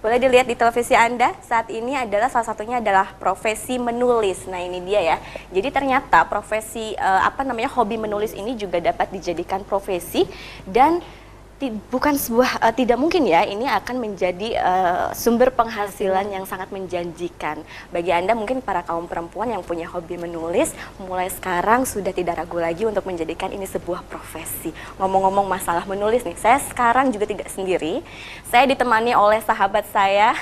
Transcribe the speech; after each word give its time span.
Boleh 0.00 0.16
dilihat 0.16 0.48
di 0.48 0.56
televisi 0.56 0.96
Anda 0.96 1.36
saat 1.44 1.68
ini 1.68 1.92
adalah 1.92 2.32
salah 2.32 2.48
satunya 2.48 2.80
adalah 2.80 3.12
profesi 3.20 3.76
menulis. 3.76 4.48
Nah, 4.48 4.56
ini 4.56 4.80
dia 4.80 5.00
ya. 5.02 5.16
Jadi 5.52 5.68
ternyata 5.68 6.24
profesi 6.24 6.96
uh, 6.96 7.20
apa 7.26 7.44
namanya 7.44 7.68
hobi 7.76 8.00
menulis 8.00 8.32
ini 8.32 8.56
juga 8.56 8.80
dapat 8.80 9.12
dijadikan 9.12 9.60
profesi 9.60 10.24
dan 10.64 11.04
bukan 11.68 12.16
sebuah 12.16 12.64
uh, 12.64 12.72
tidak 12.72 12.96
mungkin 12.96 13.28
ya 13.28 13.44
ini 13.44 13.68
akan 13.68 14.00
menjadi 14.00 14.56
uh, 14.56 15.06
sumber 15.12 15.52
penghasilan 15.52 16.32
yang 16.32 16.48
sangat 16.48 16.72
menjanjikan. 16.72 17.60
Bagi 17.92 18.08
anda 18.16 18.32
mungkin 18.32 18.64
para 18.64 18.80
kaum 18.80 19.04
perempuan 19.04 19.52
yang 19.52 19.60
punya 19.60 19.84
hobi 19.92 20.16
menulis 20.16 20.72
mulai 20.96 21.28
sekarang 21.28 21.84
sudah 21.84 22.16
tidak 22.16 22.40
ragu 22.40 22.56
lagi 22.56 22.88
untuk 22.88 23.04
menjadikan 23.04 23.52
ini 23.52 23.68
sebuah 23.68 24.08
profesi. 24.08 24.72
Ngomong-ngomong 24.96 25.44
masalah 25.44 25.84
menulis 25.84 26.24
nih 26.24 26.38
saya 26.40 26.56
sekarang 26.64 27.12
juga 27.12 27.28
tidak 27.28 27.52
sendiri. 27.52 28.00
Saya 28.48 28.64
ditemani 28.64 29.12
oleh 29.12 29.44
sahabat 29.44 29.84
saya 29.92 30.32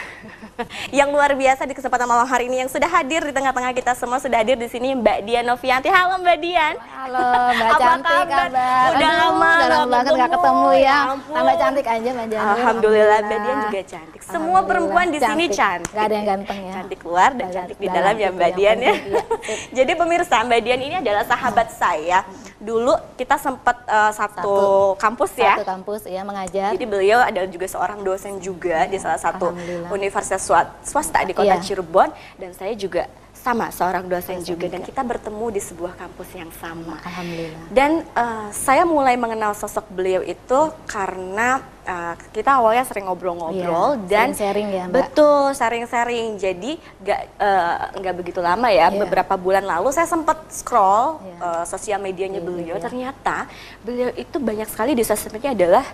yang 0.98 1.11
luar 1.11 1.34
biasa 1.34 1.66
di 1.66 1.74
kesempatan 1.74 2.06
malam 2.06 2.30
hari 2.30 2.46
ini 2.46 2.62
yang 2.62 2.70
sudah 2.70 2.86
hadir 2.86 3.27
di 3.27 3.34
tengah-tengah 3.34 3.74
kita 3.74 3.98
semua 3.98 4.22
sudah 4.22 4.39
hadir 4.39 4.55
di 4.55 4.70
sini 4.70 4.94
Mbak 4.94 5.19
Dian 5.27 5.42
Novianti. 5.48 5.91
Halo 5.91 6.22
Mbak 6.22 6.36
Dian. 6.39 6.74
Halo 6.78 7.27
Mbak 7.58 7.70
Apa 7.74 7.80
cantik 7.83 8.06
kabar? 8.06 8.48
kabar? 8.48 8.89
Udah 8.94 9.11
Aduh, 9.11 9.19
lama 9.19 9.50
udah 9.50 9.69
lama 9.69 9.86
banget 9.91 10.12
nggak 10.14 10.30
ketemu. 10.30 10.46
ketemu 10.46 10.70
ya. 10.78 10.98
Ya 10.98 11.08
ampun. 11.11 11.33
tambah 11.33 11.56
cantik 11.56 11.87
aja 11.87 12.09
Mbak 12.11 12.27
Janur 12.28 12.48
Alhamdulillah 12.51 13.19
Mbak 13.20 13.39
Dian 13.39 13.59
juga 13.62 13.81
cantik. 13.87 14.20
Semua 14.23 14.61
perempuan 14.62 15.06
di 15.09 15.19
sini 15.19 15.45
cantik. 15.48 15.91
Gak 15.91 16.05
ada 16.05 16.14
yang 16.14 16.27
ganteng 16.28 16.59
ya 16.61 16.73
Cantik 16.75 17.01
luar 17.03 17.30
dan 17.33 17.48
cantik 17.48 17.77
di 17.77 17.86
dalam 17.86 18.14
ya 18.14 18.29
Mbak 18.29 18.51
Dian 18.52 18.79
ya. 18.79 18.92
iya. 18.95 19.23
Jadi 19.79 19.92
pemirsa 19.95 20.36
Mbak 20.41 20.61
Dian 20.61 20.80
ini 20.80 20.95
adalah 20.97 21.24
sahabat 21.24 21.68
saya. 21.73 22.18
Dulu 22.58 22.91
kita 23.14 23.36
sempat 23.36 23.77
uh, 23.85 24.11
satu, 24.11 24.35
Satu. 24.35 24.57
kampus 24.98 25.30
ya. 25.35 25.55
satu 25.55 25.64
kampus 25.64 26.01
ya 26.05 26.23
mengajar 26.23 26.74
Jadi 26.74 26.85
beliau 26.85 27.18
adalah 27.20 27.47
juga 27.47 27.67
seorang 27.67 28.02
dosen 28.02 28.36
juga 28.39 28.85
di 28.85 28.98
salah 28.98 29.17
satu 29.17 29.55
universitas 29.89 30.42
swa- 30.42 30.74
swasta 30.83 31.23
di 31.23 31.33
kota 31.33 31.47
Iya. 31.51 31.63
Cirebon 31.63 32.11
dan 32.35 32.51
saya 32.52 32.74
juga 32.74 33.07
sama 33.48 33.73
seorang 33.73 34.05
dosen 34.05 34.17
Dosen 34.39 34.45
juga 34.45 34.69
dan 34.69 34.85
kita 34.85 35.01
bertemu 35.01 35.47
di 35.48 35.59
sebuah 35.59 35.97
kampus 35.97 36.29
yang 36.36 36.53
sama. 36.53 37.01
Alhamdulillah 37.01 37.64
Dan 37.73 37.91
eh, 38.05 38.48
saya 38.53 38.85
mulai 38.85 39.17
mengenal 39.17 39.57
sosok 39.57 39.89
beliau 39.89 40.20
itu 40.20 40.61
karena 40.85 41.64
eh, 41.83 42.13
kita 42.31 42.61
awalnya 42.61 42.85
sering 42.85 43.09
ngobrol-ngobrol 43.09 43.97
Iya, 43.97 44.05
dan 44.05 44.29
sharing-sharing 44.36 44.69
ya, 44.69 44.85
Mbak. 44.85 44.92
betul 44.92 45.42
sharing-sharing. 45.55 46.29
Jadi 46.36 46.70
nggak 47.01 47.20
eh, 47.41 47.77
nggak 47.97 48.14
begitu 48.14 48.41
lama 48.41 48.69
ya, 48.69 48.92
Iya. 48.92 49.01
beberapa 49.01 49.35
bulan 49.35 49.65
lalu 49.65 49.89
saya 49.91 50.05
sempat 50.05 50.45
scroll 50.53 51.25
Iya. 51.25 51.36
eh, 51.41 51.65
sosial 51.65 51.98
medianya 51.98 52.45
Iya, 52.45 52.47
beliau. 52.47 52.77
iya. 52.77 52.85
Ternyata 52.85 53.48
beliau 53.80 54.13
itu 54.13 54.36
banyak 54.36 54.69
sekali 54.69 54.92
di 54.92 55.05
sosial 55.05 55.33
media 55.33 55.57
adalah 55.57 55.86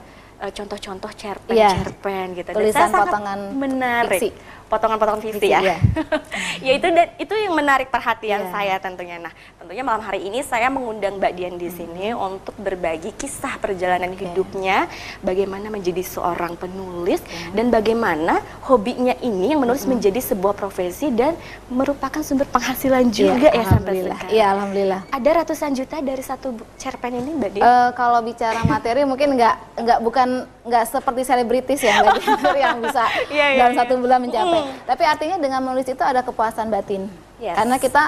contoh-contoh 0.44 1.08
cerpen, 1.14 1.54
Iya. 1.54 1.70
cerpen 1.78 2.34
gitu. 2.34 2.50
Dan 2.50 2.56
Tulisan 2.58 2.74
saya 2.76 2.90
sangat 2.90 3.06
potongan 3.08 3.40
menarik. 3.54 4.20
fiksi. 4.20 4.30
Potongan-potongan 4.74 5.22
fiksi, 5.22 5.38
Fiksi, 5.38 5.54
ya. 5.54 5.60
iya. 5.62 5.76
ya 6.66 6.72
itu 6.74 6.86
dan 6.88 7.06
itu 7.14 7.30
yang 7.32 7.54
menarik 7.54 7.88
perhatian 7.88 8.40
Iya. 8.40 8.50
saya 8.50 8.74
tentunya. 8.76 9.16
Nah, 9.16 9.30
tentunya 9.54 9.80
malam 9.80 10.02
hari 10.02 10.26
ini 10.26 10.42
saya 10.42 10.66
mengundang 10.66 11.16
Mbak 11.16 11.32
Dian 11.32 11.54
di 11.54 11.70
sini 11.70 12.10
untuk 12.10 12.50
berbagi 12.56 13.14
kisah 13.14 13.54
perjalanan 13.56 14.10
Oke. 14.10 14.26
hidupnya, 14.26 14.90
bagaimana 15.20 15.70
menjadi 15.70 16.02
seorang 16.02 16.54
penulis 16.54 17.22
dan 17.52 17.70
bagaimana 17.70 18.42
hobinya 18.62 19.14
ini 19.20 19.54
yang 19.54 19.62
menulis 19.62 19.84
menjadi 19.84 20.18
sebuah 20.18 20.52
profesi 20.52 21.08
dan 21.08 21.38
merupakan 21.68 22.18
sumber 22.20 22.44
penghasilan 22.46 23.06
juga 23.08 23.36
Iya, 23.36 23.50
ya 23.52 23.62
sampai 23.62 23.62
Alhamdulillah 23.62 24.16
sekarang. 24.16 24.34
iya 24.34 24.46
Alhamdulillah 24.50 25.00
Ada 25.08 25.30
ratusan 25.36 25.70
juta 25.72 25.96
dari 26.00 26.20
satu 26.20 26.48
cerpen 26.74 27.12
ini 27.14 27.30
Mbak 27.32 27.50
Dian. 27.52 27.62
Eh, 27.62 27.90
kalau 27.94 28.18
bicara 28.20 28.58
materi 28.64 29.04
mungkin 29.04 29.38
nggak 29.38 29.54
nggak 29.76 29.98
bukan 30.00 30.28
nggak 30.64 30.84
seperti 30.88 31.22
selebritis 31.22 31.78
ya 31.78 32.02
yang 32.64 32.80
bisa 32.80 33.04
Iya, 33.30 33.46
iya, 33.46 33.58
dalam 33.60 33.72
iya. 33.72 33.78
satu 33.78 33.92
bulan 33.96 34.18
mencapai. 34.18 34.60
Mm. 34.60 34.63
Tapi 34.84 35.02
artinya 35.04 35.36
dengan 35.40 35.60
menulis 35.64 35.88
itu 35.88 36.02
ada 36.04 36.20
kepuasan 36.24 36.68
batin. 36.68 37.06
Yes. 37.38 37.56
Karena 37.58 37.76
kita 37.78 38.02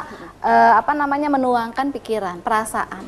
eh, 0.44 0.72
apa 0.76 0.92
namanya 0.92 1.28
menuangkan 1.32 1.90
pikiran, 1.92 2.40
perasaan 2.40 3.04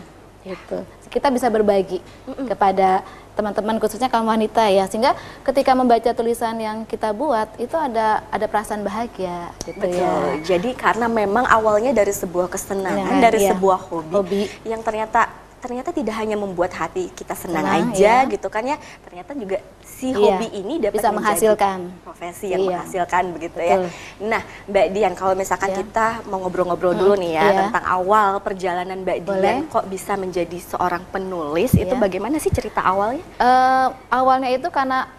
gitu. 0.47 0.85
Kita 1.09 1.33
bisa 1.33 1.49
berbagi 1.49 2.05
kepada 2.51 3.03
teman-teman 3.39 3.79
khususnya 3.79 4.11
kaum 4.11 4.27
wanita 4.27 4.67
ya 4.67 4.91
sehingga 4.91 5.15
ketika 5.47 5.71
membaca 5.71 6.11
tulisan 6.11 6.59
yang 6.59 6.83
kita 6.83 7.15
buat 7.15 7.47
itu 7.63 7.79
ada 7.79 8.27
ada 8.35 8.47
perasaan 8.51 8.83
bahagia 8.83 9.55
gitu 9.63 9.79
Betul. 9.79 9.95
ya. 9.95 10.15
Jadi 10.43 10.75
karena 10.75 11.07
memang 11.07 11.47
awalnya 11.47 11.95
dari 11.95 12.11
sebuah 12.11 12.51
kesenangan, 12.51 12.99
Kesenangan, 13.07 13.23
dari 13.23 13.39
iya. 13.47 13.55
sebuah 13.55 13.79
hobi, 13.79 14.11
Hobi. 14.11 14.43
yang 14.67 14.83
ternyata 14.83 15.31
ternyata 15.59 15.91
tidak 15.91 16.15
hanya 16.15 16.39
membuat 16.39 16.71
hati 16.75 17.11
kita 17.13 17.35
senang, 17.35 17.67
Senang, 17.67 17.91
aja 17.91 18.15
iya. 18.23 18.31
gitu 18.31 18.47
kan 18.47 18.63
ya. 18.63 18.79
Ternyata 19.03 19.35
juga 19.35 19.59
si 19.83 20.15
Iya, 20.15 20.39
hobi 20.39 20.49
ini 20.55 20.75
dapat 20.79 21.03
bisa 21.03 21.11
menghasilkan. 21.11 21.79
profesi 22.07 22.47
yang 22.55 22.63
Iya. 22.63 22.69
menghasilkan 22.79 23.25
begitu 23.35 23.59
ya. 23.59 23.77
Betul. 23.83 23.91
Nah, 24.31 24.43
Mbak 24.71 24.87
Dian 24.95 25.15
kalau 25.19 25.35
misalkan 25.35 25.71
Iya. 25.75 25.79
kita 25.83 26.07
mau 26.31 26.39
ngobrol-ngobrol 26.43 26.95
dulu 26.95 27.15
nih 27.19 27.33
ya 27.35 27.45
iya. 27.45 27.59
tentang 27.67 27.85
awal 27.85 28.39
perjalanan 28.39 28.99
Mbak 29.03 29.19
Dian 29.27 29.39
Boleh. 29.43 29.57
kok 29.67 29.85
bisa 29.87 30.15
menjadi 30.15 30.59
seorang 30.63 31.03
penulis, 31.11 31.75
itu 31.75 31.91
Iya. 31.91 31.99
bagaimana 31.99 32.39
sih 32.39 32.55
cerita 32.55 32.79
awalnya? 32.81 33.23
Eh, 33.39 33.87
awalnya 34.09 34.51
itu 34.55 34.71
karena 34.71 35.11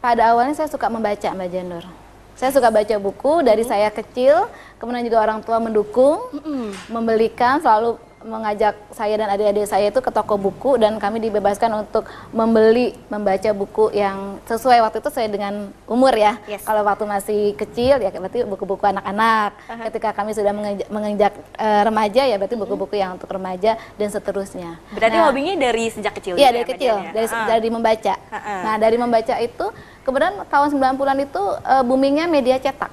pada 0.00 0.32
awalnya 0.32 0.56
saya 0.56 0.68
suka 0.68 0.88
membaca 0.88 1.28
Mbak 1.28 1.48
Janur. 1.48 1.84
Saya 2.34 2.50
suka 2.50 2.66
baca 2.66 2.96
buku 2.98 3.46
dari 3.46 3.62
saya 3.62 3.94
kecil, 3.94 4.50
kemudian 4.76 5.06
juga 5.06 5.22
orang 5.22 5.38
tua 5.38 5.62
mendukung, 5.62 6.18
membelikan 6.90 7.62
selalu 7.62 7.94
mengajak 8.24 8.72
saya 8.90 9.14
dan 9.14 9.28
adik-adik 9.28 9.68
saya 9.68 9.92
itu 9.92 10.00
ke 10.00 10.08
toko 10.08 10.34
buku 10.34 10.80
dan 10.80 10.96
kami 10.96 11.20
dibebaskan 11.20 11.68
untuk 11.76 12.02
membeli 12.32 12.96
membaca 13.06 13.52
buku 13.52 13.92
yang 13.92 14.40
sesuai 14.42 14.80
waktu 14.80 14.98
itu 14.98 15.10
saya 15.12 15.28
dengan 15.28 15.68
umur 15.84 16.10
ya. 16.10 16.40
Yes. 16.48 16.64
Kalau 16.64 16.80
waktu 16.82 17.04
masih 17.04 17.40
kecil 17.54 18.00
ya 18.00 18.08
berarti 18.08 18.42
buku-buku 18.42 18.80
anak-anak. 18.80 19.52
Ketika 19.92 20.16
kami 20.16 20.32
sudah 20.32 20.56
menginjak 20.88 21.36
eh, 21.54 21.82
remaja 21.84 22.24
ya 22.24 22.36
berarti 22.36 22.56
buku-buku 22.56 22.96
yang 22.96 23.14
untuk 23.14 23.28
remaja 23.28 23.76
dan 23.94 24.08
seterusnya. 24.08 24.80
Berarti 24.90 25.12
Nah, 25.14 25.28
hobinya 25.28 25.54
dari 25.54 25.84
sejak 25.86 26.16
kecil 26.16 26.34
Iya 26.34 26.48
dari 26.48 26.58
ya, 26.58 26.66
kecil, 26.66 26.94
ya? 26.98 27.10
dari 27.12 27.26
Ah. 27.28 27.46
dari 27.46 27.68
membaca. 27.68 28.14
Ha-ha. 28.16 28.54
Nah 28.64 28.74
dari 28.80 28.96
membaca 28.96 29.34
itu, 29.36 29.66
kemudian 30.00 30.32
tahun 30.48 30.68
90-an 30.72 31.18
itu 31.20 31.42
eh, 31.60 31.82
boomingnya 31.84 32.24
media 32.24 32.56
cetak. 32.56 32.88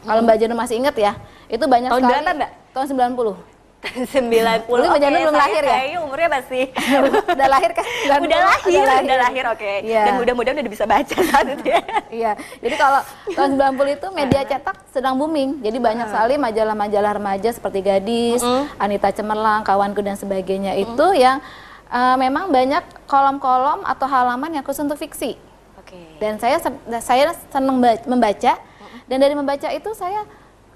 Kalau 0.00 0.24
Mbak 0.24 0.36
Janu 0.40 0.56
masih 0.56 0.80
ingat 0.80 0.96
ya, 0.96 1.12
itu 1.46 1.60
banyak 1.60 1.92
Tahun 1.92 2.00
sekali. 2.00 2.12
berapa, 2.16 2.30
Mbak? 2.32 2.50
Tahun 2.72 2.86
90. 2.88 3.49
90. 3.80 4.68
Dulu 4.68 4.84
Mbak 4.84 5.00
Janu 5.00 5.16
Oke, 5.16 5.24
belum 5.24 5.36
lahir 5.40 5.62
ya? 5.64 5.72
Kayaknya 5.72 5.98
umurnya 6.04 6.28
masih 6.28 6.64
udah 7.32 7.48
lahir 7.48 7.70
kan? 7.72 7.84
90? 8.12 8.28
udah 8.28 8.40
lahir, 8.44 8.80
udah 8.84 9.18
lahir, 9.18 9.44
oke. 9.48 9.72
Iya. 9.82 10.02
Dan 10.04 10.12
mudah-mudahan 10.20 10.56
udah 10.60 10.72
bisa 10.72 10.84
baca 10.84 11.16
saat 11.16 11.46
itu 11.48 11.64
ya. 11.64 11.80
Iya, 12.10 12.32
jadi 12.60 12.74
kalau 12.76 13.00
tahun 13.32 13.50
90 13.56 13.96
itu 13.96 14.06
media 14.12 14.42
cetak 14.44 14.76
sedang 14.88 15.16
booming. 15.16 15.64
Jadi 15.64 15.78
banyak 15.80 16.06
sekali 16.06 16.34
majalah-majalah 16.36 17.12
remaja 17.16 17.48
seperti 17.50 17.80
Gadis, 17.80 18.44
Anita 18.76 19.08
Cemerlang, 19.10 19.64
kawanku 19.64 20.00
dan 20.00 20.14
sebagainya 20.14 20.76
itu 20.76 21.06
yang 21.14 21.40
Uh, 21.90 22.14
memang 22.14 22.54
banyak 22.54 22.86
kolom-kolom 23.10 23.82
atau 23.82 24.06
halaman 24.06 24.54
yang 24.54 24.62
khusus 24.62 24.78
untuk 24.78 24.94
fiksi. 24.94 25.34
Oke. 25.74 25.98
Dan 26.22 26.38
saya 26.38 26.62
saya 27.02 27.34
senang 27.50 27.82
ba- 27.82 27.98
membaca 28.06 28.62
dan 29.10 29.18
dari 29.18 29.34
membaca 29.34 29.66
itu 29.66 29.90
saya 29.90 30.22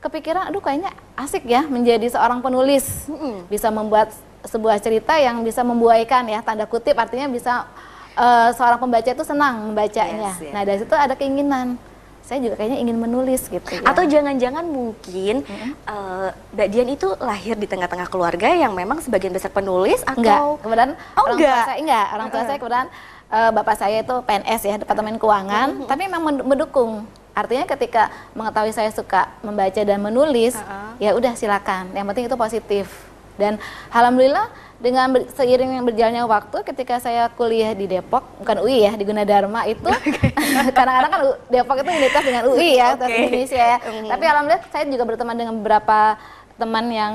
kepikiran 0.05 0.53
aduh 0.53 0.61
kayaknya 0.61 0.93
asik 1.17 1.43
ya 1.45 1.65
menjadi 1.65 2.05
seorang 2.07 2.39
penulis. 2.39 3.09
Mm-mm. 3.09 3.49
Bisa 3.49 3.73
membuat 3.73 4.13
sebuah 4.45 4.77
cerita 4.77 5.17
yang 5.17 5.41
bisa 5.41 5.65
membuaikan 5.65 6.29
ya 6.29 6.45
tanda 6.45 6.69
kutip 6.69 6.93
artinya 6.95 7.25
bisa 7.27 7.65
eh, 8.13 8.51
seorang 8.53 8.77
pembaca 8.77 9.09
itu 9.09 9.25
senang 9.25 9.73
membacanya. 9.73 10.37
Yes, 10.37 10.45
yes. 10.45 10.53
Nah, 10.53 10.63
dari 10.63 10.79
situ 10.79 10.93
ada 10.95 11.15
keinginan. 11.15 11.81
Saya 12.25 12.41
juga 12.41 12.57
kayaknya 12.57 12.81
ingin 12.81 12.97
menulis 12.97 13.53
gitu 13.53 13.69
ya. 13.69 13.85
Atau 13.85 14.05
jangan-jangan 14.05 14.65
mungkin 14.65 15.45
eh, 15.85 16.29
Mbak 16.53 16.69
Dian 16.69 16.89
itu 16.89 17.09
lahir 17.19 17.53
di 17.55 17.65
tengah-tengah 17.65 18.09
keluarga 18.09 18.49
yang 18.49 18.73
memang 18.73 19.01
sebagian 19.01 19.29
besar 19.29 19.49
penulis 19.51 20.01
Enggak, 20.07 20.37
atau 20.37 20.57
kemudian 20.57 20.97
Oh, 21.17 21.25
orang 21.25 21.37
enggak? 21.37 21.53
tua 21.55 21.67
saya 21.67 21.79
enggak, 21.81 22.07
orang 22.11 22.29
tua 22.29 22.43
saya 22.43 22.57
kemudian 22.57 22.87
eh, 23.29 23.51
bapak 23.53 23.77
saya 23.77 23.97
itu 24.01 24.15
PNS 24.21 24.61
ya, 24.63 24.75
Departemen 24.79 25.17
Keuangan, 25.17 25.69
tapi 25.85 26.01
memang 26.05 26.23
men- 26.23 26.45
mendukung. 26.47 27.05
Artinya 27.35 27.67
ketika 27.67 28.09
mengetahui 28.33 28.71
saya 28.71 28.95
suka 28.95 29.27
membaca 29.43 29.83
dan 29.83 29.99
menulis, 29.99 30.55
Uh-uh. 30.55 30.95
ya 31.03 31.11
udah 31.13 31.35
silakan. 31.35 31.91
Yang 31.91 32.07
penting 32.09 32.25
itu 32.31 32.37
positif. 32.39 32.87
Dan 33.35 33.59
alhamdulillah 33.91 34.47
dengan 34.79 35.11
ber- 35.11 35.27
seiring 35.35 35.75
yang 35.75 35.85
berjalannya 35.85 36.23
waktu 36.23 36.63
ketika 36.63 37.03
saya 37.03 37.27
kuliah 37.35 37.75
di 37.75 37.91
Depok, 37.91 38.23
bukan 38.39 38.63
UI 38.63 38.87
ya, 38.87 38.95
di 38.95 39.03
Gunadarma 39.03 39.67
itu 39.67 39.91
kadang-kadang 40.79 41.11
kan 41.11 41.21
Depok 41.51 41.83
itu 41.83 41.91
identitas 41.91 42.23
dengan 42.23 42.43
UI 42.47 42.79
ya. 42.79 42.95
Universitas 42.95 43.11
Indonesia 43.11 43.63
ya. 43.67 43.79
Mhm. 43.83 44.09
Tapi 44.15 44.25
alhamdulillah 44.25 44.63
saya 44.71 44.85
juga 44.87 45.05
berteman 45.05 45.35
dengan 45.35 45.55
beberapa 45.59 46.15
teman 46.55 46.87
yang 46.87 47.15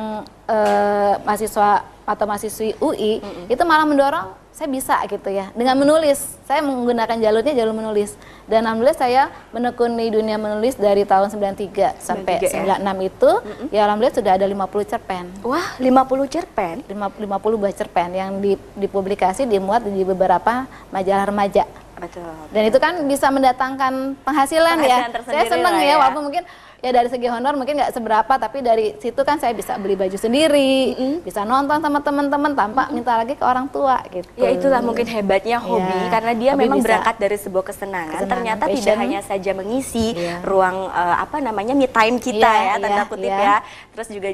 eh, 0.52 1.14
mahasiswa 1.24 1.88
atau 2.04 2.26
mahasiswi 2.28 2.76
UI 2.84 3.24
itu 3.48 3.64
malah 3.64 3.88
mendorong 3.88 4.36
saya 4.60 4.68
bisa 4.68 5.00
gitu 5.08 5.32
ya 5.32 5.48
dengan 5.56 5.80
menulis. 5.80 6.36
Saya 6.44 6.60
menggunakan 6.60 7.16
jalurnya 7.16 7.56
jalur 7.56 7.72
menulis. 7.72 8.20
Dan 8.44 8.68
alhamdulillah 8.68 8.98
saya 8.98 9.22
menekuni 9.56 10.12
dunia 10.12 10.36
menulis 10.36 10.76
dari 10.76 11.08
tahun 11.08 11.32
93 11.32 11.96
sampai 11.96 12.44
93 12.44 12.68
ya? 12.68 12.76
96 12.76 13.08
itu 13.08 13.32
ya 13.72 13.82
alhamdulillah 13.88 14.18
sudah 14.20 14.32
ada 14.36 14.44
50 14.44 14.84
cerpen. 14.84 15.24
Wah, 15.48 15.64
50 15.80 16.28
cerpen. 16.28 16.84
lima- 16.84 17.08
50 17.08 17.56
buah 17.56 17.72
cerpen 17.72 18.10
yang 18.12 18.44
di- 18.44 18.60
dipublikasi 18.76 19.48
dimuat 19.48 19.88
di 19.88 20.04
beberapa 20.04 20.68
majalah 20.92 21.24
remaja 21.24 21.64
Betul. 22.00 22.32
dan 22.50 22.64
itu 22.64 22.78
kan 22.78 22.94
bisa 23.04 23.28
mendatangkan 23.28 23.94
penghasilan, 24.20 24.78
Penghasilan 24.78 25.12
ya. 25.12 25.22
Saya 25.22 25.44
seneng 25.46 25.76
ya, 25.78 25.86
ya. 25.86 25.96
walaupun 25.98 26.24
mungkin 26.26 26.44
ya 26.80 26.92
dari 26.92 27.06
segi 27.06 27.28
honor 27.28 27.54
mungkin 27.54 27.76
nggak 27.76 27.92
seberapa, 27.92 28.34
tapi 28.34 28.58
dari 28.60 28.96
situ 28.96 29.20
kan 29.20 29.36
saya 29.36 29.52
bisa 29.52 29.76
beli 29.76 29.94
baju 29.94 30.16
sendiri, 30.16 30.96
bisa 31.20 31.44
nonton 31.44 31.76
sama 31.78 32.00
teman-teman 32.00 32.56
tanpa 32.56 32.88
minta 32.90 33.20
lagi 33.20 33.36
ke 33.36 33.44
orang 33.44 33.68
tua 33.68 34.00
gitu. 34.08 34.32
Ya 34.38 34.50
itulah 34.50 34.80
mungkin 34.80 35.04
hebatnya 35.06 35.60
hobi 35.60 35.84
Iya, 35.84 36.08
karena 36.10 36.32
dia 36.34 36.52
hobi 36.54 36.64
memang 36.64 36.80
bisa. 36.80 36.88
berangkat 36.88 37.16
dari 37.20 37.36
sebuah 37.38 37.66
kesenangan, 37.66 38.08
Kesenangan, 38.16 38.32
ternyata 38.32 38.64
tidak 38.66 38.80
passion. 38.80 38.98
hanya 38.98 39.20
saja 39.20 39.52
mengisi 39.52 40.08
Iya. 40.16 40.40
ruang 40.42 40.88
eh, 40.88 41.16
apa 41.20 41.38
namanya 41.40 41.76
me 41.76 41.86
time 41.86 42.16
kita 42.18 42.48
Iya, 42.50 42.64
ya 42.64 42.74
tanda 42.78 42.88
iya, 42.96 43.04
kutip 43.06 43.28
iya. 43.30 43.44
ya. 43.44 43.56
Terus 43.92 44.08
juga 44.10 44.30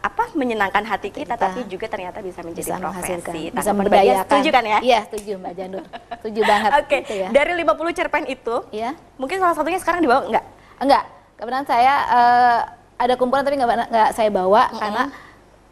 apa 0.00 0.24
menyenangkan 0.32 0.84
hati 0.86 1.12
kita, 1.12 1.36
Kita. 1.36 1.44
tapi 1.44 1.68
juga 1.68 1.84
ternyata 1.86 2.24
bisa 2.24 2.40
menjadi 2.40 2.72
bisa 2.72 2.80
profesi. 2.80 3.52
bisa 3.52 3.70
memberdayakan. 3.70 4.24
Setuju 4.32 4.48
kan 4.48 4.64
ya? 4.64 4.78
Iya, 4.80 4.98
setuju 5.04 5.32
Mbak 5.36 5.52
Jandur. 5.52 5.84
Setuju 6.16 6.40
banget 6.42 6.70
Oke, 6.80 6.98
gitu 7.02 7.14
ya. 7.16 7.28
dari 7.28 7.52
50 7.54 7.66
cerpen 7.92 8.24
itu, 8.24 8.54
Iya. 8.70 8.94
mungkin 9.14 9.36
salah 9.36 9.52
satunya 9.52 9.76
sekarang 9.76 10.00
dibawa 10.00 10.24
enggak? 10.24 10.44
Enggak, 10.78 11.04
kebetulan 11.34 11.66
saya 11.66 11.94
eh, 12.08 12.58
ada 12.96 13.14
kumpulan 13.14 13.42
tapi 13.42 13.56
nggak 13.56 13.90
nggak 13.90 14.10
saya 14.12 14.30
bawa 14.30 14.70
karena 14.72 15.10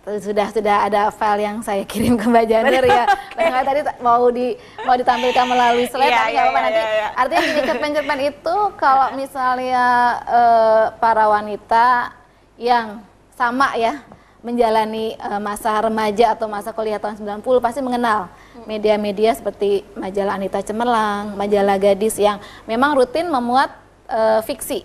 sudah 0.01 0.49
sudah 0.49 0.77
ada 0.83 1.13
file 1.13 1.45
yang 1.45 1.61
saya 1.61 1.85
kirim 1.85 2.17
ke 2.17 2.25
Mbak 2.25 2.45
Janur 2.45 2.83
ya. 2.83 3.05
Makanya 3.37 3.63
tadi 3.63 3.81
ta- 3.81 3.99
mau 4.01 4.27
di 4.29 4.57
mau 4.83 4.97
ditampilkan 4.97 5.45
melalui 5.45 5.87
slide 5.87 6.09
tapi 6.09 6.19
iya, 6.27 6.33
nggak 6.33 6.43
apa-apa 6.43 6.59
iya, 6.59 6.65
nanti. 6.65 6.81
iya, 6.81 6.91
iya. 6.91 7.09
Artinya 7.15 7.41
gini 7.45 7.61
cerpen-cerpen 7.63 8.21
itu 8.25 8.57
kalau 8.75 9.07
misalnya 9.15 9.85
eh, 10.27 10.85
para 10.97 11.25
wanita 11.29 11.87
yang 12.57 13.05
sama 13.31 13.73
ya 13.75 14.01
menjalani 14.41 15.17
eh, 15.17 15.41
masa 15.41 15.77
remaja 15.81 16.33
atau 16.33 16.49
masa 16.49 16.73
kuliah 16.73 16.97
tahun 16.97 17.17
90 17.21 17.45
pasti 17.61 17.81
mengenal 17.85 18.33
media-media 18.65 19.37
seperti 19.37 19.85
majalah 19.97 20.37
Anita 20.37 20.61
Cemerlang, 20.65 21.37
majalah 21.37 21.77
Gadis 21.77 22.17
yang 22.17 22.41
memang 22.65 22.97
rutin 22.97 23.29
memuat 23.29 23.69
eh, 24.09 24.41
fiksi 24.45 24.85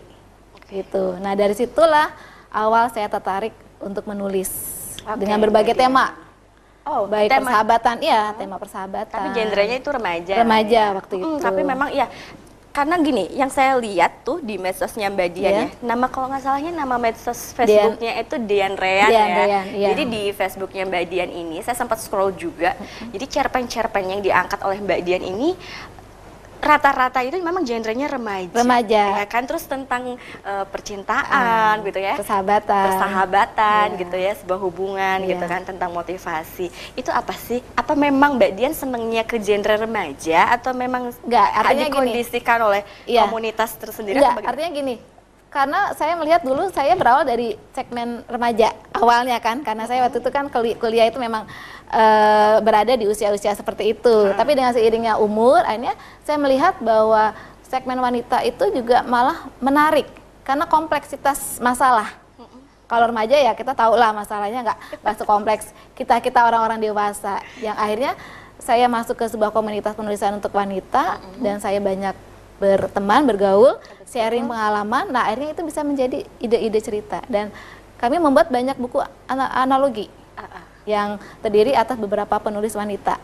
gitu. 0.68 1.16
Nah 1.24 1.34
dari 1.38 1.56
situlah 1.56 2.12
awal 2.52 2.92
saya 2.92 3.08
tertarik 3.08 3.56
untuk 3.80 4.04
menulis 4.08 4.50
Oke, 5.04 5.24
dengan 5.24 5.40
berbagai 5.40 5.76
ya. 5.76 5.82
tema, 5.88 6.06
Oh, 6.86 7.10
baik 7.10 7.34
tema. 7.34 7.50
persahabatan, 7.50 7.96
iya 7.98 8.30
tema 8.38 8.62
persahabatan. 8.62 9.10
Tapi 9.10 9.30
genrenya 9.34 9.82
itu 9.82 9.90
remaja. 9.90 10.34
Remaja 10.38 10.82
ya. 10.86 10.94
waktu 10.94 11.14
itu. 11.18 11.42
Tapi 11.42 11.62
memang 11.66 11.90
iya. 11.90 12.06
Karena 12.76 13.00
gini, 13.00 13.32
yang 13.32 13.48
saya 13.48 13.80
lihat 13.80 14.28
tuh 14.28 14.44
di 14.44 14.60
medsosnya 14.60 15.08
Mbak 15.08 15.30
Dian 15.32 15.48
Iya. 15.48 15.64
ya, 15.64 15.68
nama 15.80 16.12
kalau 16.12 16.28
nggak 16.28 16.44
salahnya 16.44 16.76
nama 16.76 17.00
medsos 17.00 17.56
Facebooknya 17.56 18.20
itu 18.20 18.36
Dian 18.44 18.76
Rean 18.76 19.08
Dian 19.08 19.30
ya. 19.32 19.38
Rean, 19.48 19.66
iya. 19.72 19.88
Jadi 19.96 20.04
di 20.12 20.24
Facebooknya 20.36 20.84
Mbak 20.84 21.04
Dian 21.08 21.32
ini, 21.32 21.64
saya 21.64 21.80
sempat 21.80 22.04
scroll 22.04 22.36
juga. 22.36 22.76
Jadi 23.16 23.26
cerpen-cerpen 23.32 24.04
yang 24.12 24.20
diangkat 24.20 24.60
oleh 24.60 24.84
Mbak 24.84 25.00
Dian 25.08 25.24
ini 25.24 25.56
rata-rata 26.66 27.22
itu 27.22 27.38
memang 27.38 27.62
genrenya 27.62 28.10
remaja. 28.10 28.50
Remaja. 28.52 29.04
Ya 29.22 29.26
kan 29.26 29.46
terus 29.46 29.64
tentang 29.64 30.18
eh, 30.18 30.66
percintaan 30.66 31.86
gitu 31.86 32.00
ya. 32.00 32.18
persahabatan. 32.18 32.86
Persahabatan 32.90 33.88
Iya. 33.94 34.00
gitu 34.02 34.18
ya, 34.18 34.32
sebuah 34.34 34.60
hubungan 34.60 35.18
Iya. 35.22 35.30
gitu 35.32 35.46
kan 35.46 35.62
tentang 35.62 35.94
motivasi. 35.94 36.68
Itu 36.94 37.10
apa 37.10 37.38
sih? 37.38 37.62
Apa 37.74 37.94
memang 37.94 38.36
Mbak 38.36 38.52
Dian 38.52 38.74
senengnya 38.74 39.22
ke 39.22 39.38
genre 39.38 39.78
remaja 39.78 40.50
atau 40.52 40.74
memang 40.74 41.14
Nggak, 41.22 41.48
artinya 41.56 41.74
gini. 41.78 41.86
dikondisikan 41.88 42.60
oleh 42.60 42.82
Iya. 43.06 43.22
komunitas 43.24 43.78
tersendiri? 43.78 44.18
Enggak, 44.18 44.42
artinya 44.44 44.72
gini. 44.74 44.96
Karena 45.56 45.96
saya 45.96 46.20
melihat 46.20 46.44
dulu 46.44 46.68
saya 46.76 47.00
berawal 47.00 47.24
dari 47.24 47.56
segmen 47.72 48.28
remaja 48.28 48.76
awalnya 48.92 49.40
kan, 49.40 49.64
karena 49.64 49.88
saya 49.88 50.04
waktu 50.04 50.20
itu 50.20 50.28
kan 50.28 50.52
kuli- 50.52 50.76
kuliah 50.76 51.08
itu 51.08 51.16
memang 51.16 51.48
eh, 51.96 52.60
berada 52.60 52.92
di 53.00 53.08
usia-usia 53.08 53.56
seperti 53.56 53.96
itu. 53.96 54.36
Tapi 54.36 54.52
dengan 54.52 54.76
seiringnya 54.76 55.16
umur, 55.16 55.64
akhirnya 55.64 55.96
saya 56.28 56.36
melihat 56.44 56.76
bahwa 56.84 57.32
segmen 57.72 57.96
wanita 58.04 58.44
itu 58.44 58.68
juga 58.76 59.08
malah 59.08 59.48
menarik. 59.64 60.12
Karena 60.44 60.68
kompleksitas 60.68 61.64
masalah. 61.64 62.12
Kalau 62.92 63.08
remaja 63.08 63.40
ya 63.40 63.56
kita 63.56 63.72
tahu 63.72 63.96
lah 63.96 64.12
masalahnya 64.12 64.60
nggak 64.60 64.80
nggak 65.08 65.16
sekompleks 65.24 65.72
kita 65.96 66.20
kita 66.20 66.44
orang-orang 66.44 66.84
dewasa. 66.84 67.40
Yang 67.64 67.78
akhirnya 67.80 68.12
saya 68.60 68.92
masuk 68.92 69.16
ke 69.16 69.26
sebuah 69.32 69.56
komunitas 69.56 69.96
penulisan 69.96 70.36
untuk 70.36 70.52
wanita 70.52 71.24
dan 71.40 71.64
saya 71.64 71.80
banyak 71.80 72.35
berteman 72.56 73.28
bergaul 73.28 73.76
sharing 74.06 74.48
pengalaman 74.48 75.12
nah 75.12 75.28
akhirnya 75.28 75.52
itu 75.52 75.62
bisa 75.62 75.84
menjadi 75.84 76.24
ide-ide 76.40 76.80
cerita. 76.80 77.20
Dan 77.28 77.52
kami 77.96 78.20
membuat 78.20 78.48
banyak 78.48 78.76
buku 78.76 79.00
ana- 79.26 79.52
analogi 79.52 80.08
Ah, 80.36 80.44
ah. 80.52 80.66
yang 80.84 81.10
terdiri 81.40 81.72
atas 81.72 81.96
beberapa 81.96 82.36
penulis 82.40 82.76
wanita. 82.76 83.16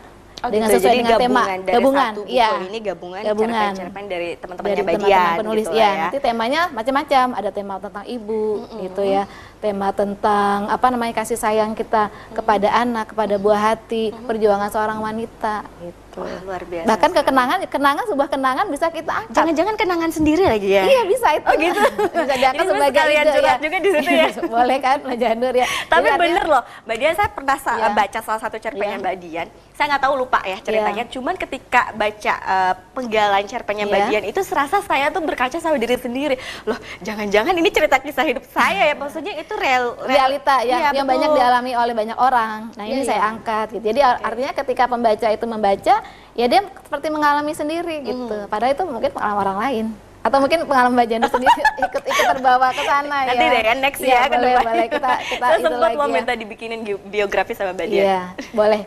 Oh, 0.42 0.50
dengan 0.50 0.74
gitu. 0.74 0.82
sesuai 0.82 0.90
Jadi 0.90 1.02
dengan 1.06 1.20
tema. 1.22 1.42
gabungan 1.46 1.60
dari 1.62 1.74
gabungan 1.78 2.02
satu 2.10 2.20
buku 2.26 2.34
iya. 2.34 2.48
ini 2.66 2.78
gabungan, 2.82 3.20
Gabungan. 3.22 3.52
cerpen-cerpen 3.54 4.04
dari 4.10 4.28
teman-temannya 4.34 4.74
dari 4.74 4.82
Mbak 4.82 4.90
teman-teman 4.90 5.22
Dian 5.22 5.38
penulis 5.38 5.66
gitu 5.70 5.76
ya, 5.78 5.86
ya. 5.86 5.94
nanti 6.02 6.18
temanya 6.18 6.60
macam-macam. 6.74 7.26
Ada 7.38 7.50
tema 7.54 7.74
tentang 7.78 8.04
ibu 8.10 8.42
gitu 8.82 9.02
ya. 9.06 9.22
Tema 9.62 9.88
tentang 9.94 10.58
apa 10.66 10.86
namanya 10.90 11.14
kasih 11.14 11.38
sayang 11.38 11.78
kita 11.78 12.10
kepada 12.34 12.68
anak 12.74 13.14
kepada 13.14 13.34
buah 13.38 13.60
hati 13.70 14.10
perjuangan 14.26 14.66
seorang 14.66 14.98
wanita 14.98 15.62
gitu 15.78 16.11
Wah, 16.14 16.28
luar 16.42 16.62
biasa. 16.62 16.84
bahkan 16.84 17.10
kekenangan 17.10 17.58
kenangan 17.66 18.04
sebuah 18.04 18.28
kenangan 18.28 18.66
bisa 18.66 18.86
kita 18.88 19.12
angkat 19.14 19.32
Jangan-jangan 19.32 19.74
kenangan 19.74 20.10
sendiri 20.10 20.44
lagi 20.44 20.68
ya? 20.70 20.82
iya 20.82 21.02
bisa 21.02 21.28
itu 21.32 21.44
Oh 21.44 21.54
gitu. 21.54 21.80
bisa 22.18 22.34
diangkat 22.34 22.64
sebagai 22.66 22.90
sekalian 22.92 23.24
ide 23.24 23.40
ya. 23.40 23.54
juga 23.56 23.76
di 23.78 23.90
situ 23.90 24.10
ya? 24.10 24.28
boleh 24.54 24.78
kan 24.78 24.96
Mbak 24.98 25.16
Janur 25.18 25.54
ya 25.54 25.66
Tapi 25.84 26.06
artinya- 26.06 26.20
bener 26.22 26.44
loh, 26.46 26.62
Mbak 26.82 26.96
Dian 26.96 27.14
saya 27.14 27.28
pernah 27.28 27.56
sa- 27.56 27.70
Iya. 27.74 27.88
baca 27.90 28.18
salah 28.20 28.40
satu 28.40 28.56
cerpennya 28.56 28.90
Iya. 28.92 29.02
Mbak 29.02 29.16
Dian. 29.18 29.48
Saya 29.72 29.86
nggak 29.88 30.02
tahu 30.02 30.14
lupa 30.16 30.38
ya 30.42 30.58
ceritanya. 30.58 31.04
Cuman 31.06 31.34
ketika 31.34 31.82
baca 31.92 32.34
eh, 32.36 32.74
penggalan 32.92 33.42
cerpennya 33.42 33.84
Mbak 33.84 33.98
Iya. 33.98 34.08
Dian 34.10 34.24
itu 34.26 34.40
serasa 34.42 34.78
saya 34.80 35.08
tuh 35.08 35.20
berkaca 35.20 35.56
sama 35.56 35.76
diri 35.76 35.96
sendiri. 35.96 36.36
Loh, 36.62 36.76
jangan-jangan 37.00 37.52
ini 37.52 37.68
cerita 37.68 37.96
kisah 37.96 38.22
hidup 38.22 38.44
saya 38.46 38.84
ya. 38.84 38.94
Maksudnya 38.94 39.32
itu 39.34 39.54
real, 39.54 39.96
real- 39.98 40.28
realita 40.28 40.60
ya, 40.60 40.76
Iya, 40.78 40.88
yang 40.92 41.02
betul. 41.02 41.12
banyak 41.16 41.30
dialami 41.32 41.72
oleh 41.74 41.94
banyak 41.94 42.18
orang. 42.18 42.58
Nah 42.72 42.84
ini 42.84 43.00
Iya, 43.00 43.08
saya 43.08 43.18
iya. 43.18 43.30
angkat 43.30 43.66
gitu. 43.70 43.84
Jadi 43.84 44.00
ar- 44.00 44.20
artinya 44.22 44.52
ketika 44.54 44.84
pembaca 44.86 45.28
itu 45.28 45.46
membaca, 45.46 45.94
ya 46.32 46.46
dia 46.46 46.60
seperti 46.80 47.08
mengalami 47.08 47.52
sendiri 47.52 48.02
gitu. 48.02 48.24
Hmm. 48.28 48.46
Padahal 48.46 48.72
itu 48.72 48.84
mungkin 48.84 49.10
pengalaman 49.10 49.40
orang 49.42 49.58
lain. 49.60 49.86
Atau 50.22 50.38
mungkin 50.38 50.62
pengalaman 50.62 50.94
Mbak 50.94 51.08
Janda 51.08 51.28
sendiri 51.28 51.60
ikut 51.84 52.02
ikut 52.04 52.26
terbawa 52.30 52.70
ke 52.70 52.82
sana 52.82 53.16
ya. 53.22 53.28
Nanti 53.28 53.44
deh 53.48 53.62
kan 53.64 53.78
next 53.78 54.00
Iya, 54.00 54.10
ya 54.12 54.22
ke 54.22 54.30
boleh, 54.32 54.52
depan. 54.52 54.64
boleh 54.68 54.86
kita 54.88 55.10
kita 55.30 55.44
Saya 55.44 55.56
itu 55.56 55.64
sempat 55.64 55.82
lagi 55.82 55.96
mau 55.96 56.06
ya. 56.06 56.14
minta 56.14 56.32
dibikinin 56.32 56.80
gi- 56.80 57.02
biografi 57.04 57.52
sama 57.52 57.70
Mbak 57.72 57.86
Dian. 57.88 58.02
Iya, 58.02 58.20
boleh. 58.60 58.82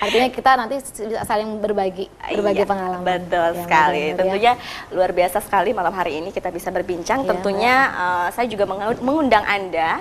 Artinya 0.00 0.28
kita 0.30 0.50
nanti 0.56 0.74
bisa 0.80 1.20
saling 1.22 1.60
berbagi 1.60 2.08
berbagi 2.32 2.58
Iya, 2.58 2.66
pengalaman. 2.66 3.04
Betul 3.04 3.50
Ya, 3.50 3.60
sekali. 3.60 4.00
Mbak 4.00 4.00
Janur 4.00 4.08
ya. 4.08 4.16
Tentunya 4.16 4.52
luar 4.90 5.10
biasa 5.12 5.38
sekali 5.38 5.70
malam 5.70 5.92
hari 5.92 6.12
ini 6.16 6.28
kita 6.30 6.48
bisa 6.48 6.68
berbincang. 6.68 7.20
Iya, 7.20 7.28
Tentunya 7.28 7.74
eh, 7.92 8.28
saya 8.32 8.46
juga 8.46 8.64
mengu- 8.64 8.96
mengundang 9.00 9.44
Anda 9.44 10.00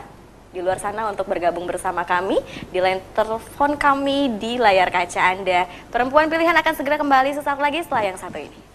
di 0.50 0.60
luar 0.62 0.82
sana 0.82 1.10
untuk 1.10 1.30
bergabung 1.30 1.70
bersama 1.70 2.02
kami 2.06 2.42
di 2.74 2.82
line 2.82 3.02
telepon 3.14 3.78
kami 3.78 4.38
di 4.42 4.58
layar 4.58 4.90
kaca 4.90 5.34
Anda. 5.34 5.70
Perempuan 5.94 6.30
pilihan 6.30 6.58
akan 6.58 6.74
segera 6.74 6.98
kembali 6.98 7.38
sesaat 7.38 7.62
lagi 7.62 7.86
setelah 7.86 8.04
yang 8.06 8.18
satu 8.18 8.38
ini. 8.42 8.69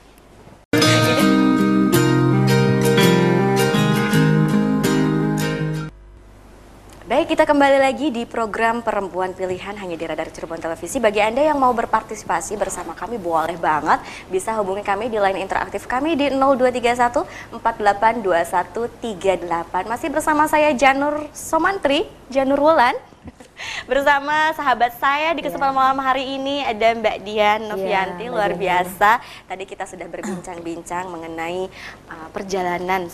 Baik, 7.04 7.36
kita 7.36 7.44
kembali 7.44 7.84
lagi 7.84 8.08
di 8.08 8.24
program 8.24 8.80
Perempuan 8.80 9.36
Pilihan 9.36 9.76
hanya 9.76 9.92
di 9.92 10.08
Radar 10.08 10.32
Cirebon 10.32 10.56
Televisi. 10.56 10.96
Bagi 10.96 11.20
Anda 11.20 11.52
yang 11.52 11.60
mau 11.60 11.68
berpartisipasi 11.76 12.56
bersama 12.56 12.96
kami, 12.96 13.20
boleh 13.20 13.60
banget. 13.60 14.00
Bisa 14.32 14.56
hubungi 14.56 14.80
kami 14.80 15.12
di 15.12 15.20
line 15.20 15.44
interaktif 15.44 15.84
kami 15.84 16.16
di 16.16 16.32
0231 16.32 17.60
482138. 17.60 19.84
Masih 19.84 20.08
bersama 20.08 20.48
saya 20.48 20.72
Janur 20.72 21.28
Somantri, 21.36 22.08
Janur 22.32 22.56
Wulan. 22.56 22.96
Bersama 23.92 24.56
sahabat 24.56 24.96
saya 24.96 25.36
di 25.36 25.44
kesempatan 25.44 25.76
yeah. 25.76 25.80
malam 25.84 26.00
hari 26.00 26.40
ini 26.40 26.64
ada 26.64 26.88
Mbak 26.88 27.16
Dian 27.20 27.68
Novianti, 27.68 28.24
yeah, 28.24 28.32
luar 28.32 28.56
biasa. 28.56 29.20
Tadi 29.44 29.68
kita 29.68 29.84
sudah 29.84 30.08
berbincang-bincang 30.08 31.12
mengenai 31.12 31.68
uh, 32.08 32.32
perjalanan 32.32 33.12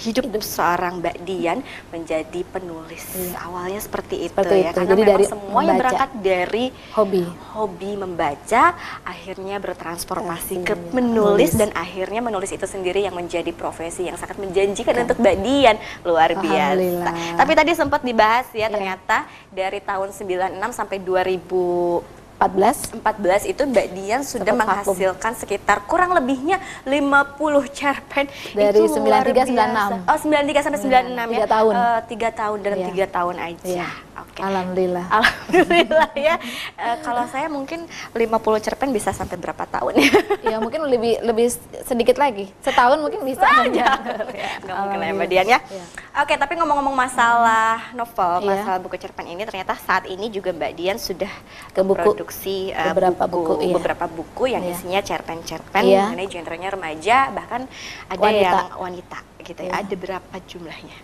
hidup, 0.00 0.24
hidup 0.32 0.44
seorang 0.44 1.04
Mbak 1.04 1.16
Dian 1.28 1.58
menjadi 1.92 2.40
penulis. 2.48 3.04
Hmm. 3.12 3.36
Awalnya 3.50 3.80
seperti 3.84 4.28
itu 4.28 4.32
seperti 4.32 4.56
ya, 4.64 4.70
itu. 4.72 4.76
karena 4.80 4.92
Jadi 4.96 5.02
dari 5.04 5.24
semuanya 5.28 5.72
membaca. 5.76 5.80
berangkat 5.80 6.10
dari 6.24 6.64
hobi, 6.96 7.24
hobi 7.52 7.90
membaca, 8.00 8.62
akhirnya 9.04 9.56
bertransformasi 9.60 10.54
ke 10.64 10.74
menulis, 10.96 11.52
dan 11.54 11.70
akhirnya 11.76 12.20
menulis 12.24 12.50
itu 12.50 12.64
sendiri 12.64 13.04
yang 13.04 13.14
menjadi 13.14 13.52
profesi 13.52 14.08
yang 14.08 14.16
sangat 14.16 14.40
menjanjikan 14.40 14.96
ya. 14.96 15.00
untuk 15.04 15.20
Mbak 15.20 15.36
Dian 15.44 15.76
luar 16.02 16.30
biasa. 16.40 17.10
Tapi 17.36 17.52
tadi 17.52 17.70
sempat 17.76 18.00
dibahas 18.00 18.48
ya, 18.56 18.66
ya 18.66 18.68
ternyata 18.72 19.28
dari 19.52 19.78
tahun 19.84 20.14
96 20.16 20.72
sampai 20.72 20.96
2000 21.02 22.19
14 22.40 23.04
14 23.04 23.52
itu 23.52 23.62
Mbak 23.68 23.86
Dian 23.92 24.24
sudah 24.24 24.48
Sempat 24.48 24.64
menghasilkan 24.64 25.32
vakum. 25.36 25.40
sekitar 25.44 25.84
kurang 25.84 26.16
lebihnya 26.16 26.56
50 26.88 27.68
cerpen 27.68 28.24
dari 28.56 28.80
itu 28.80 28.96
93 28.96 29.52
96. 29.52 30.08
Oh 30.08 30.16
93 30.16 30.64
sampai 30.64 30.80
96 30.80 30.88
ya. 30.88 31.24
3 31.28 31.36
ya. 31.36 31.44
tahun. 31.44 31.74
Uh, 31.76 32.00
3 32.08 32.40
tahun 32.40 32.58
dalam 32.64 32.78
yeah. 32.80 33.08
3 33.12 33.16
tahun 33.20 33.34
aja. 33.36 33.68
Yeah. 33.84 33.92
Okay. 34.20 34.42
Alhamdulillah. 34.44 35.06
Alhamdulillah 35.12 36.10
ya. 36.16 36.34
Uh, 36.80 36.96
kalau 37.04 37.24
saya 37.28 37.46
mungkin 37.52 37.84
50 38.16 38.64
cerpen 38.64 38.88
bisa 38.92 39.12
sampai 39.12 39.36
berapa 39.36 39.64
tahun 39.68 39.94
ya? 40.04 40.10
ya 40.40 40.56
mungkin 40.64 40.88
lebih 40.88 41.20
lebih 41.20 41.52
sedikit 41.84 42.16
lagi. 42.16 42.48
Setahun 42.64 43.04
mungkin 43.04 43.20
bisa 43.24 43.44
aja. 43.44 44.00
ya, 44.32 44.48
mungkin 44.80 44.98
ya 45.04 45.12
Mbak 45.12 45.28
Dian 45.28 45.46
ya. 45.48 45.60
ya. 45.60 45.84
Oke, 46.24 46.34
okay, 46.34 46.36
tapi 46.40 46.56
ngomong-ngomong 46.58 46.96
masalah 46.96 47.92
novel, 47.94 48.44
yeah. 48.44 48.60
masalah 48.60 48.78
buku 48.82 48.96
cerpen 48.98 49.28
ini 49.28 49.44
ternyata 49.46 49.76
saat 49.78 50.08
ini 50.08 50.26
juga 50.32 50.50
Mbak 50.56 50.72
Dian 50.74 50.98
sudah 50.98 51.30
ke 51.70 51.80
buku 51.84 52.29
memproduksi 52.30 52.70
uh, 52.72 52.94
beberapa 52.94 53.24
buku, 53.26 53.42
buku 53.42 53.64
iya. 53.66 53.74
beberapa 53.74 54.06
buku 54.06 54.44
yang 54.46 54.62
iya. 54.62 54.72
isinya 54.72 55.00
cerpen-cerpen 55.02 55.82
iya. 55.82 56.06
mengenai 56.06 56.28
genrenya 56.30 56.70
remaja 56.70 57.18
bahkan 57.34 57.66
ada 58.06 58.22
wanita. 58.22 58.46
yang 58.46 58.78
wanita 58.78 59.18
gitu 59.42 59.60
ya. 59.60 59.66
iya. 59.66 59.74
ya. 59.74 59.82
Ada 59.82 59.94
berapa 59.98 60.36
jumlahnya? 60.46 60.96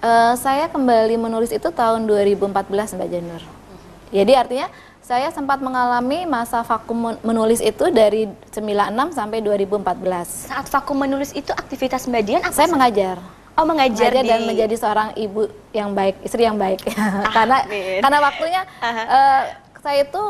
Uh, 0.00 0.32
saya 0.38 0.64
kembali 0.72 1.14
menulis 1.20 1.52
itu 1.52 1.68
tahun 1.68 2.08
2014 2.08 2.96
Mbak 2.96 3.08
Janur. 3.10 3.42
Uh 3.42 3.50
-huh. 3.50 3.80
Jadi 4.14 4.32
artinya 4.32 4.68
saya 5.04 5.28
sempat 5.34 5.58
mengalami 5.58 6.22
masa 6.24 6.62
vakum 6.62 7.18
menulis 7.26 7.58
itu 7.58 7.90
dari 7.90 8.30
96 8.54 9.18
sampai 9.18 9.42
2014. 9.42 10.54
Saat 10.54 10.66
vakum 10.70 10.96
menulis 10.96 11.34
itu 11.34 11.50
aktivitas 11.50 12.06
Mbak 12.06 12.22
Dian 12.22 12.40
apa? 12.46 12.54
Saya 12.54 12.70
mengajar. 12.70 13.18
Oh 13.58 13.66
mengajar, 13.66 14.08
mengajar 14.14 14.24
di... 14.24 14.30
dan 14.30 14.40
menjadi 14.46 14.74
seorang 14.78 15.08
ibu 15.18 15.50
yang 15.74 15.92
baik, 15.92 16.16
istri 16.24 16.46
yang 16.46 16.56
baik. 16.56 16.80
Ah, 16.96 17.28
karena 17.36 17.58
karena 18.00 18.18
waktunya 18.22 18.62
uh, 18.80 19.42
saya 19.80 20.04
itu 20.04 20.22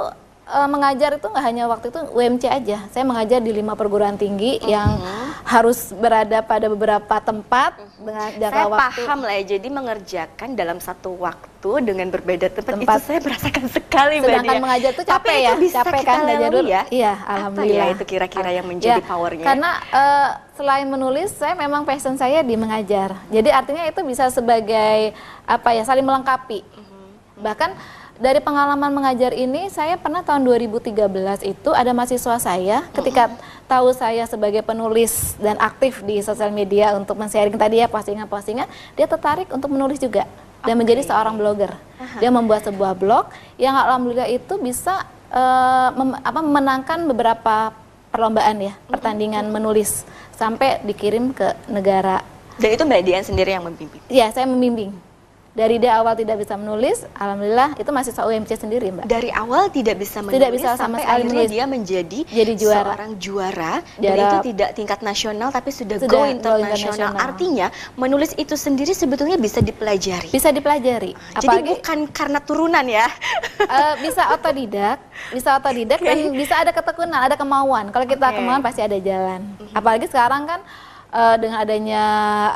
uh, 0.50 0.68
mengajar 0.68 1.16
itu 1.16 1.26
nggak 1.30 1.44
hanya 1.46 1.64
waktu 1.70 1.86
itu 1.94 2.00
UMC 2.10 2.44
aja. 2.50 2.78
Saya 2.90 3.04
mengajar 3.06 3.38
di 3.38 3.54
lima 3.54 3.78
perguruan 3.78 4.18
tinggi 4.18 4.58
uh 4.58 4.66
-huh. 4.66 4.70
yang 4.70 4.90
harus 5.46 5.94
berada 5.94 6.42
pada 6.42 6.66
beberapa 6.66 7.16
tempat 7.22 7.78
uh 7.78 7.86
-huh. 7.86 8.04
dengan 8.04 8.28
jangka 8.36 8.58
saya 8.58 8.66
waktu. 8.66 8.82
Saya 8.82 9.06
paham 9.06 9.18
lah 9.22 9.34
ya. 9.38 9.44
Jadi 9.56 9.68
mengerjakan 9.70 10.48
dalam 10.58 10.78
satu 10.82 11.10
waktu 11.16 11.70
dengan 11.86 12.08
berbeda 12.10 12.50
tempat, 12.50 12.74
tempat. 12.74 12.96
itu 12.98 13.06
saya 13.06 13.20
merasakan 13.20 13.66
sekali 13.68 14.14
Sedangkan 14.24 14.44
Mbak 14.48 14.62
mengajar 14.64 14.90
itu 14.96 15.04
capek 15.04 15.16
Tapi 15.16 15.30
ya, 15.30 15.50
itu 15.52 15.58
bisa 15.60 15.78
capek 15.84 16.02
kan 16.02 16.18
belajar 16.24 16.48
dulu 16.50 16.68
ya. 16.68 16.82
Iya, 16.88 17.12
alhamdulillah. 17.24 17.84
Apa 17.84 17.90
ya 17.92 17.94
itu 17.96 18.04
kira-kira 18.08 18.50
yang 18.50 18.66
menjadi 18.66 19.00
ya, 19.00 19.06
powernya? 19.06 19.44
Karena 19.44 19.70
uh, 19.92 20.28
selain 20.56 20.86
menulis, 20.88 21.28
saya 21.36 21.54
memang 21.54 21.84
passion 21.84 22.16
saya 22.16 22.40
di 22.40 22.54
mengajar. 22.56 23.16
Jadi 23.28 23.48
artinya 23.52 23.84
itu 23.84 24.00
bisa 24.02 24.32
sebagai 24.32 25.12
apa 25.44 25.68
ya, 25.76 25.82
saling 25.84 26.04
melengkapi. 26.04 26.64
Uh 26.64 26.80
-huh. 26.80 27.06
Bahkan 27.44 27.70
dari 28.20 28.36
pengalaman 28.38 28.92
mengajar 28.92 29.32
ini 29.32 29.72
saya 29.72 29.96
pernah 29.96 30.20
tahun 30.20 30.44
2013 30.44 30.92
itu 31.40 31.70
ada 31.72 31.90
mahasiswa 31.96 32.36
saya 32.36 32.84
ketika 32.92 33.32
tahu 33.64 33.96
saya 33.96 34.28
sebagai 34.28 34.60
penulis 34.60 35.40
dan 35.40 35.56
aktif 35.56 36.04
di 36.04 36.20
sosial 36.20 36.52
media 36.52 36.92
untuk 36.92 37.16
men-sharing 37.16 37.56
tadi 37.56 37.80
ya 37.80 37.88
postingan-postingan 37.88 38.68
dia 38.92 39.08
tertarik 39.08 39.48
untuk 39.48 39.72
menulis 39.72 39.96
juga 39.96 40.28
dan 40.60 40.76
okay. 40.76 40.80
menjadi 40.84 41.02
seorang 41.08 41.40
blogger. 41.40 41.72
Dia 42.20 42.28
membuat 42.28 42.68
sebuah 42.68 42.92
blog 42.92 43.32
yang 43.56 43.72
alhamdulillah 43.72 44.28
itu 44.28 44.60
bisa 44.60 45.08
uh, 45.32 45.88
mem 45.96 46.20
apa 46.20 46.40
memenangkan 46.44 47.08
beberapa 47.08 47.72
perlombaan 48.12 48.60
ya, 48.60 48.76
pertandingan 48.92 49.48
menulis 49.48 50.04
sampai 50.36 50.84
dikirim 50.84 51.32
ke 51.32 51.56
negara. 51.72 52.20
Dan 52.60 52.76
itu 52.76 52.84
Mbak 52.84 53.00
Dian 53.08 53.24
sendiri 53.24 53.56
yang 53.56 53.64
membimbing? 53.64 54.04
Iya, 54.12 54.28
saya 54.36 54.44
membimbing 54.44 54.92
dari 55.50 55.82
dia 55.82 55.98
awal 55.98 56.14
tidak 56.14 56.38
bisa 56.38 56.54
menulis, 56.54 57.02
alhamdulillah 57.18 57.74
itu 57.74 57.90
masih 57.90 58.14
UMC 58.14 58.50
sendiri, 58.54 58.94
Mbak. 58.94 59.04
Dari 59.10 59.34
awal 59.34 59.66
tidak 59.74 59.98
bisa 59.98 60.22
menulis 60.22 60.38
tidak 60.38 60.50
bisa 60.54 60.68
sama 60.78 61.02
sampai 61.02 61.02
akhirnya 61.02 61.46
dia 61.50 61.64
menjadi 61.66 62.20
jadi 62.30 62.52
juara. 62.54 62.94
seorang 62.94 63.12
juara, 63.18 63.74
juara 63.98 64.14
dan 64.14 64.16
itu 64.22 64.36
tidak 64.54 64.70
tingkat 64.78 64.98
nasional 65.02 65.48
tapi 65.50 65.74
sudah, 65.74 65.98
sudah 65.98 66.06
go 66.06 66.22
internasional. 66.22 67.18
Artinya 67.18 67.74
menulis 67.98 68.30
itu 68.38 68.54
sendiri 68.54 68.94
sebetulnya 68.94 69.34
bisa 69.34 69.58
dipelajari. 69.58 70.30
Bisa 70.30 70.54
dipelajari. 70.54 71.18
Apalagi, 71.34 71.42
Jadi 71.42 71.70
bukan 71.82 71.98
karena 72.14 72.38
turunan 72.38 72.86
ya. 72.86 73.10
Uh, 73.58 73.94
bisa 74.04 74.30
otodidak, 74.30 75.02
bisa 75.34 75.58
otodidak 75.58 75.98
dan 75.98 76.30
bisa 76.30 76.62
ada 76.62 76.70
ketekunan, 76.70 77.26
ada 77.26 77.34
kemauan. 77.34 77.90
Kalau 77.90 78.06
kita 78.06 78.30
okay. 78.30 78.38
kemauan 78.38 78.62
pasti 78.62 78.86
ada 78.86 78.98
jalan. 79.02 79.42
Mm 79.42 79.66
-hmm. 79.66 79.78
Apalagi 79.78 80.06
sekarang 80.06 80.46
kan 80.46 80.62
uh, 81.10 81.36
dengan 81.36 81.58
adanya 81.62 82.04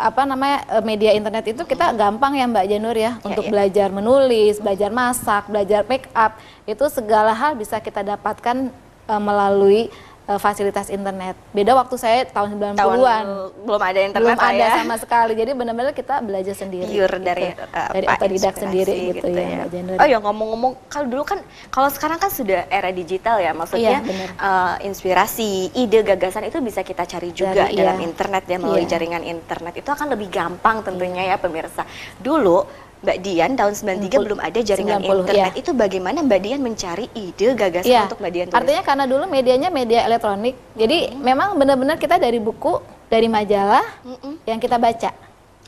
apa 0.00 0.22
namanya 0.24 0.58
uh, 0.70 0.82
media 0.82 1.12
internet 1.12 1.44
itu 1.54 1.62
kita 1.66 1.92
gampang 1.94 2.38
ya 2.38 2.46
Mbak 2.48 2.66
Janur 2.70 2.96
ya, 2.96 3.18
ya 3.18 3.26
untuk 3.26 3.44
ya. 3.46 3.50
belajar 3.50 3.88
menulis, 3.90 4.62
belajar 4.62 4.90
masak, 4.90 5.42
belajar 5.50 5.82
make 5.86 6.08
up 6.14 6.38
itu 6.64 6.84
segala 6.90 7.34
hal 7.34 7.58
bisa 7.58 7.78
kita 7.82 8.00
dapatkan 8.00 8.70
uh, 9.10 9.22
melalui 9.22 9.90
uh, 10.28 10.40
fasilitas 10.40 10.88
internet. 10.88 11.36
Beda 11.52 11.76
waktu 11.76 11.96
saya 12.00 12.24
tahun 12.28 12.56
90-an. 12.76 13.24
Belum 13.64 13.82
ada 13.82 14.00
internet 14.00 14.36
Belum 14.36 14.40
ada 14.40 14.64
ya. 14.64 14.74
sama 14.80 14.96
sekali. 14.96 15.32
Jadi 15.36 15.50
benar-benar 15.52 15.92
kita 15.92 16.20
belajar 16.24 16.54
sendiri. 16.56 16.88
Pure 16.88 17.18
gitu. 17.20 17.26
dari 17.26 17.48
uh, 17.52 17.90
dari 17.92 18.06
otodidak 18.08 18.54
sendiri 18.56 18.94
gitu, 19.12 19.26
gitu 19.28 19.40
ya, 19.40 19.64
ya. 19.68 19.96
Oh 20.00 20.06
ya 20.08 20.18
ngomong-ngomong 20.20 20.72
kalau 20.88 21.06
dulu 21.08 21.22
kan 21.24 21.38
kalau 21.68 21.88
sekarang 21.92 22.18
kan 22.20 22.30
sudah 22.32 22.66
era 22.68 22.90
digital 22.90 23.40
ya. 23.40 23.52
Maksudnya 23.52 24.00
iya, 24.04 24.28
uh, 24.40 24.76
inspirasi, 24.84 25.72
ide, 25.76 26.04
gagasan 26.04 26.48
itu 26.48 26.58
bisa 26.64 26.80
kita 26.80 27.04
cari 27.04 27.30
juga 27.32 27.68
dari, 27.68 27.76
dalam 27.76 27.98
iya. 28.00 28.06
internet 28.08 28.44
ya 28.48 28.56
melalui 28.60 28.84
iya. 28.88 28.90
jaringan 28.96 29.22
internet. 29.24 29.74
Itu 29.80 29.90
akan 29.92 30.16
lebih 30.16 30.28
gampang 30.32 30.84
tentunya 30.84 31.32
iya. 31.32 31.36
ya 31.36 31.42
pemirsa. 31.42 31.82
Dulu 32.20 32.83
Mbak 33.04 33.18
Dian 33.20 33.52
tahun 33.52 33.72
93 33.76 34.16
belum 34.16 34.40
ada 34.40 34.60
jaringan 34.64 35.00
90, 35.04 35.04
internet. 35.04 35.36
Ya. 35.36 35.48
Itu 35.52 35.70
bagaimana 35.76 36.24
Mbak 36.24 36.40
Dian 36.40 36.60
mencari 36.64 37.06
ide 37.12 37.52
gagasan 37.52 37.92
ya. 37.92 38.08
untuk 38.08 38.18
Mbak 38.24 38.32
Dian 38.32 38.46
tulis? 38.48 38.56
Artinya 38.56 38.82
karena 38.82 39.04
dulu 39.04 39.24
medianya 39.28 39.68
media 39.68 40.00
elektronik. 40.08 40.56
Jadi 40.72 41.12
hmm. 41.12 41.20
memang 41.20 41.48
benar-benar 41.60 42.00
kita 42.00 42.16
dari 42.16 42.40
buku, 42.40 42.80
dari 43.12 43.28
majalah 43.28 43.84
hmm. 44.08 44.48
yang 44.48 44.56
kita 44.56 44.80
baca. 44.80 45.12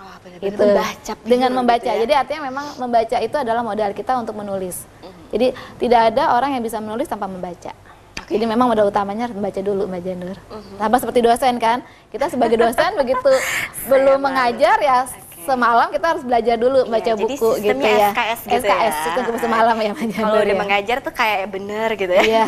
Oh, 0.01 0.17
benar 0.25 0.39
-benar 0.41 0.49
itu 0.49 0.63
membaca 0.65 1.13
dengan 1.29 1.51
membaca. 1.53 1.85
Gitu 1.85 1.93
ya? 1.93 2.03
Jadi 2.09 2.13
artinya 2.17 2.43
memang 2.49 2.67
membaca 2.81 3.17
itu 3.21 3.37
adalah 3.37 3.63
modal 3.63 3.91
kita 3.93 4.13
untuk 4.17 4.35
menulis. 4.41 4.89
Hmm. 5.05 5.13
Jadi 5.37 5.47
tidak 5.77 6.01
ada 6.17 6.33
orang 6.33 6.57
yang 6.57 6.65
bisa 6.65 6.81
menulis 6.81 7.05
tanpa 7.05 7.29
membaca. 7.29 7.77
Okay. 8.27 8.43
Jadi 8.43 8.45
memang 8.49 8.67
modal 8.73 8.89
utamanya 8.91 9.31
harus 9.31 9.37
membaca 9.39 9.61
dulu 9.61 9.87
Mbak 9.87 10.03
Janur. 10.03 10.37
Uh 10.49 10.59
-huh. 10.59 10.77
Sama 10.83 10.97
seperti 10.99 11.21
dosen 11.23 11.55
kan, 11.63 11.79
kita 12.11 12.27
sebagai 12.33 12.57
dosen 12.59 12.97
begitu 13.05 13.33
belum 13.87 14.25
mengajar 14.25 14.81
ya 14.81 15.05
semalam 15.47 15.87
kita 15.95 16.07
harus 16.13 16.23
belajar 16.27 16.57
dulu 16.59 16.79
iya, 16.83 16.91
baca 16.91 17.13
buku 17.15 17.49
gitu 17.63 17.87
ya. 17.87 18.11
SKS 18.11 18.41
gitu 18.45 18.67
SKS 18.67 18.97
ya. 18.99 19.13
itu 19.15 19.31
semalam 19.39 19.77
ya 19.79 19.93
Kalau 19.95 20.39
udah 20.43 20.57
ya. 20.57 20.59
mengajar 20.59 20.97
tuh 21.01 21.15
kayak 21.15 21.47
bener 21.55 21.89
gitu 21.95 22.13
ya. 22.13 22.23
Iya. 22.27 22.45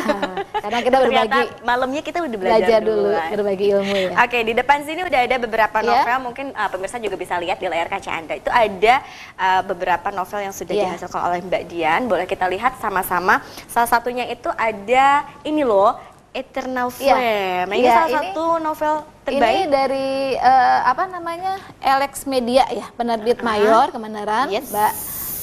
Karena 0.59 0.78
kita 0.83 0.97
berbagi 1.07 1.43
malamnya 1.62 2.02
kita 2.02 2.19
udah 2.26 2.38
belajar, 2.38 2.59
belajar 2.59 2.81
dulu, 2.83 3.09
dulu 3.14 3.33
berbagi 3.38 3.64
ilmu 3.71 3.95
ya. 3.95 4.11
Oke, 4.26 4.38
di 4.43 4.52
depan 4.59 4.78
sini 4.83 5.00
udah 5.07 5.21
ada 5.23 5.37
beberapa 5.38 5.78
iya. 5.81 5.88
novel 5.88 6.11
yeah. 6.11 6.19
mungkin 6.19 6.47
uh, 6.52 6.69
pemirsa 6.69 6.97
juga 6.99 7.17
bisa 7.17 7.35
lihat 7.38 7.62
di 7.62 7.67
layar 7.71 7.87
kaca 7.87 8.11
Anda. 8.11 8.35
Itu 8.37 8.50
ada 8.50 8.95
uh, 9.38 9.62
beberapa 9.62 10.09
novel 10.11 10.50
yang 10.50 10.55
sudah 10.55 10.75
yeah. 10.75 10.90
dihasilkan 10.90 11.21
oleh 11.23 11.38
Mbak 11.47 11.62
Dian. 11.71 12.02
Boleh 12.11 12.26
kita 12.26 12.50
lihat 12.50 12.76
sama-sama. 12.83 13.40
Salah 13.71 13.88
satunya 13.88 14.26
itu 14.26 14.50
ada 14.59 15.23
ini 15.47 15.62
loh 15.62 15.95
Eternal 16.37 16.92
iya. 17.00 17.14
Flame. 17.14 17.73
Ya. 17.73 17.78
Ini 17.78 17.87
ya, 17.88 17.94
salah 17.94 18.08
ini, 18.08 18.16
satu 18.16 18.44
novel 18.61 18.94
terbaik. 19.25 19.42
Ini 19.42 19.61
dari 19.68 20.08
uh, 20.37 20.78
apa 20.87 21.04
namanya? 21.08 21.52
Alex 21.80 22.28
Media 22.28 22.64
ya, 22.68 22.87
penerbit 22.94 23.38
uh 23.38 23.42
-huh. 23.42 23.49
mayor 23.49 23.87
kebenaran, 23.90 24.47
yes. 24.52 24.68
Mbak 24.68 24.92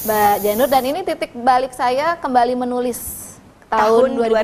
Mbak 0.05 0.35
Janur 0.45 0.67
dan 0.69 0.83
ini 0.85 0.99
titik 1.01 1.31
balik 1.33 1.73
saya 1.73 2.13
kembali 2.21 2.53
menulis 2.53 3.25
tahun, 3.65 4.21
Tahun 4.21 4.37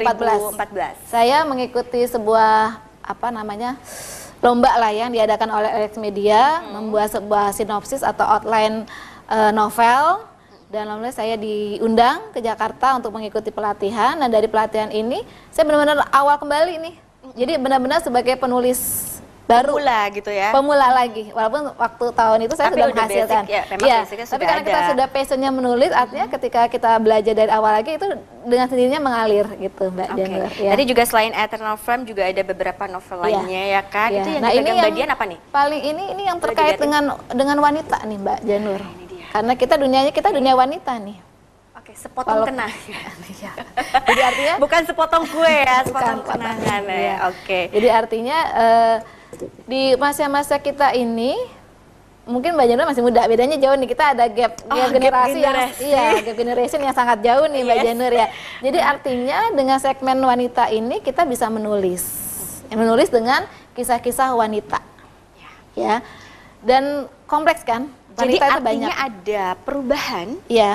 2014. 0.58 0.58
2014. 1.06 1.14
Saya 1.14 1.38
mengikuti 1.46 2.02
sebuah 2.10 2.82
apa 3.02 3.28
namanya 3.30 3.78
lomba 4.42 4.74
lah 4.78 4.90
yang 4.90 5.14
diadakan 5.14 5.50
oleh 5.54 5.70
Alex 5.70 6.02
Media 6.02 6.66
membuat 6.74 7.14
sebuah 7.14 7.54
sinopsis 7.54 8.02
atau 8.02 8.26
outline 8.26 8.90
eh, 9.30 9.52
novel 9.54 10.26
dan 10.72 10.88
alhamdulillah 10.88 11.12
saya 11.14 11.36
diundang 11.36 12.32
ke 12.32 12.40
Jakarta 12.40 12.96
untuk 12.96 13.12
mengikuti 13.12 13.52
pelatihan 13.52 14.16
dan 14.16 14.32
dari 14.32 14.48
pelatihan 14.48 14.88
ini 14.90 15.20
saya 15.52 15.68
benar-benar 15.68 16.08
awal 16.10 16.40
kembali 16.40 16.80
nih 16.80 16.96
jadi 17.36 17.60
benar-benar 17.60 18.00
sebagai 18.00 18.36
penulis 18.36 18.80
baru 19.44 19.76
Pemula 19.76 20.00
gitu 20.10 20.32
ya. 20.32 20.56
pemula 20.56 20.88
lagi 20.90 21.28
walaupun 21.30 21.76
waktu 21.76 22.06
tahun 22.16 22.40
itu 22.42 22.54
saya 22.56 22.72
Tapi 22.72 22.74
sudah 22.74 22.88
udah 22.88 22.96
menghasilkan 22.96 23.44
basic 23.44 23.52
ya, 23.52 23.62
Iya, 23.68 24.00
basicnya 24.00 24.24
tapi 24.24 24.32
sudah 24.32 24.48
karena 24.48 24.64
kita 24.64 24.80
ada. 24.80 24.90
sudah 24.96 25.08
passionnya 25.12 25.52
menulis 25.52 25.92
artinya 25.92 26.26
ketika 26.32 26.62
kita 26.66 26.92
belajar 26.98 27.34
dari 27.36 27.52
awal 27.52 27.72
lagi 27.74 27.92
itu 27.92 28.06
dengan 28.42 28.66
sendirinya 28.66 29.02
mengalir 29.02 29.46
gitu 29.60 29.84
mbak 29.92 30.08
Oke. 30.08 30.20
Janur 30.24 30.52
ya. 30.56 30.70
Tadi 30.72 30.84
juga 30.88 31.04
selain 31.04 31.34
Eternal 31.36 31.76
Flame 31.76 32.04
juga 32.06 32.24
ada 32.24 32.42
beberapa 32.42 32.84
novel 32.88 33.18
Iya. 33.18 33.24
lainnya 33.28 33.62
ya 33.68 33.82
kan. 33.84 34.10
Iya. 34.10 34.22
Itu 34.22 34.30
yang 34.30 34.40
Nah, 34.40 34.52
ini 34.54 34.64
yang 34.64 34.78
Mbak 34.80 34.92
Dian 34.96 35.10
apa 35.12 35.24
nih? 35.28 35.40
paling 35.52 35.82
ini 35.84 36.04
ini 36.10 36.24
yang 36.24 36.38
terkait 36.40 36.78
dengan 36.80 37.04
dengan 37.28 37.58
wanita 37.60 37.98
nih 38.02 38.18
mbak 38.18 38.40
Janur. 38.42 38.82
Karena 39.32 39.54
kita 39.56 39.76
dunianya 39.76 40.12
kita 40.12 40.30
dunia 40.30 40.54
wanita 40.54 40.94
nih 40.98 41.18
Oke, 41.74 41.98
sepotong 41.98 42.30
Kalau- 42.36 42.46
kenang. 42.46 42.70
Iya. 43.32 43.52
jadi 44.06 44.22
artinya 44.24 44.54
Bukan 44.60 44.82
sepotong 44.86 45.24
kue 45.26 45.50
ya, 45.50 45.82
sepotong 45.82 46.22
Bukan, 46.22 46.38
kenangan 46.38 46.82
ya. 46.86 46.94
Iya. 46.94 47.16
Oke. 47.34 47.60
Jadi 47.74 47.88
artinya 47.90 48.38
eh, 48.54 48.96
di 49.66 49.84
masa-masa 49.96 50.62
kita 50.62 50.94
ini 50.94 51.34
mungkin 52.22 52.54
Mbak 52.54 52.68
Janur 52.70 52.86
masih 52.86 53.02
muda, 53.02 53.26
bedanya 53.26 53.58
jauh 53.58 53.74
nih. 53.74 53.90
Kita 53.90 54.14
ada 54.14 54.30
gap, 54.30 54.62
Oh, 54.62 54.78
gap 54.78 54.78
gap 54.78 54.94
generasi 54.94 55.40
yang 55.42 55.58
generasi. 55.58 55.82
iya, 55.82 56.06
gap 56.22 56.36
generation 56.38 56.80
yang 56.80 56.94
sangat 56.94 57.18
jauh 57.20 57.50
nih 57.50 57.62
Mbak 57.66 57.74
Yes. 57.76 57.86
Janur 57.90 58.12
ya. 58.14 58.28
Jadi 58.62 58.78
artinya 58.78 59.40
dengan 59.52 59.78
segmen 59.80 60.18
wanita 60.22 60.64
ini 60.70 61.02
kita 61.02 61.26
bisa 61.26 61.50
menulis. 61.50 62.04
Menulis 62.70 63.10
dengan 63.10 63.42
kisah-kisah 63.74 64.38
wanita. 64.38 64.78
Ya. 65.74 66.06
Dan 66.62 67.10
kompleks 67.26 67.66
kan? 67.66 67.90
Jadi 68.14 68.34
itu 68.34 68.44
artinya 68.44 68.62
banyak. 68.90 68.94
ada 68.94 69.44
perubahan 69.58 70.28
Iya. 70.46 70.74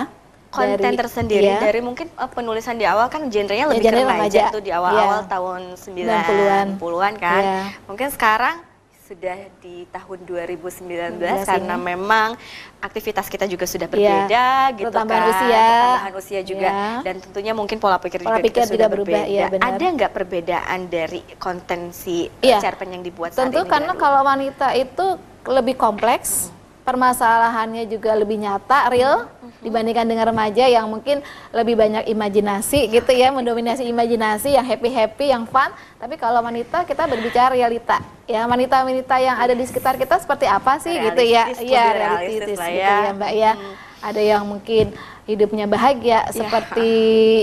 konten 0.48 0.78
dari- 0.80 0.96
tersendiri 0.96 1.44
iya. 1.46 1.60
dari 1.60 1.80
mungkin 1.80 2.06
eh, 2.08 2.30
penulisan 2.30 2.74
di 2.74 2.84
awal 2.84 3.06
kan 3.06 3.26
genrenya 3.26 3.64
Ya, 3.64 3.68
lebih 3.68 3.82
ke 3.82 3.86
genrenya 3.86 4.08
remaja 4.10 4.42
tuh 4.48 4.62
di 4.62 4.70
awal-awal 4.70 5.20
Iya. 5.20 5.28
tahun 5.28 5.60
90-an. 5.76 6.66
90-an 6.74 7.14
kan. 7.16 7.42
Iya. 7.42 7.60
Mungkin 7.84 8.08
sekarang 8.10 8.56
sudah 9.02 9.38
di 9.60 9.86
tahun 9.86 10.18
2019 10.26 11.14
19 11.14 11.46
karena 11.46 11.74
memang 11.76 12.34
aktivitas 12.80 13.28
kita 13.28 13.46
juga 13.46 13.62
sudah 13.64 13.86
Iya. 13.86 13.92
berbeda 13.92 14.46
gitu 14.74 14.88
Pertambahan 14.88 15.22
kan. 15.22 15.30
usia. 15.30 15.62
Pertambahan 15.62 16.14
usia 16.16 16.40
juga 16.42 16.68
Iya. 16.68 16.90
dan 17.04 17.14
tentunya 17.20 17.52
mungkin 17.52 17.76
pola 17.76 17.98
pikir 17.98 18.18
Pola 18.20 18.34
juga 18.34 18.42
pikir 18.42 18.50
kita 18.56 18.64
juga 18.64 18.74
sudah 18.74 18.88
berubah, 18.88 19.22
berbeda. 19.22 19.46
benar. 19.52 19.66
Ada 19.70 19.86
nggak 19.94 20.10
perbedaan 20.10 20.80
dari 20.88 21.20
konten 21.36 21.80
si 21.92 22.26
Iya. 22.40 22.58
cerpen 22.58 22.90
yang 22.90 23.04
dibuat 23.04 23.30
saat 23.30 23.46
Tentu 23.46 23.60
ini 23.60 23.68
karena 23.68 23.92
dengan 23.92 24.02
kalau 24.02 24.20
wanita 24.24 24.74
itu 24.74 25.06
lebih 25.46 25.76
kompleks, 25.76 26.50
permasalahannya 26.86 27.90
juga 27.90 28.14
lebih 28.14 28.38
nyata, 28.38 28.86
real 28.86 29.26
dibandingkan 29.58 30.06
dengan 30.06 30.30
remaja 30.30 30.70
yang 30.70 30.86
mungkin 30.86 31.18
lebih 31.50 31.74
banyak 31.74 32.06
imajinasi 32.06 32.86
gitu 32.88 33.10
ya, 33.10 33.34
mendominasi 33.34 33.82
imajinasi 33.82 34.54
yang 34.54 34.62
happy-happy, 34.62 35.34
yang 35.34 35.42
fun. 35.44 35.74
Tapi 35.98 36.14
kalau 36.14 36.38
wanita 36.40 36.86
kita 36.86 37.10
berbicara 37.10 37.50
realita. 37.50 37.98
Ya, 38.30 38.46
wanita-wanita 38.46 39.18
yang 39.18 39.34
ada 39.34 39.54
di 39.54 39.66
sekitar 39.66 39.98
kita 39.98 40.22
seperti 40.22 40.46
apa 40.46 40.78
sih 40.78 40.94
gitu 40.94 41.22
ya. 41.22 41.50
Realistis, 41.50 41.66
Iya, 41.66 41.82
lebih 41.82 41.98
realistis 41.98 42.38
realistis 42.46 42.58
lah 42.58 42.70
gitu 42.70 42.78
ya. 42.78 42.94
ya, 42.94 43.10
Mbak 43.12 43.32
ya. 43.34 43.52
Ada 43.96 44.20
yang 44.22 44.42
mungkin 44.46 44.84
hidupnya 45.26 45.66
bahagia 45.66 46.30
seperti 46.30 46.90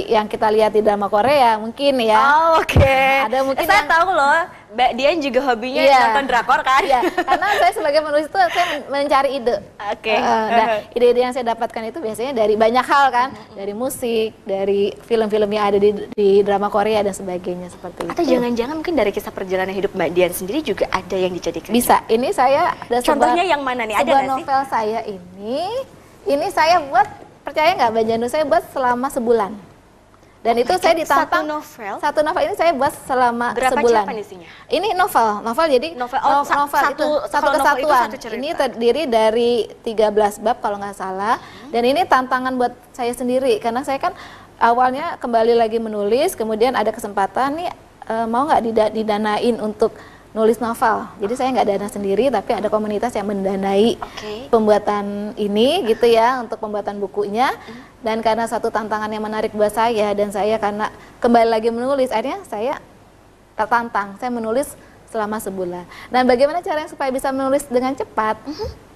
yang 0.07 0.23
kita 0.31 0.47
lihat 0.47 0.71
di 0.71 0.79
drama 0.79 1.11
Korea 1.11 1.59
mungkin 1.59 1.99
ya. 1.99 2.15
Oh, 2.15 2.63
oke. 2.63 2.95
Ada 3.27 3.43
mungkin 3.43 3.67
Saya 3.67 3.83
yang- 3.83 3.91
tahu 3.91 4.09
loh, 4.15 4.39
Mbak 4.73 4.91
Dian 4.93 5.17
juga 5.19 5.39
hobinya 5.43 5.79
Iya. 5.79 5.99
nonton 6.03 6.25
drakor 6.25 6.59
kan? 6.59 6.81
Iya, 6.81 6.99
karena 7.19 7.47
saya 7.55 7.71
sebagai 7.71 8.01
penulis 8.01 8.25
itu 8.25 8.33
saya 8.35 8.65
men- 8.67 8.85
mencari 8.89 9.29
ide. 9.33 9.55
Oke. 9.87 10.09
Eh, 10.09 10.19
nah, 10.49 10.65
ide-ide 10.89 11.19
yang 11.19 11.29
saya 11.29 11.45
dapatkan 11.47 11.83
itu 11.85 11.97
biasanya 11.97 12.33
dari 12.33 12.55
banyak 12.55 12.81
hal 12.81 13.05
kan, 13.07 13.27
dari 13.51 13.71
musik, 13.71 14.33
dari 14.41 14.81
film-film 14.99 15.45
yang 15.47 15.65
ada 15.67 15.77
di, 15.77 15.89
di 16.09 16.41
drama 16.41 16.67
Korea 16.67 16.99
dan 16.99 17.11
sebagainya 17.11 17.69
seperti 17.69 18.07
Atau 18.07 18.19
itu. 18.19 18.33
jangan-jangan 18.33 18.75
mungkin 18.75 18.93
dari 18.93 19.09
kisah 19.09 19.29
perjalanan 19.29 19.71
hidup 19.71 19.93
Mbak 19.93 20.09
Dian 20.11 20.31
sendiri 20.31 20.59
juga 20.61 20.89
ada 20.89 21.15
yang 21.15 21.29
dijadikan. 21.31 21.69
Bisa. 21.69 22.01
Ini 22.05 22.27
saya 22.29 22.73
ada 22.73 22.97
sebuah- 22.97 23.05
Contohnya 23.05 23.45
yang 23.45 23.61
mana 23.61 23.83
nih? 23.83 23.93
Ada 23.93 24.01
sebuah 24.03 24.17
nggak 24.17 24.25
sih? 24.25 24.41
novel 24.41 24.61
saya 24.67 24.99
ini, 25.05 25.61
ini 26.25 26.47
saya 26.49 26.81
buat 26.81 27.07
percaya 27.43 27.69
nggak 27.73 27.89
Mbak 27.89 28.03
Janu 28.05 28.25
saya 28.25 28.43
buat 28.43 28.63
selama 28.69 29.07
sebulan. 29.07 29.51
Dan 30.43 30.59
itu 30.59 30.75
saya 30.75 30.91
ditantang 30.93 31.23
Satu 31.39 31.47
novel? 31.49 31.93
Satu 31.97 32.19
novel 32.19 32.41
ini 32.43 32.53
saya 32.53 32.71
buat 32.71 32.91
selama 33.01 33.55
Berapa 33.55 33.79
sebulan. 33.79 34.03
cerpen 34.03 34.17
isinya? 34.19 34.47
Ini 34.67 34.87
novel, 34.91 35.27
novel 35.39 35.65
jadi 35.71 35.87
Novel, 35.95 36.19
oh, 36.19 36.43
no- 36.43 36.59
novel 36.59 36.81
satu- 36.81 36.91
itu 36.93 37.09
satu 37.25 37.31
kalau 37.39 37.51
novel 37.53 37.63
itu 37.63 37.71
kesatuan. 37.81 38.03
satu 38.03 38.17
cerita. 38.19 38.37
ini 38.37 38.49
terdiri 38.51 39.03
dari 39.05 39.51
13 39.79 40.35
bab 40.37 40.59
kalau 40.59 40.77
nggak 40.77 40.93
salah. 40.93 41.39
Dan 41.65 41.83
ini 41.85 42.03
tantangan 42.03 42.51
buat 42.53 42.75
saya 42.91 43.11
sendiri 43.11 43.55
karena 43.57 43.81
saya 43.81 43.97
kan 43.97 44.11
awalnya 44.59 45.15
kembali 45.15 45.55
lagi 45.55 45.79
menulis, 45.79 46.33
kemudian 46.33 46.73
ada 46.73 46.91
kesempatan 46.91 47.55
nih 47.55 47.69
eh, 48.03 48.25
mau 48.25 48.43
nggak 48.43 48.61
dida- 48.61 48.91
didanain 48.91 49.55
untuk 49.57 49.95
nulis 50.33 50.57
novel. 50.57 51.05
Jadi 51.21 51.33
saya 51.37 51.53
nggak 51.53 51.67
dana 51.69 51.87
sendiri, 51.87 52.27
tapi 52.27 52.57
ada 52.57 52.65
komunitas 52.65 53.13
yang 53.13 53.29
mendanai 53.29 54.01
Oke. 54.01 54.49
pembuatan 54.49 55.37
ini 55.37 55.85
gitu 55.85 56.09
ya 56.09 56.41
untuk 56.41 56.57
pembuatan 56.57 56.97
bukunya. 56.97 57.53
Dan 58.01 58.19
karena 58.19 58.49
satu 58.49 58.73
tantangan 58.73 59.07
yang 59.07 59.21
menarik 59.21 59.53
buat 59.53 59.69
saya 59.69 60.11
dan 60.11 60.33
saya 60.33 60.57
karena 60.57 60.89
kembali 61.21 61.47
lagi 61.47 61.69
menulis, 61.69 62.09
akhirnya 62.09 62.41
saya 62.43 62.81
tertantang. 63.53 64.17
Saya 64.17 64.33
menulis 64.33 64.73
selama 65.07 65.37
sebulan. 65.37 65.85
Dan 66.09 66.25
bagaimana 66.25 66.65
caranya 66.65 66.89
supaya 66.89 67.13
bisa 67.13 67.29
menulis 67.29 67.69
dengan 67.69 67.93
cepat? 67.93 68.41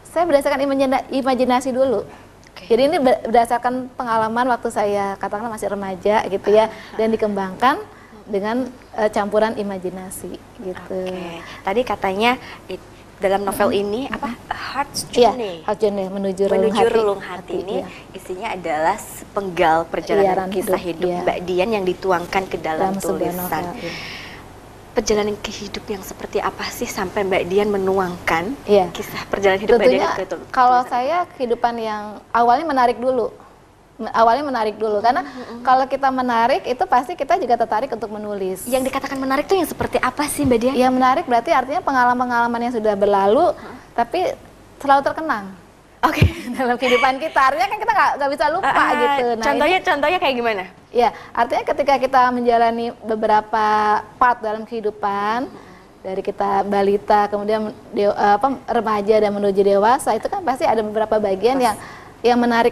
Saya 0.10 0.26
berdasarkan 0.26 0.65
imajina- 0.65 1.06
imajinasi 1.13 1.69
dulu. 1.69 2.02
Oke. 2.02 2.65
Jadi 2.65 2.82
ini 2.89 2.97
ber- 2.97 3.21
berdasarkan 3.21 3.93
pengalaman 3.93 4.50
waktu 4.50 4.73
saya 4.73 5.13
katakanlah 5.21 5.54
masih 5.54 5.69
remaja 5.69 6.26
gitu 6.26 6.50
ya 6.50 6.73
dan 6.97 7.13
dikembangkan 7.13 7.78
dengan 8.27 8.67
eh, 8.93 9.09
campuran 9.09 9.55
imajinasi 9.55 10.31
gitu. 10.61 10.99
Oke. 11.01 11.41
Tadi 11.63 11.81
katanya 11.81 12.35
it- 12.67 12.83
dalam 13.17 13.41
novel 13.41 13.73
ini 13.73 14.05
apa? 14.07 14.29
Heart's 14.45 15.09
Iya, 15.09 15.33
Journey. 15.33 15.65
Heart 15.65 15.79
Journey 15.81 16.05
menuju, 16.05 16.43
relung 16.45 16.69
Menuju 16.69 16.77
hati. 16.77 16.93
relung 16.93 17.17
hati, 17.19 17.55
ini 17.57 17.75
iya. 17.81 17.87
isinya 18.13 18.47
adalah 18.53 18.93
sepenggal 18.93 19.89
perjalanan 19.89 20.45
Perjalanan 20.45 20.49
kisah 20.53 20.77
hidup, 20.77 21.09
iya. 21.09 21.21
Mbak 21.25 21.39
Dian 21.41 21.69
yang 21.71 21.81
dituangkan 21.83 22.43
ke 22.45 22.57
dalam, 22.61 22.93
dalam 22.93 23.01
tulisan. 23.01 23.63
iya. 23.73 23.91
Perjalanan 24.93 25.33
ke 25.35 25.49
hidup 25.51 25.85
yang 25.85 26.01
seperti 26.01 26.37
apa 26.37 26.65
sih 26.67 26.85
sampai 26.85 27.21
Mbak 27.21 27.43
Dian 27.45 27.69
menuangkan 27.69 28.53
Iya. 28.65 28.89
kisah 28.89 29.25
perjalanan 29.25 29.61
hidup 29.61 29.77
Mbak 29.77 29.87
Dian 29.87 30.09
Tentunya 30.13 30.37
ke 30.37 30.49
kalau 30.49 30.81
saya 30.85 31.25
kehidupan 31.33 31.73
yang 31.77 32.03
awalnya 32.29 32.65
menarik 32.65 32.97
dulu. 32.97 33.29
Awalnya 33.97 34.45
menarik 34.45 34.77
dulu 34.77 35.01
karena 35.01 35.25
kalau 35.65 35.89
kita 35.89 36.13
menarik 36.13 36.62
itu 36.69 36.86
pasti 36.86 37.17
kita 37.17 37.33
juga 37.41 37.57
tertarik 37.57 37.89
untuk 37.89 38.13
menulis. 38.13 38.62
yang 38.69 38.86
dikatakan 38.86 39.17
menarik 39.17 39.49
tuh 39.49 39.57
yang 39.57 39.65
seperti 39.65 39.97
apa 39.97 40.29
sih 40.29 40.45
Mbak 40.45 40.60
Dian? 40.62 40.73
Yang 40.77 40.93
menarik 40.93 41.25
berarti 41.25 41.49
artinya 41.49 41.81
pengalaman-pengalaman 41.81 42.69
yang 42.69 42.73
sudah 42.77 42.93
berlalu 42.93 43.57
tapi 43.97 44.38
selalu 44.77 45.01
terkenang 45.01 45.49
Oke. 46.05 46.21
dalam 46.57 46.77
kehidupan 46.77 47.17
kita. 47.17 47.39
Artinya 47.41 47.67
kan 47.73 47.79
kita 47.81 47.91
nggak 48.21 48.31
bisa 48.38 48.45
lupa 48.53 48.69
ah, 48.69 48.89
gitu. 48.93 49.25
Nah, 49.25 49.33
ini- 49.33 49.45
contohnya 49.49 49.77
contohnya 49.81 50.19
kayak 50.21 50.36
gimana? 50.38 50.63
Ya, 50.93 51.10
artinya 51.33 51.63
ketika 51.65 51.93
kita 51.97 52.21
menjalani 52.29 52.93
beberapa 53.01 53.65
part 54.21 54.38
dalam 54.45 54.62
kehidupan 54.62 55.49
dari 56.05 56.21
kita 56.23 56.63
balita 56.63 57.27
kemudian 57.27 57.73
de- 57.91 58.13
apa 58.13 58.55
remaja 58.69 59.15
dan 59.19 59.31
menuju 59.33 59.60
dewasa 59.60 60.15
itu 60.15 60.29
kan 60.29 60.39
pasti 60.45 60.63
ada 60.63 60.79
beberapa 60.79 61.19
bagian 61.19 61.60
yang 61.60 61.75
yang 62.23 62.39
menarik 62.39 62.71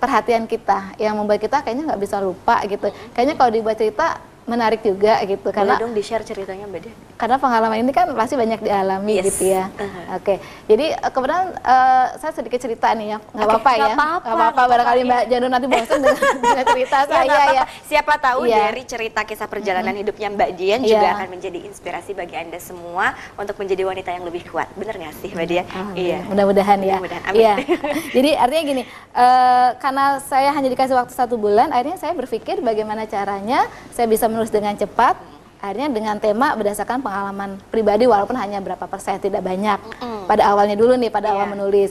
perhatian 0.00 0.48
kita, 0.48 0.96
yang 0.96 1.14
membuat 1.20 1.44
kita 1.44 1.60
kayaknya 1.60 1.92
nggak 1.92 2.02
bisa 2.02 2.16
lupa 2.24 2.64
gitu. 2.64 2.88
Kayaknya 3.12 3.34
kalau 3.36 3.50
dibuat 3.52 3.76
cerita 3.76 4.16
menarik 4.42 4.80
juga 4.80 5.20
gitu 5.22 5.48
Karena 5.48 5.76
karena 5.76 5.82
dong 5.82 5.92
di 5.92 6.00
share 6.00 6.20
ceritanya 6.20 6.64
Mbak 6.64 6.80
Dian. 6.80 6.96
karena 7.14 7.36
pengalaman 7.36 7.76
ini 7.78 7.92
kan 7.92 8.08
pasti 8.10 8.32
banyak 8.32 8.60
dialami 8.60 9.12
Yes. 9.12 9.26
gitu 9.30 9.52
ya. 9.52 9.68
Uh-huh. 9.68 10.16
Oke, 10.16 10.34
jadi 10.64 10.96
eh, 10.96 11.10
kebetulan 11.10 11.52
eh, 11.54 12.06
saya 12.16 12.32
sedikit 12.32 12.58
cerita 12.58 12.88
nih 12.90 13.06
ya, 13.06 13.18
nggak 13.20 13.44
Oke, 13.44 13.52
apa-apa 13.54 13.70
ya, 13.70 13.86
nggak 13.92 14.24
apa-apa. 14.24 14.62
Barangkali 14.66 15.00
Mbak 15.04 15.20
iya. 15.20 15.30
Janu 15.30 15.46
nanti 15.46 15.66
bosan 15.66 15.98
dengan, 15.98 16.16
dengan 16.42 16.64
cerita 16.66 16.96
Ya, 16.96 17.06
saya 17.06 17.20
ya. 17.20 17.34
apa-apa. 17.36 17.64
Siapa 17.82 18.14
tahu 18.16 18.40
Iya. 18.42 18.56
dari 18.62 18.82
cerita 18.84 19.20
kisah 19.22 19.46
perjalanan 19.46 19.92
hidupnya 19.92 20.28
Mbak 20.30 20.50
Dian 20.54 20.80
Iya. 20.80 20.88
juga 20.90 21.08
akan 21.14 21.28
menjadi 21.30 21.58
inspirasi 21.60 22.10
bagi 22.12 22.34
Anda 22.34 22.58
semua 22.58 23.06
untuk 23.34 23.54
menjadi 23.54 23.82
wanita 23.84 24.10
yang 24.10 24.24
lebih 24.24 24.48
kuat. 24.48 24.72
Bener 24.74 24.94
nggak 24.96 25.14
sih 25.20 25.30
Mbak 25.30 25.46
Dian? 25.46 25.66
Alhamdulillah. 25.66 26.22
Mudah-mudahan 26.26 26.78
ya. 26.80 26.96
Mudah-mudahan. 26.96 27.22
Amin. 27.26 27.38
Iya. 27.38 27.54
Jadi 28.16 28.30
artinya 28.34 28.62
gini, 28.64 28.82
eh, 29.12 29.68
karena 29.76 30.04
saya 30.18 30.50
hanya 30.50 30.68
dikasih 30.68 30.96
waktu 30.96 31.12
satu 31.12 31.36
bulan, 31.36 31.68
akhirnya 31.68 31.94
saya 31.96 32.16
berpikir 32.16 32.58
bagaimana 32.60 33.04
caranya 33.04 33.68
saya 33.92 34.08
bisa 34.08 34.24
menulis 34.40 34.56
dengan 34.56 34.72
cepat. 34.72 35.20
Akhirnya 35.60 35.92
dengan 35.92 36.16
tema 36.16 36.56
berdasarkan 36.56 37.04
pengalaman 37.04 37.60
pribadi 37.68 38.08
walaupun 38.08 38.32
hanya 38.32 38.64
berapa 38.64 38.88
persen 38.88 39.20
tidak 39.20 39.44
banyak. 39.44 39.76
Pada 40.24 40.48
awalnya 40.48 40.72
dulu 40.72 40.96
nih, 40.96 41.12
pada 41.12 41.36
awal 41.36 41.44
Iya. 41.44 41.52
menulis. 41.52 41.90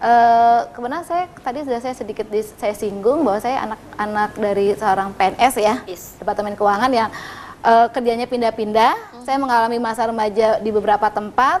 Uh, 0.00 0.64
saya 1.04 1.28
tadi 1.44 1.60
sudah 1.60 1.76
saya 1.84 1.92
sedikit 1.92 2.24
di, 2.32 2.40
saya 2.40 2.72
singgung 2.72 3.20
bahwa 3.20 3.36
saya 3.36 3.68
anak-anak 3.68 4.30
dari 4.40 4.72
seorang 4.72 5.12
PNS 5.12 5.54
ya, 5.60 5.74
Yes. 5.84 6.16
Departemen 6.16 6.56
Keuangan 6.56 6.88
yang 6.88 7.12
uh, 7.60 7.92
kerjanya 7.92 8.24
pindah-pindah. 8.24 8.96
Hmm. 8.96 9.24
Saya 9.28 9.36
mengalami 9.36 9.76
masa 9.76 10.08
remaja 10.08 10.56
di 10.56 10.72
beberapa 10.72 11.04
tempat. 11.12 11.60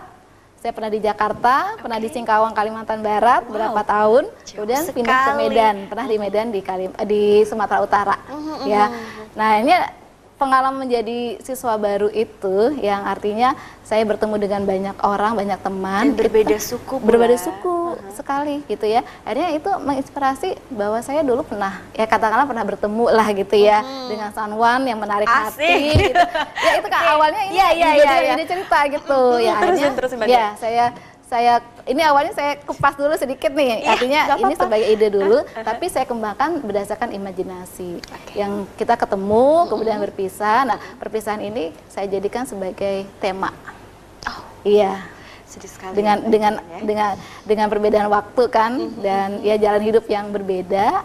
Saya 0.64 0.72
pernah 0.72 0.88
di 0.88 1.00
Jakarta, 1.04 1.76
pernah 1.76 2.00
di 2.00 2.08
Singkawang, 2.08 2.56
Kalimantan 2.56 3.04
Barat 3.04 3.44
Wow. 3.44 3.52
berapa 3.52 3.80
tahun. 3.84 4.24
Jauh 4.48 4.64
Kemudian 4.64 4.80
pindah 4.88 5.12
ke 5.12 5.28
sekali. 5.28 5.40
Medan, 5.44 5.76
pernah 5.92 6.06
di 6.08 6.16
Medan 6.16 6.46
di 6.48 6.60
Kalim, 6.64 6.90
di 7.04 7.44
Sumatera 7.44 7.84
Utara. 7.84 8.16
Hmm, 8.24 8.64
Ya. 8.64 8.88
Nah 9.36 9.60
ini 9.60 9.76
pengalaman 10.40 10.80
menjadi 10.80 11.36
siswa 11.44 11.76
baru 11.76 12.08
itu 12.08 12.72
yang 12.80 13.04
artinya 13.04 13.52
saya 13.84 14.08
bertemu 14.08 14.40
dengan 14.40 14.62
banyak 14.64 14.96
orang, 15.04 15.36
banyak 15.36 15.60
teman, 15.60 16.04
Dan 16.08 16.16
berbeda 16.16 16.56
suku 16.56 16.96
pula. 16.96 17.08
berbeda 17.12 17.36
suku 17.36 17.76
sekali 18.10 18.64
gitu 18.64 18.88
ya. 18.88 19.04
Akhirnya 19.20 19.52
itu 19.52 19.68
menginspirasi 19.68 20.56
bahwa 20.72 21.02
saya 21.02 21.20
dulu 21.20 21.44
pernah 21.44 21.84
ya 21.92 22.06
katakanlah 22.06 22.48
pernah 22.48 22.64
bertemu 22.64 23.04
lah 23.10 23.28
gitu 23.34 23.56
ya 23.58 23.84
dengan 24.08 24.32
someone 24.32 24.88
yang 24.88 24.96
menarik 24.96 25.28
Asik. 25.28 25.60
hati 25.60 25.74
gitu. 26.08 26.22
Ya 26.56 26.72
itu 26.80 26.88
kan 26.88 27.02
awalnya 27.12 27.42
ini 27.44 27.54
dia- 27.60 27.74
iya. 27.76 28.32
dia 28.32 28.48
cerita 28.48 28.78
gitu 28.88 29.20
ya. 29.36 29.52
Akhirnya 29.60 29.90
terusin, 29.92 30.16
Mbak 30.16 30.28
ya 30.30 30.46
saya 30.56 30.84
saya 31.30 31.62
ini 31.86 32.02
awalnya 32.02 32.34
saya 32.34 32.58
kupas 32.66 32.98
dulu 32.98 33.14
sedikit 33.14 33.54
nih. 33.54 33.86
Iya, 33.86 33.94
Artinya 33.94 34.20
nggak 34.26 34.38
ini 34.42 34.44
apa-apa. 34.50 34.62
sebagai 34.66 34.88
ide 34.90 35.08
dulu, 35.14 35.38
tapi 35.62 35.86
saya 35.86 36.04
kembangkan 36.10 36.50
berdasarkan 36.58 37.14
imajinasi. 37.14 38.02
Yang 38.34 38.66
kita 38.74 38.98
ketemu 38.98 39.70
kemudian 39.70 40.02
berpisah. 40.02 40.66
Nah, 40.66 40.78
perpisahan 40.98 41.38
ini 41.38 41.70
saya 41.86 42.10
jadikan 42.10 42.42
sebagai 42.50 43.06
tema. 43.22 43.54
Oh, 44.26 44.42
Iya 44.66 44.98
sedih 45.50 45.66
sekali. 45.66 45.94
dengan 45.98 46.16
ya, 46.22 46.28
dengan 46.30 46.52
ya. 46.62 46.78
dengan 46.86 47.10
dengan 47.42 47.66
perbedaan 47.66 48.06
waktu 48.06 48.42
kan 48.54 48.72
dan 49.02 49.42
ya 49.42 49.58
jalan 49.58 49.82
hidup 49.82 50.06
yang 50.06 50.30
berbeda 50.30 51.02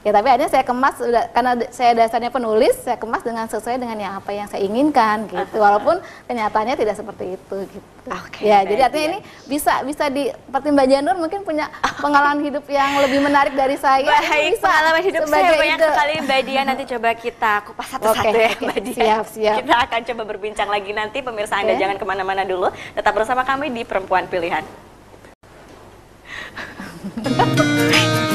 ya 0.00 0.10
tapi 0.16 0.26
akhirnya 0.32 0.48
saya 0.48 0.64
kemas 0.64 0.94
sudah 0.96 1.24
karena 1.28 1.52
saya 1.68 1.92
dasarnya 1.92 2.32
penulis 2.32 2.72
saya 2.80 2.96
kemas 2.96 3.20
dengan 3.20 3.44
sesuai 3.52 3.76
dengan 3.76 3.98
yang 4.00 4.16
apa 4.16 4.30
yang 4.32 4.48
saya 4.48 4.64
inginkan 4.64 5.28
gitu 5.28 5.60
walaupun 5.60 6.00
kenyataannya 6.24 6.72
tidak 6.80 6.96
seperti 6.96 7.36
itu 7.36 7.56
gitu 7.68 7.88
Oke, 8.08 8.48
ya 8.48 8.64
jadi 8.64 8.88
artinya 8.88 9.04
ya. 9.04 9.10
ini 9.12 9.18
bisa 9.44 9.84
bisa 9.84 10.08
di 10.08 10.32
seperti 10.32 10.72
Mbak 10.72 10.86
Janur 10.88 11.16
mungkin 11.20 11.44
punya 11.44 11.68
pengalaman 12.00 12.40
hidup 12.48 12.64
yang 12.72 12.96
lebih 13.04 13.20
menarik 13.20 13.52
dari 13.52 13.76
saya 13.76 14.08
Baik, 14.08 14.56
bisa 14.56 14.64
pengalaman 14.64 15.02
hidup 15.04 15.22
saya 15.28 15.52
banyak 15.52 15.78
ide. 15.78 15.88
sekali 15.92 16.14
Mbak 16.24 16.40
Dian. 16.48 16.64
Nanti 16.66 16.84
coba 16.88 17.08
kita 17.14 17.52
kupas 17.68 17.86
satu-satu 17.92 18.24
Oke, 18.24 18.40
ya. 18.40 18.52
Mbak 18.56 18.78
Dian. 18.82 18.96
Siap, 18.96 19.26
siap. 19.28 19.56
Kita 19.62 19.74
akan 19.86 20.00
coba 20.08 20.22
berbincang 20.24 20.68
lagi 20.72 20.90
nanti. 20.96 21.18
Pemirsa 21.20 21.60
Anda 21.60 21.76
Oke. 21.76 21.80
jangan 21.80 21.96
ke 22.00 22.04
mana-mana 22.08 22.42
dulu. 22.48 22.72
Tetap 22.96 23.12
bersama 23.12 23.44
kami 23.44 23.70
di 23.70 23.82
Perempuan 23.84 24.26
Pilihan. 24.26 24.64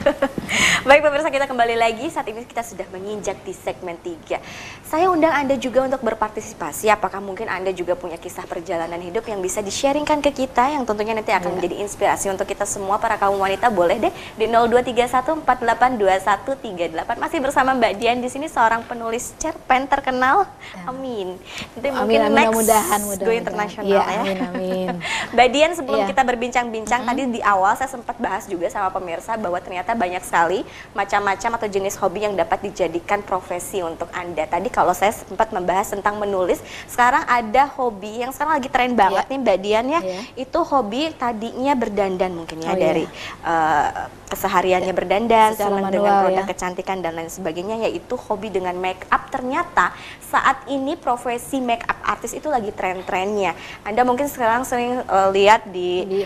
Baik 0.80 1.00
pemirsa 1.02 1.28
kita 1.28 1.44
kembali 1.44 1.76
lagi. 1.76 2.08
Saat 2.08 2.26
ini 2.26 2.42
kita 2.42 2.60
sudah 2.60 2.84
menginjak 2.88 3.36
di 3.44 3.52
segmen 3.52 3.94
3 3.96 4.40
Saya 4.82 5.06
undang 5.06 5.30
Anda 5.30 5.54
juga 5.54 5.84
untuk 5.84 6.00
berpartisipasi. 6.00 6.88
Apakah 6.88 7.20
mungkin 7.20 7.46
Anda 7.46 7.70
juga 7.70 7.94
punya 7.94 8.16
kisah 8.16 8.42
perjalanan 8.44 8.98
hidup 8.98 9.22
yang 9.24 9.38
bisa 9.38 9.60
di-sharingkan 9.60 10.18
ke 10.20 10.34
kita 10.34 10.72
Yang 10.72 10.88
tentunya 10.88 11.12
nanti 11.12 11.30
akan 11.30 11.54
menjadi 11.54 11.76
inspirasi 11.80 12.26
untuk 12.28 12.44
kita 12.44 12.64
semua 12.64 12.96
para 12.96 13.14
kaum 13.14 13.36
wanita? 13.36 13.68
Boleh 13.70 14.00
deh 14.00 14.12
di 14.34 14.44
0231482138 14.48 17.20
Masih 17.20 17.38
bersama 17.38 17.70
Mbak 17.76 17.92
Dian 17.96 18.18
di 18.18 18.28
sini 18.28 18.46
seorang 18.46 18.82
penulis 18.82 19.32
cerpen 19.36 19.84
terkenal. 19.86 20.48
Amin. 20.86 21.36
Nanti 21.76 21.88
Amin, 21.88 21.98
mungkin 22.00 22.20
amin, 22.24 22.34
next 22.34 22.50
mudah-mudahan, 22.56 23.00
go 23.00 23.06
mudah-mudahan. 23.06 23.40
internasional 23.40 23.86
Iya, 23.86 24.00
ya. 24.00 24.20
amin, 24.20 24.36
amin. 24.48 24.86
Mbak 25.36 25.48
Dian 25.52 25.72
sebelum 25.76 25.98
Iya. 26.00 26.06
kita 26.08 26.22
berbincang-bincang 26.24 27.00
tadi 27.04 27.22
di 27.28 27.40
awal 27.44 27.76
saya 27.76 27.86
sempat 27.86 28.16
bahas 28.16 28.46
juga 28.46 28.66
sama 28.66 28.90
pemirsa 28.90 29.36
bahwa 29.36 29.58
ternyata 29.60 29.89
banyak 29.94 30.22
sekali 30.22 30.62
macam-macam 30.92 31.50
atau 31.56 31.68
jenis 31.68 31.94
hobi 31.96 32.26
yang 32.26 32.34
dapat 32.34 32.60
dijadikan 32.62 33.22
profesi 33.22 33.80
untuk 33.80 34.10
Anda. 34.10 34.44
Tadi 34.44 34.68
kalau 34.68 34.92
saya 34.92 35.10
sempat 35.10 35.50
membahas 35.50 35.90
tentang 35.90 36.18
menulis, 36.18 36.58
sekarang 36.86 37.22
ada 37.24 37.70
hobi 37.74 38.22
yang 38.22 38.30
sekarang 38.30 38.58
lagi 38.58 38.68
tren 38.68 38.92
banget 38.94 39.24
Iya. 39.26 39.30
nih 39.30 39.38
Mbak 39.40 39.58
Dian 39.62 39.86
ya. 39.88 40.00
Iya. 40.02 40.20
Itu 40.36 40.58
hobi 40.62 41.10
tadinya 41.14 41.72
berdandan 41.74 42.32
mungkin 42.34 42.58
ya 42.62 42.70
Oh, 42.70 42.76
iya. 42.76 42.82
dari 42.82 43.04
eh, 43.46 43.88
kesehariannya 44.30 44.94
berdandan, 44.94 45.58
senang 45.58 45.90
dengan 45.90 46.22
produk 46.22 46.44
ya. 46.46 46.50
kecantikan 46.54 47.02
dan 47.02 47.18
lain 47.18 47.26
sebagainya 47.26 47.82
yaitu 47.86 48.14
hobi 48.14 48.48
dengan 48.48 48.78
make 48.78 49.02
up. 49.10 49.26
Ternyata 49.28 49.90
saat 50.22 50.62
ini 50.70 50.94
profesi 50.94 51.58
make 51.58 51.82
up 51.86 51.98
artis 52.06 52.30
itu 52.32 52.46
lagi 52.46 52.70
tren-trennya. 52.70 53.58
Anda 53.82 54.06
mungkin 54.06 54.30
sekarang 54.30 54.62
sering 54.62 55.02
eh, 55.02 55.28
lihat 55.34 55.66
di 55.66 56.06
di 56.06 56.20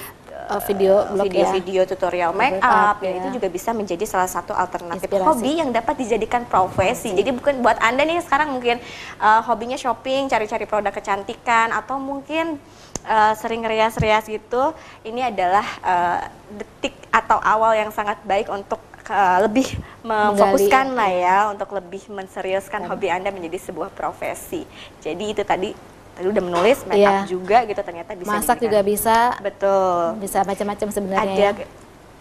uh, 0.48 0.62
video 0.64 1.04
blog 1.08 1.26
ya. 1.28 1.48
video-video 1.48 1.82
tutorial 1.88 2.30
make 2.36 2.60
up, 2.60 2.96
up 2.96 2.98
ya. 3.00 3.10
ya. 3.12 3.24
itu 3.24 3.28
juga 3.40 3.48
bisa 3.48 3.70
menjadi 3.72 4.04
salah 4.04 4.28
satu 4.28 4.52
alternatif 4.52 5.08
Inspirasi. 5.08 5.26
hobi 5.26 5.52
yang 5.60 5.70
dapat 5.72 5.94
dijadikan 5.96 6.42
profesi. 6.44 7.12
Jadi 7.16 7.30
bukan 7.32 7.64
buat 7.64 7.80
Anda 7.80 8.04
nih 8.04 8.20
sekarang 8.24 8.52
mungkin 8.54 8.80
uh, 9.20 9.40
hobinya 9.44 9.78
shopping, 9.78 10.28
cari-cari 10.28 10.64
produk 10.68 10.92
kecantikan 10.92 11.72
atau 11.72 11.96
mungkin 11.96 12.60
uh, 13.08 13.32
sering 13.36 13.64
rias-rias 13.64 14.28
gitu. 14.28 14.72
Ini 15.04 15.32
adalah 15.32 15.66
uh, 15.84 16.20
detik 16.52 16.94
atau 17.08 17.38
awal 17.40 17.78
yang 17.78 17.90
sangat 17.94 18.20
baik 18.26 18.50
untuk 18.50 18.80
uh, 19.08 19.38
lebih 19.44 19.68
memfokuskan 20.04 20.92
Menggali, 20.92 20.98
lah 20.98 21.10
ya 21.10 21.38
untuk 21.52 21.72
lebih 21.72 22.08
menseriuskan 22.12 22.84
hobi 22.88 23.08
Anda 23.08 23.32
menjadi 23.32 23.70
sebuah 23.70 23.92
profesi. 23.92 24.64
Jadi 25.00 25.24
itu 25.32 25.42
tadi 25.46 25.93
tadi 26.14 26.26
udah 26.30 26.42
menulis 26.42 26.78
make 26.86 27.02
up 27.02 27.12
Iya. 27.12 27.20
juga 27.26 27.58
gitu 27.66 27.80
ternyata 27.82 28.10
bisa 28.14 28.30
masak 28.30 28.56
juga 28.62 28.78
bisa 28.80 29.16
Betul 29.42 30.22
bisa 30.22 30.38
macam-macam 30.46 30.88
sebenarnya 30.90 31.50
ada 31.52 31.62
ya. 31.62 31.66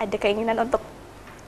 ada 0.01 0.15
keinginan 0.17 0.57
untuk 0.65 0.81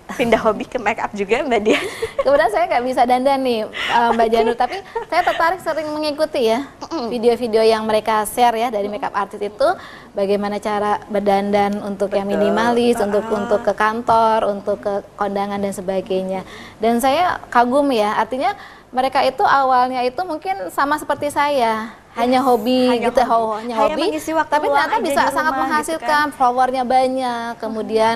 pindah 0.06 0.38
hobi 0.38 0.70
ke 0.70 0.78
make 0.78 1.02
up 1.02 1.10
juga 1.18 1.42
Mbak 1.42 1.62
Dian. 1.66 1.82
Kemudian 2.24 2.50
saya 2.54 2.70
nggak 2.70 2.84
bisa 2.86 3.02
dandan 3.10 3.42
nih 3.42 3.66
uh, 3.66 4.14
Mbak 4.14 4.28
Janu, 4.30 4.54
tapi 4.62 4.78
saya 5.10 5.26
tertarik 5.26 5.58
sering 5.66 5.90
mengikuti 5.90 6.46
ya 6.46 6.70
video-video 7.10 7.66
yang 7.66 7.82
mereka 7.90 8.22
share 8.30 8.54
ya 8.54 8.70
dari 8.70 8.86
makeup 8.86 9.18
artist 9.18 9.42
itu 9.42 9.68
bagaimana 10.14 10.62
cara 10.62 11.02
berdandan 11.10 11.82
untuk 11.82 12.14
yang 12.14 12.30
Betul. 12.30 12.38
minimalis, 12.38 13.02
untuk 13.02 13.26
untuk 13.34 13.66
ke 13.66 13.74
kantor, 13.74 14.46
untuk 14.54 14.78
ke 14.78 14.94
kondangan 15.18 15.58
dan 15.58 15.74
sebagainya. 15.74 16.46
Dan 16.78 17.02
saya 17.02 17.42
kagum 17.50 17.90
ya, 17.90 18.14
artinya 18.14 18.54
mereka 18.94 19.26
itu 19.26 19.42
awalnya 19.42 20.06
itu 20.06 20.22
mungkin 20.22 20.70
sama 20.70 21.02
seperti 21.02 21.34
saya, 21.34 21.98
hanya 22.16 22.40
hobi 22.40 22.88
hanya 22.88 23.12
gitu, 23.12 23.22
hobi. 23.22 23.30
ho- 23.30 23.56
hanya 23.56 23.76
Hanya 23.76 23.92
hobi, 23.92 24.04
mengisi 24.08 24.32
waktu 24.32 24.52
tapi 24.52 24.66
ternyata 24.68 24.96
bisa 25.04 25.22
sangat 25.30 25.52
gitu 25.52 25.62
menghasilkan 25.62 26.26
followernya 26.32 26.84
banyak, 26.88 27.52
kemudian 27.60 28.16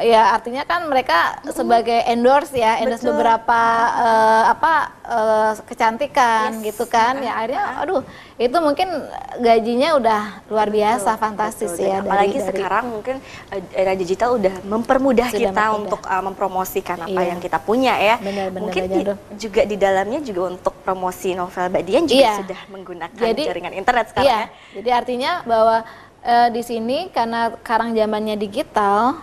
ya 0.00 0.32
artinya 0.32 0.62
kan 0.62 0.84
mereka 0.84 1.18
sebagai 1.46 2.02
endorse 2.04 2.52
ya, 2.54 2.76
endorse 2.76 3.00
Betul. 3.00 3.14
beberapa 3.14 3.60
eh, 3.94 4.44
apa 4.48 4.72
eh, 5.02 5.52
kecantikan 5.64 6.48
Yes. 6.56 6.64
gitu 6.66 6.84
kan, 6.86 7.18
ya 7.18 7.32
akhirnya 7.34 7.64
aduh 7.78 8.00
itu 8.34 8.56
mungkin 8.56 8.88
gajinya 9.36 9.94
udah 9.94 10.20
luar 10.46 10.68
biasa, 10.68 11.10
Betul, 11.10 11.22
fantastis 11.22 11.70
betul. 11.70 11.84
Dan 11.84 11.90
ya 11.90 11.98
Apalagi 12.00 12.28
dari, 12.30 12.40
dari 12.40 12.48
sekarang 12.50 12.84
mungkin 12.88 13.16
eh, 13.50 13.62
era 13.72 13.92
digital 13.92 14.30
udah 14.34 14.54
mempermudah 14.62 15.28
Sudah 15.28 15.38
kita 15.38 15.52
mempermudah. 15.52 15.78
untuk 15.78 16.00
eh, 16.02 16.22
mempromosikan 16.22 16.98
apa 17.00 17.10
Iya. 17.12 17.28
yang 17.28 17.38
kita 17.38 17.58
punya 17.58 17.94
ya. 17.94 18.16
Benar-benar, 18.18 18.60
mungkin 18.60 18.82
Mbak 18.82 18.94
di- 18.96 19.38
juga 19.38 19.62
di 19.62 19.76
dalamnya 19.76 20.20
juga 20.20 20.40
untuk 20.48 20.74
promosi 20.80 21.32
novel 21.32 21.68
Mbak 21.68 21.82
Dian 21.84 22.04
juga 22.04 22.20
Iya. 22.20 22.32
sudah 22.40 22.60
menggunakan 22.68 23.16
Jadi- 23.16 23.46
jaringan 23.46 23.74
internet 23.74 24.06
sekarang 24.08 24.26
Iya, 24.26 24.38
ya. 24.38 24.46
jadi 24.74 24.90
artinya 24.94 25.32
bahwa 25.44 25.76
eh, 26.20 26.48
di 26.48 26.60
sini 26.60 27.08
karena 27.08 27.48
sekarang 27.56 27.92
zamannya 27.92 28.36
digital, 28.36 29.16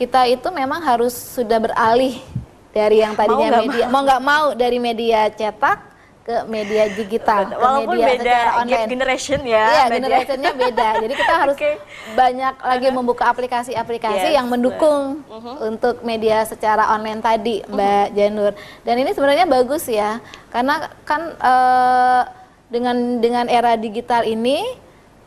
kita 0.00 0.24
itu 0.32 0.48
memang 0.48 0.80
harus 0.80 1.12
sudah 1.12 1.60
beralih 1.60 2.16
dari 2.72 3.04
yang 3.04 3.12
tadinya 3.12 3.52
nggak 3.52 3.64
media 3.68 3.84
mau 3.92 4.00
nggak 4.00 4.22
mau 4.24 4.46
dari 4.56 4.80
media 4.80 5.28
cetak 5.28 5.92
ke 6.20 6.36
media 6.46 6.84
digital, 6.92 7.48
ke 7.48 7.56
Walaupun 7.56 7.96
media 7.96 8.06
beda 8.12 8.20
secara 8.22 8.50
online. 8.60 8.88
generation 8.92 9.40
ya. 9.40 9.66
Iya, 9.66 9.84
generationnya 9.88 10.52
beda. 10.52 10.88
Jadi 11.00 11.14
kita 11.16 11.34
harus 11.34 11.56
Oke. 11.58 11.72
banyak 12.12 12.54
lagi 12.60 12.88
membuka 12.92 13.24
aplikasi-aplikasi 13.32 14.28
Yes, 14.28 14.36
yang 14.36 14.46
mendukung 14.46 15.24
untuk 15.64 16.04
media 16.04 16.44
secara 16.44 16.92
online 16.92 17.24
tadi, 17.24 17.64
Mbak 17.64 18.06
Janur. 18.14 18.52
Dan 18.84 18.94
ini 19.00 19.10
sebenarnya 19.16 19.48
bagus 19.48 19.88
ya, 19.88 20.20
karena 20.52 20.92
kan 21.08 21.34
eh, 21.34 22.22
dengan 22.68 22.96
dengan 23.18 23.48
era 23.48 23.74
digital 23.74 24.22
ini 24.22 24.62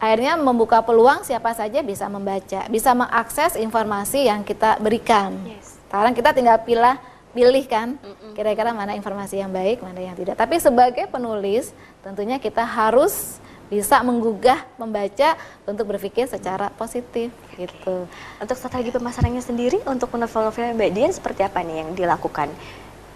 akhirnya 0.04 0.36
membuka 0.36 0.84
peluang 0.84 1.24
siapa 1.24 1.56
saja 1.56 1.80
bisa 1.80 2.12
membaca, 2.12 2.68
bisa 2.68 2.92
mengakses 2.92 3.56
informasi 3.56 4.28
yang 4.28 4.44
kita 4.44 4.76
berikan. 4.84 5.32
Yes. 5.48 5.80
Sekarang 5.88 6.12
kita 6.12 6.36
tinggal 6.36 6.60
pilih 6.60 7.00
pilih 7.34 7.66
kan 7.66 7.98
kira-kira 8.36 8.76
mana 8.76 8.94
informasi 9.00 9.40
yang 9.40 9.50
baik, 9.50 9.80
mana 9.80 10.04
yang 10.04 10.14
tidak. 10.14 10.36
Tapi 10.36 10.60
sebagai 10.60 11.08
penulis 11.08 11.72
tentunya 12.04 12.36
kita 12.38 12.62
harus 12.62 13.40
bisa 13.72 14.04
menggugah 14.06 14.60
membaca 14.78 15.34
untuk 15.66 15.90
berpikir 15.90 16.30
secara 16.30 16.70
positif 16.76 17.34
gitu. 17.58 18.06
Untuk 18.38 18.56
strategi 18.60 18.94
pemasarannya 18.94 19.42
sendiri 19.42 19.82
untuk 19.88 20.14
novel-novel 20.14 20.78
Mbak 20.78 20.90
Dian 20.94 21.12
seperti 21.16 21.42
apa 21.42 21.64
nih 21.66 21.82
yang 21.82 21.90
dilakukan? 21.98 22.54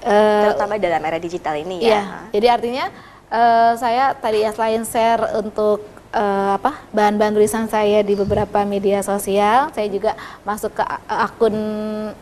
Eh, 0.02 0.42
Terutama 0.50 0.80
dalam 0.82 1.04
era 1.04 1.20
digital 1.22 1.62
ini 1.62 1.84
Iya, 1.84 1.94
ya. 1.94 2.04
jadi 2.34 2.48
artinya 2.58 2.86
eh, 3.30 3.74
saya 3.78 4.18
tadi 4.18 4.42
ya 4.42 4.50
selain 4.56 4.82
share 4.82 5.36
untuk 5.38 5.97
eh, 6.14 6.52
apa 6.56 6.78
bahan-bahan 6.92 7.34
tulisan 7.36 7.66
saya 7.68 8.04
di 8.04 8.14
beberapa 8.16 8.64
media 8.64 9.04
sosial. 9.04 9.72
Saya 9.72 9.88
juga 9.88 10.16
masuk 10.44 10.76
ke 10.78 10.84
akun 11.08 11.56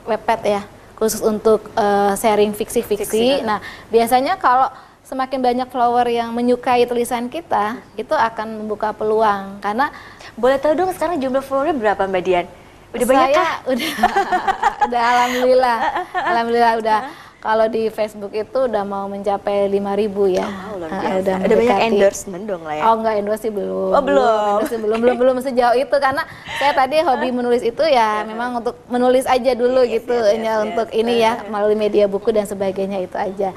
webpad 0.05 0.41
ya 0.45 0.61
khusus 0.95 1.19
untuk 1.21 1.67
eh, 1.75 2.13
sharing 2.15 2.55
fiksi-fiksi. 2.55 3.05
Fiksi, 3.05 3.43
Nah, 3.43 3.59
biasanya 3.91 4.39
kalau 4.39 4.71
semakin 5.05 5.39
banyak 5.43 5.67
follower 5.69 6.07
yang 6.09 6.33
menyukai 6.33 6.87
tulisan 6.89 7.29
kita, 7.29 7.77
itu 7.93 8.15
akan 8.15 8.65
membuka 8.65 8.89
peluang 8.95 9.61
karena 9.61 9.91
Boleh 10.35 10.59
tahu 10.59 10.75
dong 10.75 10.91
sekarang 10.91 11.15
jumlah 11.15 11.39
followernya 11.39 11.79
berapa 11.79 12.11
Mbak 12.11 12.23
Dian? 12.27 12.45
Udah 12.91 13.07
banyak 13.07 13.29
kah? 13.31 13.51
udah 13.71 13.91
udah 14.91 15.01
alhamdulillah. 15.15 15.77
alhamdulillah 16.31 16.73
udah 16.83 16.97
kalau 17.45 17.69
di 17.69 17.93
Facebook 17.93 18.33
itu 18.33 18.57
udah 18.65 18.81
mau 18.81 19.05
mencapai 19.05 19.69
5000 19.69 20.33
ya. 20.33 20.47
Oh, 20.49 20.81
luar 20.81 20.89
Ah, 20.89 21.21
udah 21.21 21.35
Ada 21.45 21.53
banyak 21.53 21.79
endorsement 21.93 22.43
dong 22.49 22.65
lah 22.65 22.73
ya. 22.73 22.83
Oh 22.89 22.93
enggak 22.97 23.13
endorse 23.21 23.41
sih 23.45 23.53
belum. 23.53 23.89
Oh, 23.93 24.01
belum. 24.01 24.25
endorse 24.25 24.71
sih 24.73 24.79
belum 24.81 24.97
belum 24.97 25.17
belum 25.21 25.35
sejauh 25.45 25.77
itu 25.77 25.95
karena 26.01 26.25
saya 26.57 26.73
tadi 26.73 27.05
hobi 27.05 27.29
menulis 27.29 27.61
itu 27.61 27.83
ya 27.85 28.25
memang 28.25 28.65
untuk 28.65 28.81
menulis 28.89 29.29
aja 29.29 29.53
dulu 29.53 29.85
Yes, 29.85 30.01
gitu 30.01 30.17
yes, 30.17 30.25
yes, 30.25 30.31
hanya 30.33 30.53
yes. 30.57 30.63
untuk 30.65 30.87
ini 30.89 31.13
ya 31.21 31.33
melalui 31.45 31.77
media 31.77 32.09
buku 32.09 32.33
dan 32.33 32.49
sebagainya 32.49 33.05
itu 33.05 33.13
aja. 33.13 33.53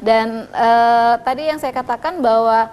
Dan 0.00 0.48
eh, 0.48 1.14
tadi 1.20 1.52
yang 1.52 1.60
saya 1.60 1.76
katakan 1.76 2.24
bahwa 2.24 2.72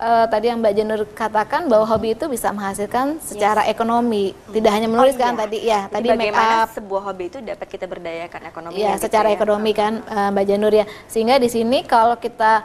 eh, 0.00 0.26
tadi 0.26 0.48
yang 0.48 0.58
Mbak 0.58 0.72
Jenur 0.72 1.00
katakan 1.12 1.68
bahwa 1.68 1.84
hobi 1.84 2.12
itu 2.12 2.24
bisa 2.26 2.48
menghasilkan 2.50 3.20
secara 3.20 3.68
ekonomi, 3.68 4.32
tidak 4.48 4.72
hanya 4.72 4.88
menulis 4.88 5.14
Oh, 5.14 5.20
kan 5.20 5.32
iya. 5.32 5.40
tadi. 5.44 5.58
Ya, 5.60 5.80
Jadi 5.86 6.08
tadi 6.08 6.18
make 6.18 6.32
up. 6.32 6.68
sebuah 6.72 7.02
hobi 7.04 7.24
itu 7.28 7.38
dapat 7.38 7.66
kita 7.68 7.84
berdayakan 7.84 8.40
ekonomi 8.48 8.74
Ya, 8.74 8.96
secara 8.96 9.28
ekonomi 9.28 9.70
kan 9.70 10.00
eh, 10.00 10.28
Mbak 10.32 10.44
Janur 10.44 10.72
ya. 10.72 10.84
Sehingga 11.06 11.36
di 11.36 11.46
sini 11.46 11.84
kalau 11.84 12.16
kita 12.16 12.64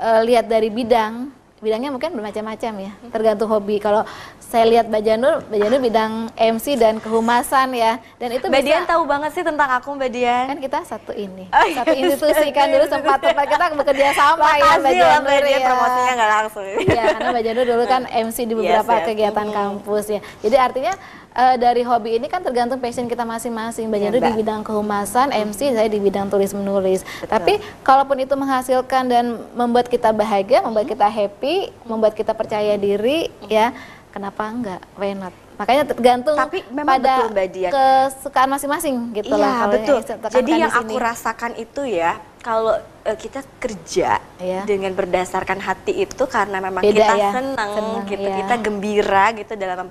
eh, 0.00 0.20
lihat 0.26 0.44
dari 0.44 0.68
bidang, 0.68 1.30
bidangnya 1.64 1.88
mungkin 1.88 2.12
bermacam-macam 2.12 2.72
ya, 2.78 2.92
tergantung 3.08 3.48
hobi. 3.48 3.80
Kalau 3.80 4.04
saya 4.38 4.68
lihat 4.68 4.86
Mbak 4.86 5.02
Janur, 5.02 5.34
Mbak 5.48 5.58
Janur 5.58 5.80
bidang 5.80 6.12
MC 6.36 6.66
dan 6.74 6.94
kehumasan 6.98 7.72
ya. 7.72 7.96
Dan 8.16 8.30
itu 8.30 8.46
Mbak 8.46 8.60
bisa 8.60 8.68
Dian 8.68 8.84
tahu 8.84 9.02
banget 9.04 9.30
sih 9.32 9.40
tentang 9.40 9.68
aku 9.72 9.96
Mbak 9.96 10.10
Dian. 10.10 10.44
kan 10.46 10.58
kita 10.60 10.78
satu 10.84 11.10
ini, 11.10 11.48
Oh, 11.48 11.64
iya. 11.64 11.76
satu 11.80 11.90
institusi 11.92 12.46
kan 12.50 12.68
dulu 12.68 12.84
sempat 12.84 13.18
tempat 13.18 13.46
kita 13.48 13.64
bekerja 13.72 14.06
sama 14.12 14.46
ya 14.54 14.76
Mbak 14.76 14.84
lah 14.84 14.94
Janur 14.94 15.22
Mbak 15.24 15.40
Dian 15.42 15.56
ya. 15.56 15.66
promosinya 15.66 16.12
nggak 16.14 16.30
langsung. 16.30 16.64
Iya, 16.68 17.02
karena 17.08 17.28
Mbak 17.32 17.44
Janur 17.44 17.64
dulu 17.66 17.84
kan 17.84 18.02
MC 18.04 18.36
di 18.44 18.54
beberapa 18.54 18.92
Yes, 18.92 19.00
yes. 19.00 19.06
kegiatan 19.08 19.46
kampus 19.48 20.04
ya. 20.06 20.20
Jadi 20.38 20.56
artinya 20.56 20.92
eh, 21.34 21.56
dari 21.58 21.82
hobi 21.82 22.16
ini 22.16 22.26
kan 22.26 22.40
tergantung 22.40 22.78
passion 22.78 23.04
kita 23.04 23.26
masing-masing. 23.26 23.90
Mbak 23.90 23.98
Iya, 23.98 24.06
Janur 24.08 24.22
di 24.22 24.32
bidang 24.38 24.60
kehumasan, 24.62 25.28
MC 25.34 25.74
saya 25.74 25.88
di 25.90 25.98
bidang 25.98 26.30
tulis 26.30 26.54
menulis. 26.54 27.02
Tapi 27.26 27.58
kalaupun 27.82 28.22
itu 28.22 28.34
menghasilkan 28.34 29.02
dan 29.10 29.24
membuat 29.52 29.90
kita 29.90 30.14
bahagia, 30.14 30.62
membuat 30.62 30.86
kita 30.86 31.06
happy, 31.06 31.74
membuat 31.84 32.14
kita 32.14 32.32
percaya 32.32 32.78
diri, 32.78 33.28
ya 33.50 33.74
kenapa 34.14 34.46
enggak? 34.46 34.80
Why 34.94 35.12
not? 35.12 35.34
Makanya 35.54 35.86
tergantung 35.86 36.34
Tapi 36.34 36.66
memang 36.70 36.98
pada 36.98 37.14
betul, 37.14 37.28
Mbak 37.30 37.46
Dian. 37.54 37.70
kesukaan 37.70 38.48
masing-masing 38.50 38.94
gitu 39.14 39.34
Iya 39.34 39.38
lah. 39.38 39.54
kalau 39.54 39.74
betul. 39.78 39.98
tekankan 40.02 40.30
Jadi 40.34 40.50
di 40.50 40.62
yang 40.66 40.72
aku 40.74 40.94
rasakan 40.98 41.52
itu 41.54 41.82
ya, 41.86 42.12
kalau 42.44 42.76
eh, 43.02 43.16
kita 43.16 43.40
kerja 43.56 44.20
Iya. 44.36 44.68
dengan 44.68 44.92
berdasarkan 44.92 45.56
hati 45.56 46.04
itu 46.04 46.24
karena 46.28 46.60
memang 46.60 46.84
Beda 46.84 46.92
kita 46.92 47.14
ya, 47.16 47.30
senang, 47.32 47.70
senang, 47.72 48.04
gitu, 48.04 48.28
iya. 48.28 48.36
kita 48.44 48.54
gembira 48.60 49.24
gitu 49.32 49.52
dalam 49.56 49.86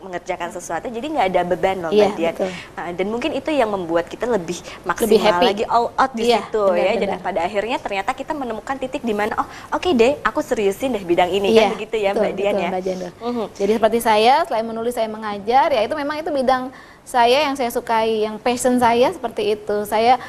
mengerjakan 0.00 0.48
sesuatu, 0.48 0.88
jadi 0.88 1.06
nggak 1.12 1.26
ada 1.28 1.40
beban 1.44 1.76
loh 1.84 1.92
Iya, 1.92 2.08
Mbak. 2.08 2.34
Nah, 2.72 2.86
dan 2.96 3.06
mungkin 3.08 3.30
itu 3.32 3.50
yang 3.52 3.68
membuat 3.68 4.08
kita 4.08 4.24
lebih 4.24 4.56
maksimal 4.82 5.20
happy. 5.20 5.44
lagi 5.44 5.64
all 5.68 5.92
out 5.92 6.12
di 6.12 6.32
Iya, 6.32 6.40
situ 6.40 6.64
benar, 6.64 6.80
ya. 6.80 6.92
Dan 6.96 7.08
benar. 7.12 7.20
pada 7.20 7.40
akhirnya 7.44 7.76
ternyata 7.76 8.10
kita 8.16 8.32
menemukan 8.32 8.76
titik 8.80 9.02
di 9.04 9.12
mana 9.12 9.32
oh 9.36 9.48
oke 9.72 9.88
deh, 9.92 10.16
aku 10.24 10.40
seriusin 10.40 10.96
deh 10.96 11.04
bidang 11.04 11.28
ini 11.28 11.52
kan 11.52 11.76
begitu 11.76 11.96
ya 12.00 12.16
betul, 12.16 12.22
Mbak 12.24 12.32
Dian 12.32 12.54
betul, 12.54 12.64
ya. 12.64 12.70
Mbak. 12.72 13.12
Mhm. 13.20 13.44
Jadi 13.60 13.72
seperti 13.76 13.98
saya, 14.00 14.34
selain 14.48 14.64
menulis 14.64 14.94
saya 14.96 15.08
mengajar, 15.12 15.68
ya 15.68 15.80
itu 15.84 15.92
memang 15.92 16.16
itu 16.16 16.32
bidang 16.32 16.72
saya 17.02 17.50
yang 17.50 17.58
saya 17.58 17.68
sukai, 17.68 18.22
yang 18.22 18.38
passion 18.38 18.78
saya 18.78 19.10
seperti 19.10 19.58
itu. 19.58 19.76
Saya 19.84 20.22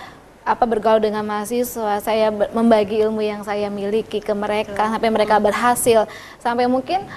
apa 0.44 0.64
bergaul 0.68 1.00
dengan 1.00 1.24
mahasiswa, 1.24 2.04
saya 2.04 2.28
membagi 2.32 3.00
ilmu 3.00 3.24
yang 3.24 3.42
saya 3.48 3.72
miliki 3.72 4.20
ke 4.20 4.36
mereka 4.36 4.92
sampai 4.92 5.10
mereka 5.10 5.40
berhasil, 5.40 6.04
sampai 6.44 6.68
mungkin 6.68 7.08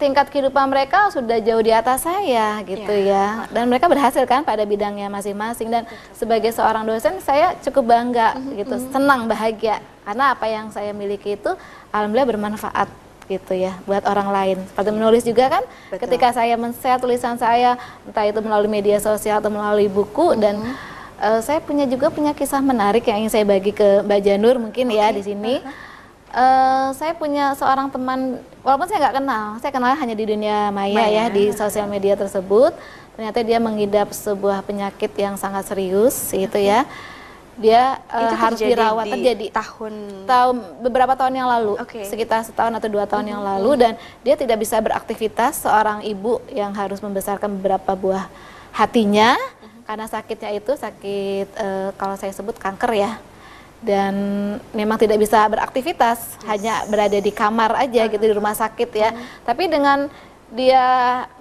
tingkat 0.00 0.32
kehidupan 0.32 0.64
mereka 0.64 1.12
sudah 1.12 1.36
jauh 1.44 1.60
di 1.60 1.76
atas 1.76 2.08
saya 2.08 2.56
gitu 2.64 2.88
Iya. 2.88 3.44
ya. 3.44 3.52
Dan 3.52 3.68
mereka 3.68 3.84
berhasil 3.84 4.24
kan 4.24 4.40
pada 4.40 4.64
bidangnya 4.64 5.12
masing-masing. 5.12 5.68
Dan 5.68 5.84
sebagai 6.16 6.48
seorang 6.56 6.88
dosen 6.88 7.20
saya 7.20 7.52
cukup 7.60 7.92
bangga 7.92 8.32
gitu, 8.56 8.80
senang 8.88 9.28
bahagia. 9.28 9.84
Karena 10.08 10.32
apa 10.32 10.48
yang 10.48 10.72
saya 10.72 10.96
miliki 10.96 11.36
itu 11.36 11.52
alhamdulillah 11.92 12.32
bermanfaat 12.32 12.88
gitu 13.28 13.52
ya 13.54 13.76
buat 13.84 14.02
orang 14.08 14.32
lain. 14.32 14.58
Seperti 14.72 14.90
menulis 14.90 15.22
juga 15.22 15.60
kan, 15.60 15.62
Betul. 15.92 16.08
ketika 16.08 16.28
saya 16.32 16.56
men-share 16.56 16.98
tulisan 16.98 17.36
saya 17.36 17.76
entah 18.02 18.24
itu 18.24 18.40
melalui 18.40 18.72
media 18.72 18.98
sosial 18.98 19.38
atau 19.38 19.52
melalui 19.52 19.86
buku 19.86 20.34
dan 20.40 20.58
eh, 21.20 21.40
saya 21.44 21.60
punya 21.60 21.84
juga 21.84 22.08
punya 22.08 22.32
kisah 22.32 22.64
menarik 22.64 23.04
yang 23.04 23.20
ingin 23.20 23.32
saya 23.32 23.44
bagi 23.44 23.76
ke 23.76 24.02
Mbak 24.02 24.20
Janur 24.24 24.56
mungkin 24.56 24.88
ya 24.88 25.12
di 25.12 25.22
sini. 25.22 25.60
Eh, 26.30 26.88
saya 26.94 27.10
punya 27.18 27.58
seorang 27.58 27.90
teman, 27.90 28.38
walaupun 28.62 28.86
saya 28.86 29.02
nggak 29.02 29.16
kenal, 29.18 29.44
saya 29.58 29.72
kenal 29.74 29.98
hanya 29.98 30.14
di 30.14 30.30
dunia 30.30 30.70
maya, 30.70 30.94
Maya. 30.94 31.10
ya 31.10 31.24
di 31.26 31.50
sosial 31.50 31.90
media 31.90 32.14
tersebut. 32.14 32.70
Ternyata 33.18 33.42
dia 33.42 33.58
mengidap 33.58 34.14
sebuah 34.14 34.62
penyakit 34.62 35.10
yang 35.18 35.34
sangat 35.34 35.66
serius, 35.66 36.30
gitu 36.30 36.54
ya. 36.54 36.86
Dia 37.58 37.98
eh, 38.06 38.30
Itu 38.30 38.34
harus 38.38 38.58
dirawat 38.62 39.10
di 39.10 39.12
terjadi 39.18 39.46
tahun 39.58 39.92
tahun 40.24 40.56
beberapa 40.86 41.18
tahun 41.18 41.34
yang 41.34 41.50
lalu, 41.50 41.82
Oke. 41.82 42.06
sekitar 42.06 42.46
setahun 42.46 42.78
atau 42.78 42.86
dua 42.86 43.10
tahun 43.10 43.26
yang 43.26 43.42
lalu, 43.42 43.70
dan 43.74 43.92
dia 44.22 44.38
tidak 44.38 44.62
bisa 44.62 44.78
beraktivitas. 44.78 45.66
Seorang 45.66 46.06
ibu 46.06 46.38
yang 46.54 46.70
harus 46.78 47.02
membesarkan 47.02 47.58
beberapa 47.58 47.98
buah 47.98 48.30
hatinya 48.70 49.34
karena 49.90 50.06
sakitnya 50.06 50.54
itu 50.54 50.70
sakit 50.78 51.50
eh, 51.50 51.90
kalau 51.98 52.14
saya 52.14 52.30
sebut 52.30 52.54
kanker 52.54 52.94
ya, 52.94 53.18
dan 53.82 54.14
memang 54.70 54.94
tidak 55.02 55.18
bisa 55.18 55.42
beraktivitas, 55.50 56.38
hanya 56.46 56.86
berada 56.86 57.18
di 57.18 57.34
kamar 57.34 57.74
aja 57.74 58.06
gitu 58.06 58.22
di 58.22 58.30
rumah 58.30 58.54
sakit 58.54 58.90
ya. 58.94 59.10
Tapi 59.42 59.66
dengan 59.66 60.06
dia 60.54 60.86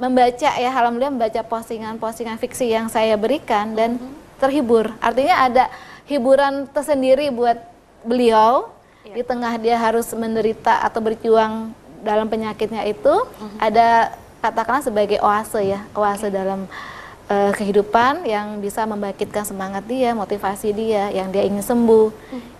membaca 0.01 0.49
ya, 0.57 0.73
alhamdulillah 0.73 1.13
membaca 1.13 1.41
postingan-postingan 1.45 2.41
fiksi 2.41 2.73
yang 2.73 2.89
saya 2.89 3.13
berikan 3.21 3.77
dan 3.77 4.01
terhibur. 4.41 4.97
Artinya 4.97 5.45
ada 5.45 5.69
hiburan 6.09 6.65
tersendiri 6.73 7.29
buat 7.29 7.61
beliau 8.01 8.73
di 9.05 9.21
tengah 9.21 9.61
dia 9.61 9.77
harus 9.77 10.09
menderita 10.17 10.81
atau 10.89 11.05
berjuang 11.05 11.69
dalam 12.01 12.25
penyakitnya 12.25 12.81
itu 12.89 13.13
ada 13.61 14.17
katakanlah 14.41 14.81
sebagai 14.81 15.19
oase 15.19 15.59
ya 15.67 15.83
oase 15.91 16.31
dalam 16.31 16.65
eh, 17.29 17.51
kehidupan 17.53 18.25
yang 18.25 18.57
bisa 18.57 18.83
membangkitkan 18.89 19.45
semangat 19.45 19.85
dia 19.85 20.17
motivasi 20.17 20.73
dia 20.73 21.13
yang 21.13 21.29
dia 21.29 21.45
ingin 21.45 21.61
sembuh 21.61 22.09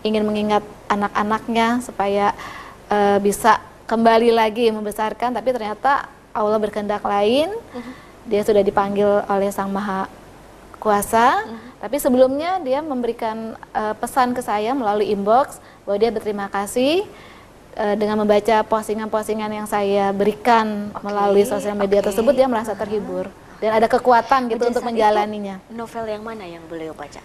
ingin 0.05 0.23
mengingat 0.23 0.63
anak-anaknya 0.88 1.82
supaya 1.82 2.32
eh, 2.88 3.17
bisa 3.19 3.58
kembali 3.89 4.29
lagi 4.29 4.69
membesarkan. 4.69 5.34
Tapi 5.34 5.49
ternyata 5.49 6.05
Allah 6.32 6.62
berkehendak 6.62 7.01
lain. 7.01 7.49
Dia 8.29 8.45
sudah 8.45 8.62
dipanggil 8.62 9.25
oleh 9.25 9.49
Sang 9.49 9.73
Maha 9.73 10.05
kuasa. 10.77 11.49
Tapi 11.82 11.97
sebelumnya 11.97 12.62
dia 12.62 12.86
memberikan 12.86 13.58
eh, 13.73 13.95
pesan 13.97 14.38
ke 14.38 14.45
saya 14.45 14.77
melalui 14.77 15.10
inbox 15.10 15.58
bahwa 15.84 15.97
dia 15.97 16.13
berterima 16.13 16.47
kasih 16.47 17.03
dengan 17.79 18.19
membaca 18.19 18.60
postingan-postingan 18.67 19.55
yang 19.55 19.63
saya 19.63 20.12
berikan 20.12 20.91
melalui 20.99 21.47
sosial 21.47 21.79
media 21.79 22.03
oke. 22.03 22.12
tersebut 22.12 22.36
dia 22.36 22.43
merasa 22.43 22.75
terhibur 22.75 23.32
dan 23.60 23.72
ada 23.76 23.88
kekuatan 23.88 24.48
gitu 24.48 24.60
Pada 24.60 24.69
untuk 24.72 24.84
menjalaninya. 24.84 25.56
novel 25.69 26.06
yang 26.08 26.24
mana 26.24 26.43
yang 26.43 26.63
beliau 26.65 26.91
baca? 26.91 27.19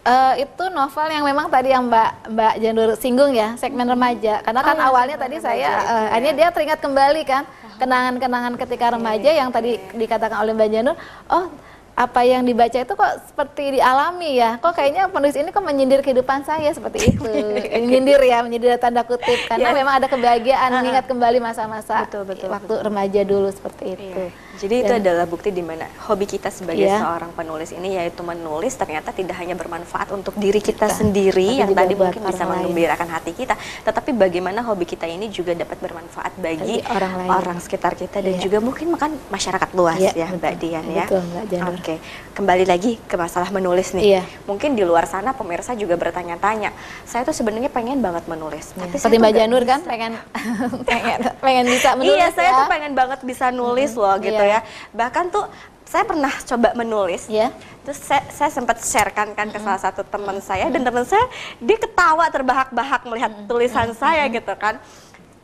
Eh, 0.00 0.34
itu 0.42 0.64
novel 0.66 1.06
yang 1.06 1.22
memang 1.22 1.46
tadi 1.46 1.68
yang 1.68 1.84
Mbak 1.84 2.32
Mbak 2.32 2.54
Janur 2.58 2.88
singgung 2.96 3.32
ya 3.32 3.52
segmen 3.54 3.84
remaja 3.84 4.40
karena 4.40 4.60
kan 4.60 4.72
Oh, 4.74 4.80
ya, 4.80 4.88
awalnya 4.88 5.16
tadi 5.16 5.36
saya 5.36 5.60
eh, 5.60 5.84
ya. 5.84 6.08
akhirnya 6.08 6.34
dia 6.34 6.48
teringat 6.48 6.80
kembali 6.80 7.22
kan 7.22 7.44
kenangan-kenangan 7.76 8.56
ketika 8.56 8.96
remaja 8.96 9.30
yang 9.30 9.48
tadi 9.48 9.76
dikatakan 9.92 10.40
oleh 10.40 10.52
Mbak 10.52 10.68
Janur 10.70 10.96
oh 11.28 11.52
apa 11.92 12.20
yang 12.22 12.42
dibaca 12.42 12.74
itu 12.74 12.88
kok 12.90 13.12
seperti 13.24 13.76
dialami 13.76 14.34
ya 14.34 14.56
kok 14.56 14.72
kayaknya 14.72 15.06
penulis 15.06 15.34
ini 15.34 15.48
kok 15.48 15.60
menyindir 15.60 16.00
kehidupan 16.00 16.42
saya 16.42 16.70
seperti 16.70 17.12
itu 17.12 17.28
menyindir 17.76 18.20
ya 18.20 18.40
menyindir 18.40 18.76
tanda 18.76 19.02
kutip 19.02 19.36
karena 19.46 19.68
Yes. 19.68 19.76
memang 19.76 19.94
ada 19.94 20.06
kebahagiaan 20.06 20.70
mengingat 20.72 21.04
kembali 21.04 21.38
masa-masa 21.38 22.02
Betul, 22.02 22.24
betul, 22.24 22.48
waktu 22.48 22.74
remaja 22.80 23.20
dulu 23.22 23.48
seperti 23.48 23.84
itu 23.92 24.08
Iya. 24.20 24.28
Jadi 24.58 24.74
itu 24.78 24.92
Dan- 24.92 25.00
adalah 25.00 25.24
bukti 25.24 25.48
di 25.48 25.62
mana 25.62 25.88
hobi 26.04 26.26
kita 26.26 26.48
sebagai 26.48 26.84
Iya. 26.84 27.00
seorang 27.00 27.32
penulis 27.32 27.70
ini 27.70 27.96
yaitu 27.96 28.20
menulis 28.20 28.74
ternyata 28.74 29.08
tidak 29.10 29.32
hanya 29.34 29.54
bermanfaat 29.54 30.10
untuk 30.10 30.36
diri 30.36 30.60
kita, 30.60 30.84
Kita, 30.84 30.92
sendiri 30.94 31.48
tapi 31.50 31.60
yang 31.60 31.72
tadi 31.72 31.94
mungkin 31.94 32.20
bisa 32.22 32.44
orang 32.44 32.48
menggembirakan 32.60 33.08
hati 33.10 33.32
kita, 33.32 33.54
tetapi 33.56 34.10
bagaimana 34.12 34.60
hobi 34.62 34.84
kita 34.84 35.06
ini 35.06 35.28
juga 35.28 35.52
dapat 35.54 35.80
bermanfaat 35.80 36.32
bagi 36.36 36.84
orang 36.84 37.12
lain. 37.24 37.56
sekitar 37.58 37.92
kita 37.94 38.20
dan 38.20 38.36
Iya. 38.36 38.42
juga 38.42 38.58
mungkin 38.58 38.86
makan 38.90 39.10
masyarakat 39.28 39.68
luas 39.72 39.96
Iya, 39.96 40.12
ya 40.14 40.26
Mbak 40.28 40.40
betul. 40.50 40.60
Dian 40.62 40.84
ya. 40.86 41.04
Betul, 41.04 41.22
Mbak 41.24 41.44
Janur. 41.46 41.79
Oke, 41.80 41.96
kembali 42.36 42.68
lagi 42.68 43.00
ke 43.08 43.16
masalah 43.16 43.48
menulis 43.48 43.96
nih. 43.96 44.20
Iya. 44.20 44.22
Mungkin 44.44 44.76
di 44.76 44.84
luar 44.84 45.08
sana 45.08 45.32
pemirsa 45.32 45.72
juga 45.72 45.96
bertanya-tanya, 45.96 46.76
saya 47.08 47.24
tuh 47.24 47.32
sebenarnya 47.32 47.72
pengen 47.72 48.04
banget 48.04 48.28
menulis, 48.28 48.76
Ya, 48.76 48.84
tapi 48.84 49.00
seperti 49.00 49.16
Mbak 49.16 49.32
Janur 49.32 49.62
bisa." 49.64 49.72
kan 49.72 49.80
pengen 49.88 50.12
pengen 50.92 51.18
pengen 51.40 51.64
bisa 51.72 51.88
menulis 51.96 52.20
iya, 52.20 52.28
saya 52.36 52.50
ya. 52.52 52.58
tuh 52.60 52.66
pengen 52.68 52.92
banget 52.92 53.20
bisa 53.24 53.48
nulis 53.48 53.96
loh 53.96 54.12
gitu 54.20 54.44
iya. 54.44 54.60
ya. 54.60 54.92
Bahkan 54.92 55.24
tuh 55.32 55.48
saya 55.88 56.04
pernah 56.04 56.28
coba 56.30 56.68
menulis. 56.76 57.32
Iya. 57.32 57.48
Terus 57.88 57.98
saya, 58.04 58.28
saya 58.28 58.50
sempat 58.52 58.76
sharekan 58.84 59.32
kan 59.32 59.48
ke 59.48 59.56
salah 59.56 59.80
satu 59.80 60.04
teman 60.04 60.36
saya 60.44 60.68
dan 60.68 60.84
teman 60.84 61.08
saya 61.08 61.24
dia 61.64 61.80
ketawa 61.80 62.28
terbahak-bahak 62.28 63.08
melihat 63.08 63.32
tulisan 63.48 63.96
saya 63.96 64.28
gitu 64.28 64.52
kan. 64.60 64.76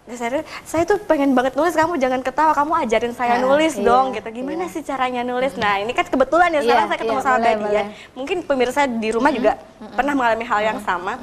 Saya, 0.07 0.47
saya 0.63 0.87
tuh 0.87 1.03
pengen 1.03 1.35
banget 1.35 1.59
nulis, 1.59 1.75
kamu 1.75 1.99
jangan 1.99 2.23
ketawa, 2.23 2.55
kamu 2.55 2.79
ajarin 2.87 3.11
saya 3.11 3.37
Ah, 3.37 3.43
nulis 3.43 3.75
iya, 3.75 3.83
dong 3.83 4.15
gitu. 4.15 4.29
Gimana 4.31 4.65
iya. 4.65 4.71
sih 4.71 4.81
caranya 4.81 5.27
nulis? 5.27 5.59
Nah 5.59 5.83
ini 5.83 5.91
kan 5.91 6.07
kebetulan 6.07 6.55
ya 6.55 6.63
sekarang 6.63 6.87
Iya, 6.87 6.89
saya 6.89 6.99
ketemu 7.03 7.19
iya, 7.19 7.27
sama 7.27 7.35
boleh, 7.35 7.43
Dian. 7.43 7.61
boleh. 7.61 7.85
Mungkin 8.15 8.37
pemirsa 8.47 8.81
di 8.87 9.09
rumah 9.11 9.35
juga 9.35 9.59
pernah 9.99 10.15
mengalami 10.15 10.47
hal 10.47 10.61
yang 10.65 10.79
sama. 10.81 11.19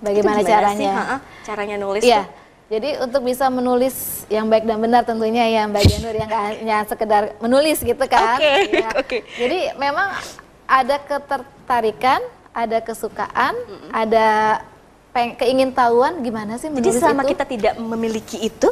Bagaimana 0.00 0.40
Itu 0.40 0.48
gimana 0.48 0.52
caranya? 0.56 0.90
Sih, 0.96 1.20
caranya 1.44 1.76
nulis 1.76 2.00
Iya. 2.00 2.24
tuh? 2.24 2.26
Jadi 2.64 2.88
untuk 2.96 3.22
bisa 3.22 3.46
menulis 3.48 3.94
yang 4.26 4.48
baik 4.48 4.64
dan 4.64 4.80
benar 4.80 5.04
tentunya 5.04 5.44
ya 5.44 5.68
Mbak 5.68 5.84
Janur 5.84 6.16
yang 6.16 6.30
hanya 6.32 6.78
sekedar 6.88 7.22
menulis 7.38 7.76
gitu 7.78 8.04
kan. 8.08 8.40
Oke, 8.40 8.52
Iya. 8.72 8.88
oke. 9.04 9.18
Jadi 9.36 9.58
memang 9.76 10.16
ada 10.64 10.96
ketertarikan, 10.98 12.24
ada 12.50 12.80
kesukaan, 12.80 13.52
ada 13.92 14.26
peng- 14.56 14.73
keingintahuan 15.14 16.20
gimana 16.20 16.58
sih 16.58 16.66
Jadi 16.66 16.74
menulis 16.74 16.98
selama 16.98 17.22
itu? 17.22 17.30
kita 17.32 17.44
tidak 17.46 17.74
memiliki 17.78 18.36
itu 18.42 18.68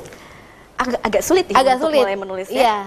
agak 0.75 1.01
agak 1.01 1.23
sulit 1.23 1.47
ya 1.47 1.55
agak 1.57 1.79
untuk 1.79 1.87
sulit. 1.89 2.03
mulai 2.03 2.17
menulis 2.19 2.49
ya. 2.51 2.59
Iya. 2.59 2.79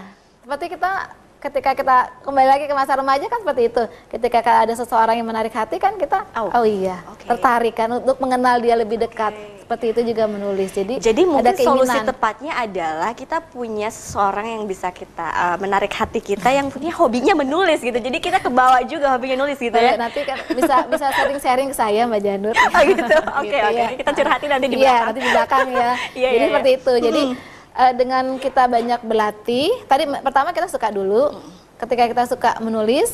Seperti 0.43 0.65
kita 0.75 0.91
ketika 1.39 1.71
kita 1.71 1.97
kembali 2.21 2.47
lagi 2.49 2.65
ke 2.65 2.73
masa 2.73 2.97
remaja 2.97 3.25
kan 3.25 3.39
seperti 3.39 3.63
itu. 3.69 3.83
Ketika 4.09 4.37
ada 4.43 4.73
seseorang 4.73 5.15
yang 5.15 5.25
menarik 5.25 5.53
hati 5.53 5.77
kan 5.77 5.95
kita 5.95 6.25
Oh. 6.35 6.51
oh, 6.51 6.65
iya, 6.65 6.99
Oke. 7.07 7.25
tertarik 7.25 7.73
kan 7.73 7.89
untuk 7.93 8.17
mengenal 8.19 8.59
dia 8.59 8.75
lebih 8.75 8.99
dekat. 8.99 9.31
Seperti 9.65 9.97
itu 9.97 10.13
juga 10.13 10.30
menulis. 10.30 10.69
Jadi 10.69 11.01
Jadi 11.01 11.25
ada 11.25 11.34
mungkin 11.34 11.58
solusi 11.58 11.89
keinginan. 11.89 12.06
tepatnya 12.06 12.54
adalah 12.54 13.12
kita 13.12 13.41
punya 13.41 13.89
seseorang 13.89 14.45
yang 14.45 14.63
bisa 14.63 14.93
kita 14.93 15.25
uh, 15.25 15.58
menarik 15.58 15.89
hati 15.89 16.21
kita 16.21 16.54
yang 16.54 16.69
punya 16.69 16.93
hobinya 16.93 17.34
menulis 17.34 17.82
gitu. 17.82 17.97
Jadi 17.97 18.21
kita 18.21 18.38
kebawa 18.38 18.86
juga 18.86 19.17
hobinya 19.17 19.41
nulis 19.41 19.58
gitu 19.58 19.73
Boleh, 19.73 19.97
ya. 19.97 19.97
nanti 19.97 20.21
kan 20.21 20.38
bisa 20.54 20.86
bisa 20.86 21.10
sering 21.17 21.41
sharing 21.41 21.69
ke 21.73 21.78
saya 21.82 22.06
Mbak 22.06 22.21
Janur. 22.21 22.54
Oh 22.54 22.82
gitu. 22.86 23.01
Oke 23.41 23.58
oke. 23.58 23.73
ya. 23.73 23.88
Kita 23.97 24.12
curhatin 24.13 24.49
nanti 24.54 24.67
di 24.69 24.78
Iya, 24.78 24.86
belakang. 24.86 25.06
nanti 25.10 25.19
di 25.19 25.30
belakang 25.34 25.65
ya. 25.73 25.89
Iya, 26.21 26.30
Jadi 26.30 26.38
iya, 26.38 26.45
seperti 26.45 26.69
iya. 26.69 26.78
itu. 26.78 26.93
Jadi 27.01 27.21
eh, 27.73 27.93
dengan 27.97 28.23
kita 28.38 28.63
banyak 28.69 28.99
berlatih, 29.01 29.67
tadi 29.89 30.04
pertama 30.21 30.54
kita 30.54 30.69
suka 30.69 30.93
dulu. 30.93 31.41
Ketika 31.75 32.06
kita 32.06 32.23
suka 32.30 32.62
menulis, 32.62 33.10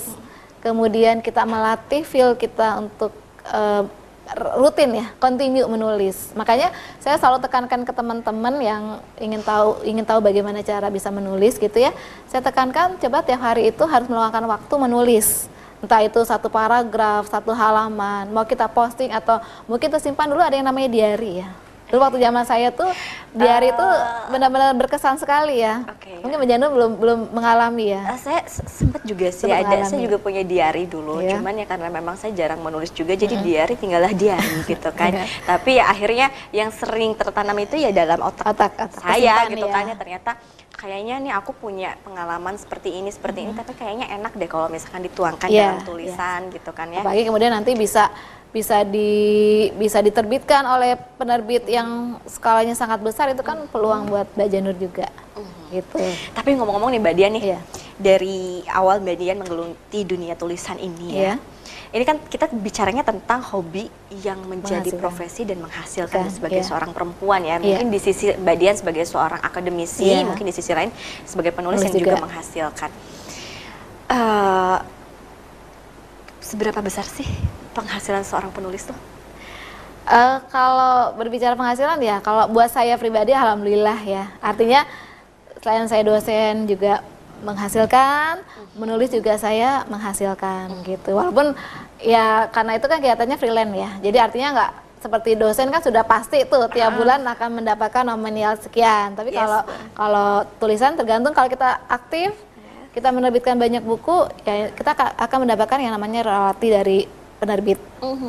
kemudian 0.60 1.24
kita 1.24 1.48
melatih 1.48 2.04
feel 2.04 2.36
kita 2.36 2.76
untuk 2.78 3.16
r- 3.48 3.88
rutin 4.36 5.04
ya, 5.04 5.06
continue 5.20 5.66
menulis. 5.68 6.32
Makanya 6.36 6.72
saya 7.04 7.20
selalu 7.20 7.44
tekankan 7.44 7.84
ke 7.84 7.94
teman-teman 7.96 8.56
yang 8.64 8.84
ingin 9.20 9.42
tahu 9.44 9.84
ingin 9.84 10.06
tahu 10.08 10.20
bagaimana 10.24 10.64
cara 10.64 10.88
bisa 10.88 11.12
menulis 11.12 11.60
gitu 11.60 11.78
ya. 11.78 11.92
Saya 12.32 12.44
tekankan 12.44 12.96
coba 13.00 13.24
tiap 13.24 13.42
hari 13.44 13.70
itu 13.70 13.84
harus 13.88 14.08
meluangkan 14.08 14.44
waktu 14.48 14.74
menulis 14.80 15.52
entah 15.82 16.06
itu 16.06 16.22
satu 16.22 16.46
paragraf, 16.48 17.26
satu 17.26 17.52
halaman, 17.58 18.30
mau 18.30 18.46
kita 18.46 18.70
posting 18.70 19.10
atau 19.10 19.42
mungkin 19.66 19.90
tersimpan 19.90 20.30
dulu 20.30 20.38
ada 20.38 20.54
yang 20.54 20.70
namanya 20.70 20.94
diary 20.94 21.42
ya. 21.42 21.50
Dulu 21.92 22.00
waktu 22.00 22.18
zaman 22.18 22.44
saya 22.44 22.72
tuh 22.72 22.88
diary 23.32 23.70
itu 23.70 23.88
benar-benar 24.28 24.72
berkesan 24.74 25.20
sekali 25.20 25.60
ya. 25.60 25.84
Oke. 25.86 26.24
Mungkin 26.24 26.40
Mbak 26.40 26.48
Janu 26.48 26.66
belum 26.72 26.92
belum 26.96 27.20
mengalami 27.30 27.92
ya. 27.92 28.02
Eh, 28.08 28.20
saya 28.22 28.40
sempat 28.48 29.04
juga 29.04 29.28
sih 29.28 29.44
Sempat 29.46 29.68
ada, 29.68 29.84
saya 29.84 30.00
juga 30.00 30.16
punya 30.16 30.40
diary 30.42 30.88
dulu, 30.88 31.20
Iya. 31.20 31.36
cuman 31.36 31.54
ya 31.54 31.66
karena 31.66 31.88
memang 31.90 32.16
saya 32.16 32.32
jarang 32.32 32.64
menulis 32.64 32.90
juga, 32.90 33.12
jadi 33.14 33.36
diary 33.36 33.76
tinggallah 33.76 34.12
diary 34.12 34.64
gitu 34.72 34.88
kan. 34.92 35.12
Iya. 35.12 35.26
Tapi 35.44 35.70
ya 35.76 35.84
akhirnya 35.86 36.28
yang 36.50 36.72
sering 36.72 37.12
tertanam 37.14 37.60
itu 37.60 37.76
ya 37.76 37.92
dalam 37.92 38.24
otak, 38.24 38.48
Otak- 38.48 38.80
otak 38.80 38.92
saya 38.96 39.46
gitu 39.46 39.68
ya. 39.68 39.74
kan 39.74 39.84
ya 39.86 39.96
ternyata 39.96 40.32
kayaknya 40.72 41.16
nih 41.20 41.34
aku 41.36 41.52
punya 41.54 41.94
pengalaman 42.02 42.56
seperti 42.56 42.96
ini 42.96 43.12
seperti 43.12 43.44
ini, 43.44 43.52
tapi 43.52 43.76
kayaknya 43.76 44.08
enak 44.12 44.32
deh 44.34 44.48
kalau 44.48 44.66
misalkan 44.66 45.04
dituangkan 45.04 45.46
Iya, 45.46 45.76
dalam 45.76 45.84
tulisan 45.84 46.40
gitu 46.50 46.72
kan 46.72 46.88
ya. 46.90 47.04
Apalagi 47.04 47.24
kemudian 47.24 47.52
nanti 47.52 47.76
bisa 47.76 48.08
bisa 48.52 48.84
di 48.84 49.10
bisa 49.80 50.04
diterbitkan 50.04 50.68
oleh 50.68 51.00
penerbit 51.16 51.64
yang 51.72 52.20
skalanya 52.28 52.76
sangat 52.76 53.00
besar 53.00 53.32
itu 53.32 53.40
kan 53.42 53.64
peluang 53.72 54.12
buat 54.12 54.28
Mbak 54.36 54.48
Janur 54.52 54.76
juga. 54.76 55.08
Gitu. 55.72 55.96
Tapi 56.36 56.60
ngomong-ngomong 56.60 56.92
nih 56.92 57.00
Mbak 57.00 57.16
Dian 57.16 57.32
nih, 57.32 57.44
Iya. 57.56 57.60
dari 57.96 58.60
awal 58.68 59.00
Mbak 59.00 59.16
Dian 59.16 59.38
menggeluti 59.40 60.00
dunia 60.04 60.36
tulisan 60.36 60.76
ini 60.76 61.16
ya. 61.16 61.20
Iya. 61.24 61.36
Ini 61.92 62.04
kan 62.08 62.24
kita 62.24 62.48
bicaranya 62.52 63.04
tentang 63.04 63.44
hobi 63.52 63.88
yang 64.24 64.40
menjadi 64.48 64.96
profesi 64.96 65.44
dan 65.44 65.60
menghasilkan 65.60 66.28
Kan, 66.28 66.32
sebagai 66.32 66.60
iya. 66.60 66.68
seorang 66.68 66.92
perempuan 66.92 67.44
ya. 67.44 67.56
Mungkin 67.56 67.88
di 67.88 68.00
sisi 68.00 68.32
Mbak 68.36 68.56
Dian 68.60 68.76
sebagai 68.76 69.04
seorang 69.08 69.40
akademisi, 69.40 70.08
Iya. 70.12 70.28
mungkin 70.28 70.44
di 70.44 70.56
sisi 70.56 70.72
lain 70.72 70.92
sebagai 71.24 71.56
penulis 71.56 71.80
Penulis 71.80 71.92
yang 71.92 71.96
juga, 72.04 72.12
juga. 72.16 72.24
menghasilkan. 72.28 72.90
Eh, 74.12 74.78
seberapa 76.52 76.84
besar 76.84 77.08
sih 77.08 77.28
penghasilan 77.72 78.28
seorang 78.28 78.52
penulis 78.52 78.84
tuh? 78.84 78.98
Eh, 80.12 80.38
kalau 80.52 81.16
berbicara 81.16 81.56
penghasilan 81.56 81.96
ya, 82.04 82.20
kalau 82.20 82.52
buat 82.52 82.68
saya 82.68 83.00
pribadi 83.00 83.32
alhamdulillah 83.32 84.00
ya. 84.04 84.28
Artinya 84.44 84.84
selain 85.64 85.88
saya 85.88 86.04
dosen 86.04 86.68
juga 86.68 87.00
menghasilkan, 87.42 88.44
menulis 88.76 89.08
juga 89.08 89.40
saya 89.40 89.88
menghasilkan 89.88 90.84
gitu. 90.84 91.16
Walaupun 91.16 91.56
ya 92.04 92.52
karena 92.52 92.76
itu 92.76 92.86
kan 92.92 93.00
kelihatannya 93.00 93.38
freelance 93.40 93.76
ya. 93.78 93.90
Jadi 94.04 94.18
artinya 94.20 94.50
nggak 94.58 94.72
seperti 95.02 95.34
dosen 95.34 95.74
kan 95.74 95.82
sudah 95.82 96.06
pasti 96.06 96.46
tuh 96.46 96.70
tiap 96.70 96.94
bulan 96.94 97.26
akan 97.26 97.64
mendapatkan 97.64 98.04
nominal 98.06 98.60
sekian. 98.62 99.18
Tapi 99.18 99.34
Yes, 99.34 99.42
kalau 99.42 99.62
kalau 99.96 100.30
tulisan 100.62 100.94
tergantung 100.94 101.34
kalau 101.34 101.50
kita 101.50 101.82
aktif, 101.90 102.36
kita 102.92 103.08
menerbitkan 103.10 103.56
banyak 103.56 103.80
buku, 103.82 104.18
ya 104.42 104.70
kita 104.70 104.92
ka- 104.92 105.16
akan 105.18 105.38
mendapatkan 105.42 105.80
yang 105.80 105.92
namanya 105.92 106.22
royalti 106.22 106.68
dari 106.68 107.00
penerbit. 107.38 107.80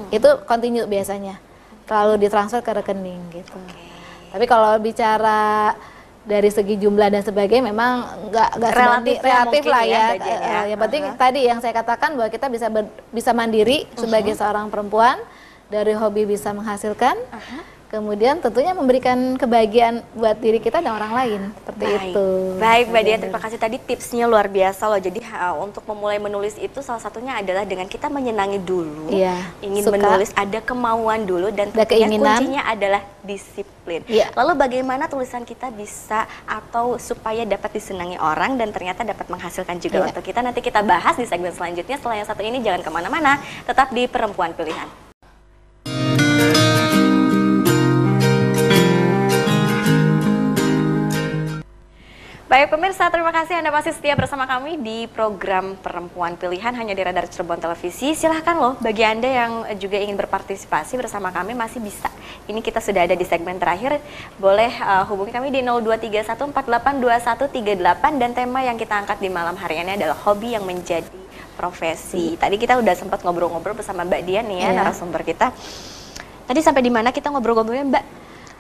Itu 0.09 0.42
continue 0.42 0.87
biasanya, 0.87 1.37
selalu 1.85 2.16
ditransfer 2.18 2.61
ke 2.61 2.72
rekening 2.72 3.20
gitu. 3.33 3.59
Tapi 4.31 4.44
kalau 4.44 4.79
bicara 4.79 5.75
dari 6.22 6.46
segi 6.48 6.79
jumlah 6.79 7.11
dan 7.11 7.20
sebagainya 7.20 7.68
memang 7.68 7.92
nggak 8.25 8.48
nggak 8.57 8.72
Relatif 8.72 9.16
ya 9.18 9.22
relatif 9.35 9.62
lah 9.66 9.83
ya, 9.83 9.90
ya. 9.90 10.03
Ya. 10.14 10.38
Eh, 10.38 10.64
yang 10.70 10.81
penting 10.81 11.03
tadi 11.16 11.40
yang 11.42 11.59
saya 11.59 11.75
katakan 11.75 12.11
bahwa 12.14 12.31
kita 12.31 12.46
bisa 12.46 12.66
ber- 12.68 12.94
bisa 13.11 13.31
mandiri 13.33 13.85
sebagai 13.98 14.31
seorang 14.33 14.70
perempuan 14.70 15.18
dari 15.66 15.92
hobi 15.92 16.22
bisa 16.25 16.51
menghasilkan. 16.51 17.18
Kemudian 17.93 18.41
tentunya 18.41 18.73
memberikan 18.73 19.37
kebahagiaan 19.37 20.01
buat 20.17 20.41
diri 20.41 20.65
kita 20.65 20.81
dan 20.81 20.97
orang 20.97 21.13
lain 21.13 21.41
seperti 21.53 21.85
Baik. 21.85 22.01
itu. 22.09 22.27
Baik, 22.57 22.85
Mbak 22.89 23.03
Dian, 23.05 23.21
terima 23.21 23.37
kasih 23.37 23.59
tadi 23.61 23.77
tipsnya 23.77 24.25
luar 24.25 24.49
biasa 24.49 24.89
loh. 24.89 24.97
Jadi 24.97 25.21
ha, 25.21 25.53
untuk 25.53 25.85
memulai 25.85 26.17
menulis 26.17 26.57
itu 26.57 26.81
salah 26.81 27.05
satunya 27.05 27.37
adalah 27.37 27.69
dengan 27.69 27.85
kita 27.85 28.09
menyenangi 28.09 28.65
dulu, 28.65 29.13
Iya, 29.13 29.37
ingin 29.61 29.85
suka. 29.85 30.01
menulis, 30.01 30.33
ada 30.33 30.65
kemauan 30.65 31.29
dulu 31.29 31.53
dan 31.53 31.69
Ada 31.69 31.85
keinginan. 31.85 32.41
kuncinya 32.41 32.65
adalah 32.65 33.05
disiplin. 33.21 34.01
Iya. 34.09 34.33
Lalu 34.33 34.53
bagaimana 34.57 35.05
tulisan 35.05 35.45
kita 35.45 35.69
bisa 35.69 36.25
atau 36.49 36.97
supaya 36.97 37.45
dapat 37.45 37.77
disenangi 37.77 38.17
orang 38.17 38.57
dan 38.57 38.73
ternyata 38.73 39.05
dapat 39.05 39.29
menghasilkan 39.29 39.77
juga 39.77 40.01
Iya. 40.01 40.17
untuk 40.17 40.25
kita. 40.25 40.41
Nanti 40.41 40.65
kita 40.65 40.81
bahas 40.81 41.21
di 41.21 41.29
segmen 41.29 41.53
selanjutnya. 41.53 42.01
Setelah 42.01 42.17
yang 42.17 42.29
satu 42.33 42.41
ini 42.41 42.65
jangan 42.65 42.81
ke 42.81 42.89
mana-mana, 42.89 43.37
tetap 43.69 43.93
di 43.93 44.09
Perempuan 44.09 44.57
Pilihan. 44.57 45.02
Baik 52.53 52.69
pemirsa, 52.69 53.09
terima 53.09 53.33
kasih 53.33 53.65
Anda 53.65 53.73
masih 53.73 53.97
setia 53.97 54.12
bersama 54.12 54.45
kami 54.45 54.77
di 54.77 55.09
program 55.09 55.73
Perempuan 55.81 56.37
Pilihan 56.37 56.77
hanya 56.77 56.93
di 56.93 57.01
Radar 57.01 57.25
Cirebon 57.25 57.57
Televisi. 57.57 58.12
Silahkan 58.12 58.61
loh, 58.61 58.77
bagi 58.77 59.01
Anda 59.01 59.25
yang 59.25 59.53
juga 59.81 59.97
ingin 59.97 60.21
berpartisipasi 60.21 61.01
bersama 61.01 61.33
kami 61.33 61.57
masih 61.57 61.81
bisa. 61.81 62.12
Ini 62.45 62.61
kita 62.61 62.85
sudah 62.85 63.09
ada 63.09 63.17
di 63.17 63.25
segmen 63.25 63.57
terakhir, 63.57 64.05
boleh 64.37 64.69
uh, 64.85 65.01
hubungi 65.09 65.33
kami 65.33 65.49
di 65.49 65.65
0231482138 65.65 68.21
dan 68.21 68.37
tema 68.37 68.61
yang 68.61 68.77
kita 68.77 69.01
angkat 69.01 69.25
di 69.25 69.33
malam 69.33 69.57
hari 69.57 69.81
ini 69.81 69.96
adalah 69.96 70.21
hobi 70.21 70.53
yang 70.53 70.69
menjadi 70.69 71.09
profesi. 71.57 72.37
Tadi 72.37 72.61
kita 72.61 72.77
udah 72.77 72.92
sempat 72.92 73.25
ngobrol-ngobrol 73.25 73.81
bersama 73.81 74.05
Mbak 74.05 74.29
Dian 74.29 74.44
nih 74.44 74.61
ya, 74.61 74.69
Iya. 74.69 74.77
narasumber 74.77 75.25
kita. 75.25 75.57
Tadi 76.44 76.61
sampai 76.61 76.85
di 76.85 76.92
mana 76.92 77.17
kita 77.17 77.33
ngobrol-ngobrolnya 77.33 77.88
Mbak? 77.88 78.05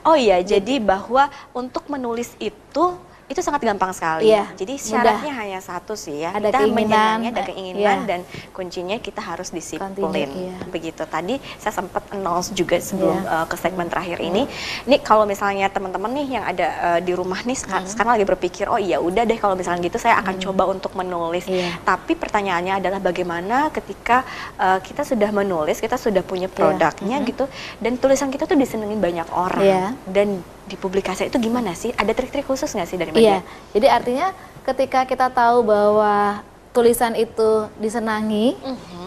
Oh 0.08 0.16
iya, 0.16 0.40
jadi 0.40 0.80
bahwa 0.80 1.28
untuk 1.52 1.92
menulis 1.92 2.32
itu 2.40 3.11
itu 3.32 3.40
sangat 3.40 3.64
gampang 3.64 3.90
sekali. 3.90 4.28
Iya, 4.28 4.44
Jadi 4.54 4.76
mudah. 4.76 4.84
syaratnya 4.84 5.32
hanya 5.34 5.60
satu 5.60 5.92
sih 5.94 6.20
ya. 6.20 6.30
Ada 6.30 6.48
kita 6.48 6.58
keinginan, 6.60 6.76
menyenangnya, 6.76 7.30
ada 7.32 7.40
eh, 7.40 7.46
keinginan 7.48 7.80
iya. 7.98 8.06
dan 8.06 8.20
kuncinya 8.52 8.96
kita 8.98 9.20
harus 9.20 9.48
disiplin. 9.48 9.92
Continue, 9.92 10.28
iya. 10.28 10.56
Begitu. 10.68 11.02
Tadi 11.02 11.34
saya 11.56 11.72
sempat 11.72 12.04
announce 12.10 12.52
juga 12.52 12.76
sebelum 12.76 13.16
Iya. 13.18 13.32
uh, 13.34 13.46
ke 13.46 13.56
segmen 13.56 13.88
terakhir 13.88 14.20
ini. 14.20 14.44
Ini 14.84 14.96
kalau 15.00 15.24
misalnya 15.24 15.66
teman-teman 15.66 16.12
nih 16.12 16.26
yang 16.30 16.44
ada 16.44 16.66
uh, 16.78 17.00
di 17.00 17.12
rumah 17.12 17.40
nih 17.40 17.54
Hmm. 17.54 17.64
seka- 17.80 17.88
sekarang 17.88 18.12
lagi 18.16 18.26
berpikir, 18.26 18.66
oh 18.66 18.76
iya 18.76 18.98
udah 18.98 19.22
deh 19.22 19.36
kalau 19.36 19.52
misalnya 19.52 19.80
gitu 19.82 19.96
saya 19.96 20.18
akan 20.18 20.36
coba 20.38 20.68
untuk 20.68 20.92
menulis. 20.92 21.44
Iya. 21.46 21.80
Tapi 21.82 22.12
pertanyaannya 22.14 22.78
adalah 22.78 22.98
bagaimana 22.98 23.68
ketika 23.70 24.24
uh, 24.56 24.78
kita 24.78 25.02
sudah 25.02 25.30
menulis, 25.30 25.78
kita 25.78 25.96
sudah 25.96 26.20
punya 26.20 26.46
produknya 26.46 27.22
gitu 27.22 27.48
dan 27.78 27.96
tulisan 27.96 28.28
kita 28.28 28.44
tuh 28.44 28.54
disenengin 28.54 28.98
banyak 28.98 29.28
orang 29.30 29.62
Iya. 29.62 29.84
dan 30.04 30.28
di 30.66 30.76
publikasi 30.78 31.28
itu 31.28 31.38
gimana 31.42 31.74
sih? 31.74 31.90
Ada 31.94 32.12
trik-trik 32.14 32.46
khusus 32.46 32.70
nggak 32.70 32.88
sih 32.88 32.98
dari 32.98 33.10
Mbak 33.10 33.20
Iya, 33.20 33.38
jadi 33.74 33.86
artinya 33.90 34.28
ketika 34.62 35.06
kita 35.06 35.26
tahu 35.30 35.66
bahwa 35.66 36.42
tulisan 36.72 37.12
itu 37.12 37.68
disenangi, 37.76 38.56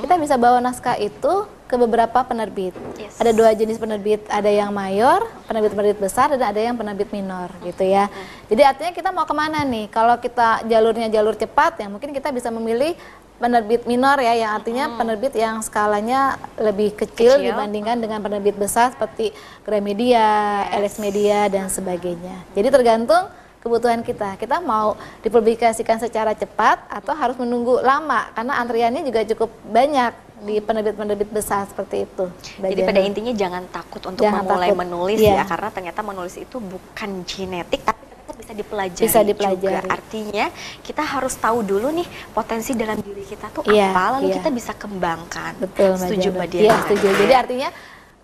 kita 0.01 0.21
bisa 0.21 0.37
bawa 0.37 0.61
naskah 0.61 1.01
itu 1.01 1.49
ke 1.65 1.75
beberapa 1.81 2.21
penerbit. 2.21 2.77
Yes. 2.93 3.17
Ada 3.17 3.33
dua 3.33 3.49
jenis 3.57 3.81
penerbit, 3.81 4.21
ada 4.29 4.45
yang 4.53 4.69
mayor, 4.69 5.25
penerbit-penerbit 5.49 5.97
besar, 5.97 6.29
dan 6.37 6.53
ada 6.53 6.61
yang 6.61 6.77
penerbit 6.77 7.09
minor, 7.09 7.49
gitu 7.65 7.81
ya. 7.81 8.05
Jadi 8.45 8.61
artinya 8.61 8.91
kita 8.93 9.09
mau 9.09 9.25
ke 9.25 9.33
mana 9.33 9.65
nih? 9.65 9.89
Kalau 9.89 10.13
kita 10.21 10.61
jalurnya 10.69 11.09
jalur 11.09 11.33
cepat, 11.33 11.81
ya 11.81 11.89
mungkin 11.89 12.13
kita 12.13 12.29
bisa 12.29 12.53
memilih 12.53 12.93
penerbit 13.35 13.83
minor 13.83 14.15
ya, 14.17 14.33
yang 14.33 14.51
artinya 14.55 14.85
penerbit 14.95 15.33
yang 15.35 15.59
skalanya 15.59 16.39
lebih 16.55 16.95
kecil, 16.95 17.35
Kecil. 17.35 17.51
dibandingkan 17.51 17.99
dengan 17.99 18.23
penerbit 18.23 18.55
besar 18.55 18.95
seperti 18.95 19.35
Gramedia, 19.67 20.63
LX 20.71 21.03
Media, 21.03 21.51
dan 21.51 21.67
sebagainya. 21.67 22.47
Jadi 22.55 22.67
tergantung 22.71 23.27
kebutuhan 23.59 24.05
kita. 24.05 24.37
Kita 24.37 24.61
mau 24.61 24.93
dipublikasikan 25.25 25.97
secara 25.97 26.37
cepat 26.37 26.85
atau 26.85 27.17
harus 27.17 27.33
menunggu 27.35 27.81
lama 27.81 28.29
karena 28.37 28.61
antriannya 28.61 29.01
juga 29.01 29.25
cukup 29.25 29.49
banyak 29.65 30.13
di 30.45 30.61
penerbit-penerbit 30.61 31.33
besar 31.33 31.65
seperti 31.65 32.05
itu. 32.05 32.29
Mbak 32.61 32.69
Jadi 32.69 32.81
pada 32.85 33.01
intinya 33.01 33.33
jangan 33.33 33.63
takut 33.73 34.01
untuk 34.05 34.21
Jangan 34.21 34.45
memulai 34.45 34.69
takut. 34.69 34.81
menulis 34.85 35.17
Iya. 35.17 35.41
ya 35.41 35.43
karena 35.49 35.69
ternyata 35.73 35.99
menulis 36.05 36.35
itu 36.37 36.57
bukan 36.61 37.09
genetik 37.25 37.81
tapi 37.81 38.04
ternyata 38.35 38.43
bisa 38.43 38.53
dipelajari, 38.53 39.07
Bisa 39.07 39.19
dipelajari. 39.23 39.87
juga. 39.87 39.93
Artinya 39.95 40.45
kita 40.83 41.03
harus 41.03 41.33
tahu 41.39 41.59
dulu 41.63 41.87
nih 41.95 42.07
potensi 42.35 42.75
dalam 42.75 42.99
diri 42.99 43.23
kita 43.23 43.47
tuh 43.51 43.63
Iya, 43.71 43.95
apa 43.95 44.19
lalu 44.19 44.27
iya. 44.31 44.35
kita 44.39 44.49
bisa 44.51 44.71
kembangkan. 44.75 45.51
Betul, 45.63 45.95
Setuju. 45.95 46.27
Mbak 46.35 46.47
Dian? 46.51 46.63
Iya, 46.67 46.75
setuju. 46.83 47.07
Jadi 47.15 47.33
artinya 47.33 47.69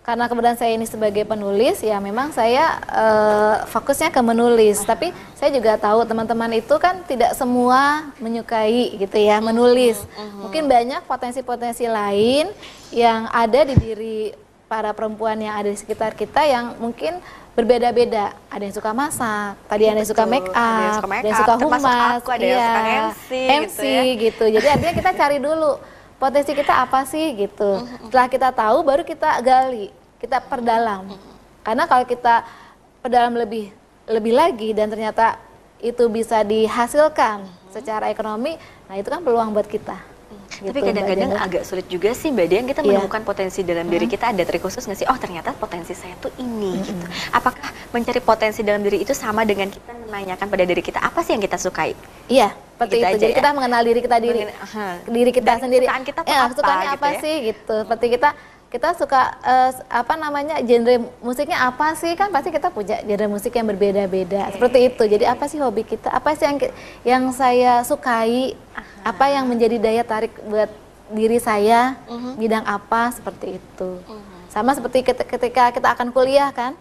karena 0.02 0.26
kebetulan 0.26 0.58
saya 0.58 0.74
ini 0.74 0.90
sebagai 0.90 1.24
penulis, 1.30 1.78
ya 1.86 2.02
memang 2.02 2.34
saya 2.34 2.82
eh, 2.90 3.56
fokusnya 3.70 4.10
ke 4.10 4.20
menulis. 4.20 4.82
Tapi 4.84 5.14
saya 5.38 5.54
juga 5.54 5.78
tahu 5.78 6.04
teman-teman 6.04 6.52
itu 6.58 6.76
kan 6.82 7.06
tidak 7.08 7.38
semua 7.38 8.12
menyukai 8.18 8.98
gitu 8.98 9.18
ya 9.22 9.40
menulis. 9.40 10.02
Mungkin 10.42 10.68
banyak 10.68 11.06
potensi-potensi 11.06 11.86
lain 11.88 12.50
yang 12.92 13.30
ada 13.32 13.64
di 13.64 13.76
diri 13.78 14.18
para 14.66 14.96
perempuan 14.96 15.36
yang 15.36 15.60
ada 15.60 15.68
di 15.68 15.76
sekitar 15.76 16.16
kita 16.16 16.48
yang 16.48 16.80
mungkin 16.80 17.20
berbeda-beda. 17.62 18.34
Ada 18.50 18.64
yang 18.66 18.76
suka 18.76 18.92
masak, 18.92 19.54
tadi 19.70 19.84
ada 19.86 20.02
yang 20.02 20.10
suka 20.10 20.26
make 20.26 20.50
up, 20.50 20.58
Ada 20.58 20.82
yang 20.82 20.98
suka 20.98 21.10
make 21.10 21.22
ada 21.22 21.28
yang 21.30 21.38
up, 21.38 21.42
suka 21.46 21.54
termasuk 21.54 21.86
humas, 21.86 22.18
aku, 22.18 22.30
ada 22.34 22.46
yang 22.46 22.58
iya, 22.58 22.70
suka 22.74 22.82
MC 23.62 23.80
gitu 23.80 23.86
ya. 23.86 24.02
gitu. 24.18 24.46
Jadi 24.58 24.68
artinya 24.74 24.94
kita 24.98 25.12
cari 25.14 25.38
dulu 25.38 25.72
potensi 26.18 26.52
kita 26.58 26.74
apa 26.82 27.00
sih 27.06 27.26
gitu. 27.38 27.72
Setelah 28.10 28.28
kita 28.30 28.50
tahu 28.50 28.78
baru 28.82 29.06
kita 29.06 29.30
gali, 29.46 29.94
kita 30.18 30.42
perdalam. 30.42 31.14
Karena 31.62 31.86
kalau 31.86 32.06
kita 32.10 32.42
perdalam 33.06 33.38
lebih 33.38 33.70
lebih 34.10 34.34
lagi 34.34 34.70
dan 34.74 34.90
ternyata 34.90 35.38
itu 35.82 36.06
bisa 36.10 36.42
dihasilkan 36.42 37.46
secara 37.70 38.10
ekonomi, 38.10 38.58
nah 38.90 38.98
itu 38.98 39.08
kan 39.10 39.22
peluang 39.22 39.54
buat 39.54 39.66
kita. 39.70 40.11
Tapi 40.52 40.68
Gitu, 40.68 40.78
Mbak 40.78 40.84
kadang-kadang 40.86 41.32
agak 41.34 41.64
sulit 41.64 41.88
juga 41.88 42.12
sih 42.12 42.28
Mbak 42.28 42.46
Dian 42.46 42.66
kita 42.66 42.82
Iya. 42.82 42.90
menemukan 42.92 43.22
potensi 43.24 43.64
dalam 43.64 43.88
diri 43.88 44.06
kita 44.06 44.26
ada 44.28 44.44
trik 44.44 44.60
khusus 44.60 44.84
nggak 44.84 45.00
sih? 45.00 45.08
Oh 45.08 45.16
ternyata 45.16 45.54
potensi 45.54 45.94
saya 45.94 46.12
tuh 46.18 46.30
ini 46.38 46.76
gitu. 46.78 47.06
Apakah 47.32 47.64
mencari 47.90 48.20
potensi 48.22 48.60
dalam 48.62 48.82
diri 48.82 49.00
itu 49.00 49.14
sama 49.14 49.42
dengan 49.42 49.68
kita 49.68 49.96
menanyakan 50.02 50.46
pada 50.46 50.64
diri 50.64 50.82
kita 50.82 51.00
apa 51.00 51.20
sih 51.22 51.32
yang 51.32 51.42
kita 51.42 51.56
sukai? 51.56 51.96
Iya, 52.28 52.52
seperti 52.52 52.94
Gitu 52.94 53.00
itu. 53.00 53.08
aja 53.08 53.18
Jadi 53.18 53.32
ya? 53.32 53.38
kita 53.38 53.50
mengenal 53.54 53.82
diri 53.82 54.00
kita 54.02 54.18
diri, 54.20 54.42
Mengen- 54.44 54.60
aha. 54.60 54.88
diri 55.08 55.32
kita 55.32 55.52
sendiri. 55.58 55.86
kesukaan 55.86 56.04
kita 56.04 56.20
tuh 56.20 56.28
Eh, 56.28 56.38
apa 56.38 56.48
kesukaannya 56.50 56.84
gitu 56.84 56.98
apa 56.98 57.08
ya? 57.08 57.20
sih 57.20 57.36
gitu. 57.46 57.76
Seperti 57.82 58.06
kita 58.12 58.30
kita 58.72 58.96
suka 58.96 59.36
eh, 59.44 59.72
apa 59.92 60.16
namanya 60.16 60.56
genre 60.64 60.96
musiknya 61.20 61.60
apa 61.62 61.92
sih? 61.94 62.16
Kan 62.16 62.32
pasti 62.32 62.50
kita 62.50 62.72
punya 62.72 63.04
genre 63.04 63.28
musik 63.28 63.52
yang 63.52 63.68
berbeda-beda. 63.68 64.48
Seperti 64.50 64.88
itu. 64.88 65.04
Jadi 65.06 65.28
apa 65.28 65.44
sih 65.46 65.60
hobi 65.60 65.84
kita? 65.84 66.08
Apa 66.08 66.32
sih 66.32 66.48
yang 66.48 66.58
yang 67.04 67.24
saya 67.32 67.84
sukai? 67.84 68.56
Apa 69.04 69.28
yang 69.28 69.44
menjadi 69.46 69.76
daya 69.76 70.04
tarik 70.08 70.32
buat 70.48 70.72
diri 71.12 71.36
saya? 71.38 72.00
Mhm. 72.08 72.40
bidang 72.40 72.64
apa? 72.64 73.12
Seperti 73.12 73.60
itu. 73.60 73.90
Sama 74.48 74.72
seperti 74.72 75.04
ket- 75.04 75.28
ketika 75.28 75.70
kita 75.70 75.92
akan 75.92 76.08
kuliah 76.10 76.48
kan? 76.52 76.72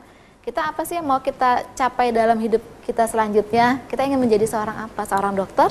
Kita 0.40 0.62
apa 0.62 0.86
sih 0.86 0.94
yang 0.94 1.04
mau 1.04 1.18
kita 1.18 1.66
capai 1.74 2.14
dalam 2.14 2.38
hidup 2.38 2.62
kita 2.86 3.04
selanjutnya? 3.04 3.82
Kita 3.90 4.06
ingin 4.06 4.16
menjadi 4.16 4.46
seorang 4.46 4.86
apa? 4.86 5.02
Seorang 5.04 5.34
dokter 5.34 5.68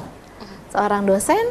seorang 0.69 1.01
dosen 1.01 1.41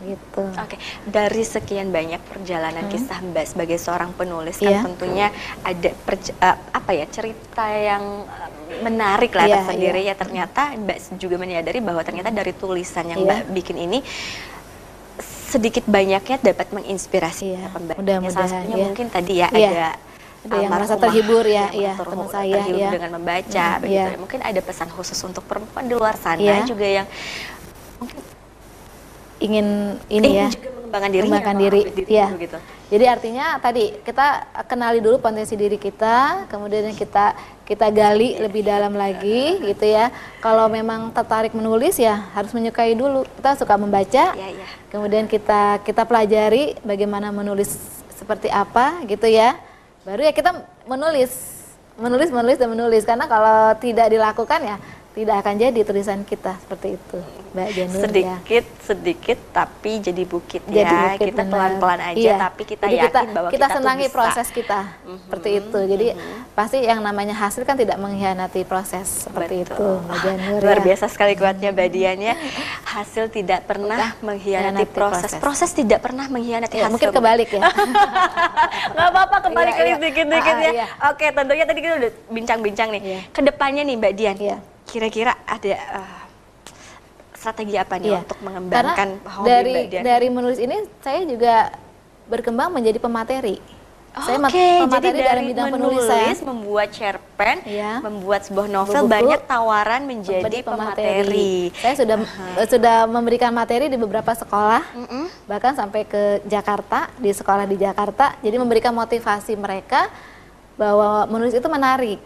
gitu 0.00 0.44
Oke, 0.54 0.78
dari 1.04 1.42
sekian 1.42 1.90
banyak 1.90 2.22
perjalanan 2.22 2.86
kisah 2.86 3.18
Mbak 3.20 3.44
sebagai 3.48 3.74
seorang 3.76 4.10
penulis 4.12 4.58
Iya. 4.58 4.80
kan 4.80 4.94
tentunya 4.94 5.26
ada 5.60 5.90
eh, 5.90 6.56
apa 6.70 6.90
ya 6.92 7.06
cerita 7.06 7.66
yang 7.68 8.22
eh, 8.22 8.50
menarik 8.80 9.32
lah 9.32 9.44
Iya, 9.44 9.54
tersendiri 9.58 10.00
iya. 10.00 10.14
ya 10.14 10.14
ternyata 10.14 10.62
Mbak 10.74 10.98
juga 11.16 11.36
menyadari 11.36 11.78
bahwa 11.78 12.00
ternyata 12.00 12.30
dari 12.30 12.52
tulisan 12.52 13.06
yang 13.08 13.18
Iya. 13.18 13.26
Mbak 13.26 13.40
bikin 13.52 13.76
ini 13.80 13.98
sedikit 15.48 15.82
banyaknya 15.82 16.36
dapat 16.38 16.68
menginspirasi 16.70 17.44
Iya, 17.50 17.66
pembaca. 17.68 17.98
mudah-mudahan, 17.98 18.36
Salah 18.36 18.50
satunya 18.52 18.76
iya. 18.76 18.86
mungkin 18.86 19.06
tadi 19.08 19.32
ya 19.34 19.48
Iya. 19.50 19.70
ada 19.70 19.88
Ada 20.38 20.54
yang 20.56 20.70
merasa 20.70 20.94
terhibur 20.96 21.44
ya, 21.44 21.66
iya, 21.74 21.92
terhibur- 21.92 22.08
teman 22.14 22.28
saya, 22.30 22.54
terhibur 22.62 22.78
iya. 22.78 22.90
dengan 22.94 23.10
membaca 23.12 23.66
Hmm, 23.66 23.80
begitu. 23.82 23.98
iya. 23.98 24.06
ya. 24.06 24.18
Mungkin 24.18 24.40
ada 24.40 24.60
pesan 24.62 24.88
khusus 24.88 25.18
untuk 25.20 25.42
perempuan 25.42 25.84
di 25.84 25.94
luar 25.94 26.14
sana 26.14 26.38
Iya. 26.38 26.62
juga 26.62 26.86
yang 26.86 27.06
mungkin 27.98 28.22
ingin 29.38 29.98
ini 30.10 30.26
ingin 30.26 30.40
ya 30.42 30.48
juga 30.50 30.68
mengembangkan 30.74 31.10
dirinya, 31.10 31.24
mengembangkan 31.28 31.54
mau 31.54 31.62
diri, 31.64 31.80
diri 31.92 32.12
ya. 32.12 32.28
gitu. 32.34 32.58
Jadi 32.88 33.04
artinya 33.04 33.46
tadi 33.60 33.84
kita 34.00 34.26
kenali 34.64 34.98
dulu 35.04 35.20
potensi 35.20 35.52
diri 35.60 35.76
kita, 35.76 36.48
kemudian 36.48 36.88
kita 36.96 37.36
kita 37.68 37.92
gali 37.92 38.40
lebih 38.40 38.64
dalam 38.64 38.96
lagi 38.96 39.60
gitu 39.60 39.84
ya. 39.84 40.08
Kalau 40.40 40.72
memang 40.72 41.12
tertarik 41.12 41.52
menulis 41.52 42.00
ya 42.00 42.32
harus 42.32 42.48
menyukai 42.56 42.96
dulu. 42.96 43.28
Kita 43.36 43.60
suka 43.60 43.76
membaca, 43.76 44.32
Iya, 44.32 44.48
iya. 44.56 44.66
kemudian 44.88 45.28
kita 45.28 45.84
kita 45.84 46.08
pelajari 46.08 46.80
bagaimana 46.80 47.28
menulis 47.28 47.76
seperti 48.16 48.48
apa 48.48 49.04
gitu 49.04 49.28
ya. 49.28 49.60
Baru 50.08 50.24
ya 50.24 50.32
kita 50.32 50.56
menulis, 50.88 51.28
menulis, 52.00 52.32
menulis 52.32 52.56
dan 52.56 52.72
menulis. 52.72 53.04
Karena 53.04 53.28
kalau 53.28 53.76
tidak 53.76 54.08
dilakukan 54.08 54.60
ya 54.64 54.76
tidak 55.18 55.34
akan 55.36 55.54
jadi 55.58 55.80
tulisan 55.82 56.22
kita 56.22 56.54
seperti 56.58 56.94
itu, 56.94 57.18
Mbak 57.50 57.68
Janur 57.68 57.90
ya. 57.90 58.02
sedikit 58.04 58.64
sedikit 58.80 59.38
tapi 59.50 59.98
jadi 59.98 60.22
bukit 60.22 60.62
jadi 60.64 60.86
ya 60.86 61.02
bukit, 61.10 61.26
kita 61.26 61.42
benar. 61.42 61.50
pelan 61.50 61.72
pelan 61.76 62.00
aja 62.04 62.14
Iya. 62.22 62.34
tapi 62.38 62.62
kita 62.64 62.84
Jadi 62.86 62.98
yakin 63.02 63.26
bahwa 63.28 63.48
kita 63.48 63.58
kita, 63.60 63.74
senangi 63.74 64.06
bisa. 64.06 64.14
proses 64.14 64.46
kita 64.48 64.78
seperti 65.20 65.48
itu 65.56 65.78
jadi 65.88 66.06
pasti 66.52 66.78
yang 66.80 67.00
namanya 67.00 67.34
hasil 67.34 67.62
kan 67.62 67.74
tidak 67.74 67.96
mengkhianati 67.96 68.62
proses 68.62 69.26
seperti 69.26 69.54
Betul. 69.60 69.74
itu 69.74 69.86
Mbak 70.00 70.18
Janur 70.22 70.60
luar 70.62 70.78
ya. 70.78 70.84
biasa 70.86 71.04
sekali 71.08 71.32
kuatnya 71.34 71.68
Mbak 71.68 71.88
Dian 71.90 72.18
ya 72.22 72.34
hasil 72.86 73.24
tidak 73.28 73.60
pernah 73.64 74.14
mengkhianati 74.16 74.22
mengkhianati 74.22 74.84
proses. 74.88 75.22
proses. 75.26 75.42
proses 75.42 75.70
tidak 75.72 75.98
pernah 75.98 76.26
mengkhianati 76.26 76.74
Ya, 76.74 76.86
hasil 76.86 76.94
mungkin 76.94 77.10
kebalik 77.10 77.48
ya 77.50 77.60
nggak 78.94 79.08
apa-apa 79.08 79.36
kembali 79.42 79.70
Iya, 79.70 79.82
iya. 79.84 79.96
dikit-dikit 79.98 80.54
Ah, 80.54 80.62
ya 80.62 80.70
iya. 80.72 80.86
oke 81.04 81.26
tentunya 81.28 81.64
tadi 81.64 81.80
kita 81.80 81.94
udah 81.96 82.10
bincang-bincang 82.28 82.88
nih 82.90 83.02
Iya. 83.02 83.20
ke 83.28 83.40
depannya 83.42 83.82
nih 83.82 83.96
Mbak 83.96 84.12
Dian 84.14 84.36
Iya. 84.38 84.58
Kira-kira 84.88 85.36
ada 85.44 85.68
eh, 85.68 86.18
strategi 87.32 87.76
apa 87.76 87.94
nih 87.96 88.08
Iya. 88.08 88.18
untuk 88.18 88.34
karena 88.34 88.46
mengembangkan 88.50 89.08
hobi 89.22 89.46
dari 89.46 89.72
Mbak 89.72 89.86
Dian 89.88 90.02
dari 90.02 90.26
menulis 90.28 90.58
ini 90.58 90.76
saya 90.98 91.20
juga 91.22 91.54
berkembang 92.26 92.68
menjadi 92.70 92.98
pemateri 92.98 93.56
saya 94.10 94.34
Oke, 94.34 94.42
ma- 94.42 94.50
jadi 94.50 94.82
pemateri 94.82 95.14
dalam 95.14 95.28
dari 95.30 95.42
bidang 95.46 95.68
menulis, 95.70 96.02
penulisan 96.02 96.42
membuat 96.42 96.88
cerpen, 96.90 97.56
Iya. 97.62 97.92
membuat 98.02 98.40
sebuah 98.42 98.66
novel, 98.66 98.94
Buku, 98.98 99.14
banyak 99.14 99.40
tawaran 99.46 100.02
menjadi 100.02 100.42
menjadi 100.42 100.58
pemateri. 100.66 101.70
Saya 101.70 101.94
sudah 101.94 102.16
sudah 102.66 102.96
memberikan 103.06 103.54
materi 103.54 103.86
di 103.86 103.94
beberapa 103.94 104.34
sekolah, 104.34 104.82
bahkan 105.46 105.70
sampai 105.72 106.02
ke 106.02 106.42
Jakarta 106.42 107.06
di 107.14 107.30
sekolah 107.30 107.62
di 107.62 107.78
Jakarta. 107.78 108.34
Jadi 108.40 108.58
memberikan 108.58 108.90
motivasi 108.90 109.54
mereka 109.54 110.10
bahwa 110.74 111.22
menulis 111.28 111.54
itu 111.54 111.68
menarik. 111.68 112.18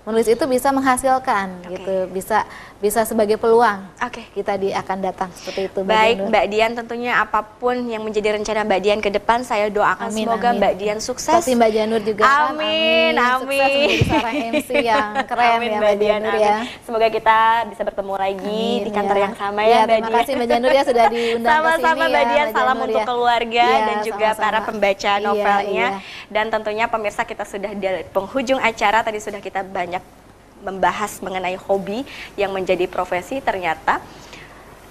Menulis 0.00 0.26
itu 0.26 0.44
bisa 0.46 0.68
menghasilkan 0.70 1.60
Oke. 1.60 1.76
gitu, 1.76 1.94
bisa 2.08 2.48
bisa 2.76 3.04
sebagai 3.04 3.36
peluang 3.36 3.84
Oke. 4.00 4.24
kita 4.32 4.56
di 4.56 4.72
akan 4.72 4.98
datang 4.98 5.28
seperti 5.30 5.68
itu. 5.68 5.78
Mbak 5.78 5.92
Baik 5.92 6.14
Janur. 6.16 6.28
Mbak 6.28 6.44
Dian 6.48 6.72
tentunya 6.72 7.12
apa 7.14 7.40
pun 7.44 7.76
yang 7.84 8.00
menjadi 8.00 8.32
rencana 8.32 8.64
Mbak 8.64 8.80
Dian 8.80 8.98
ke 8.98 9.10
depan 9.10 9.44
saya 9.44 9.68
doakan 9.68 10.08
Amin, 10.08 10.24
semoga 10.24 10.48
amin. 10.48 10.58
Mbak 10.58 10.72
Dian 10.74 10.98
sukses. 10.98 11.36
Seperti 11.36 11.52
Mbak 11.52 11.70
Janur 11.70 12.00
juga 12.00 12.24
kan. 12.24 12.56
Amin, 12.56 13.12
Sukses 13.12 13.28
amin. 13.36 13.60
menjadi 13.60 13.96
seorang 14.02 14.36
MC 14.50 14.70
yang 14.90 15.08
keren 15.26 15.52
Amin, 15.52 15.68
ya 15.68 15.78
Mbak 15.78 15.94
Janur 15.98 16.34
ya. 16.34 16.54
amin. 16.56 16.80
Semoga 16.80 17.06
kita 17.10 17.38
bisa 17.68 17.82
bertemu 17.84 18.14
lagi 18.16 18.64
Amin, 18.72 18.80
di 18.80 18.90
kantor 18.90 19.16
ya. 19.16 19.22
yang 19.22 19.34
sama 19.36 19.60
Iya, 19.60 19.68
ya 19.68 19.76
Mbak 19.76 19.84
terima 19.86 20.00
Dian. 20.00 20.16
kasih 20.16 20.32
Mbak 20.32 20.48
Janur 20.48 20.70
ya 20.72 20.82
sudah 20.82 21.06
diundang 21.06 21.44
ke 21.44 21.52
Sama-sama 21.52 21.92
Mbak 22.02 22.08
ya, 22.16 22.24
Dian, 22.24 22.46
Mbak 22.48 22.56
salam 22.56 22.68
Janur 22.72 22.86
untuk 22.88 22.96
ya. 22.96 23.04
keluarga 23.04 23.66
Iya, 23.68 23.78
dan 23.84 23.96
juga 24.00 24.28
sama-sama. 24.30 24.40
para 24.40 24.58
pembaca 24.64 25.12
Iya, 25.12 25.20
novelnya. 25.20 25.88
iya. 25.92 26.19
Dan 26.30 26.48
tentunya 26.48 26.86
pemirsa 26.86 27.26
kita 27.26 27.42
sudah 27.42 27.74
di 27.74 28.06
penghujung 28.14 28.62
acara. 28.62 29.02
Tadi 29.02 29.18
sudah 29.18 29.42
kita 29.42 29.66
banyak 29.66 30.00
membahas 30.62 31.18
mengenai 31.20 31.58
hobi 31.58 32.06
yang 32.38 32.54
menjadi 32.54 32.86
profesi. 32.86 33.42
Ternyata 33.42 33.98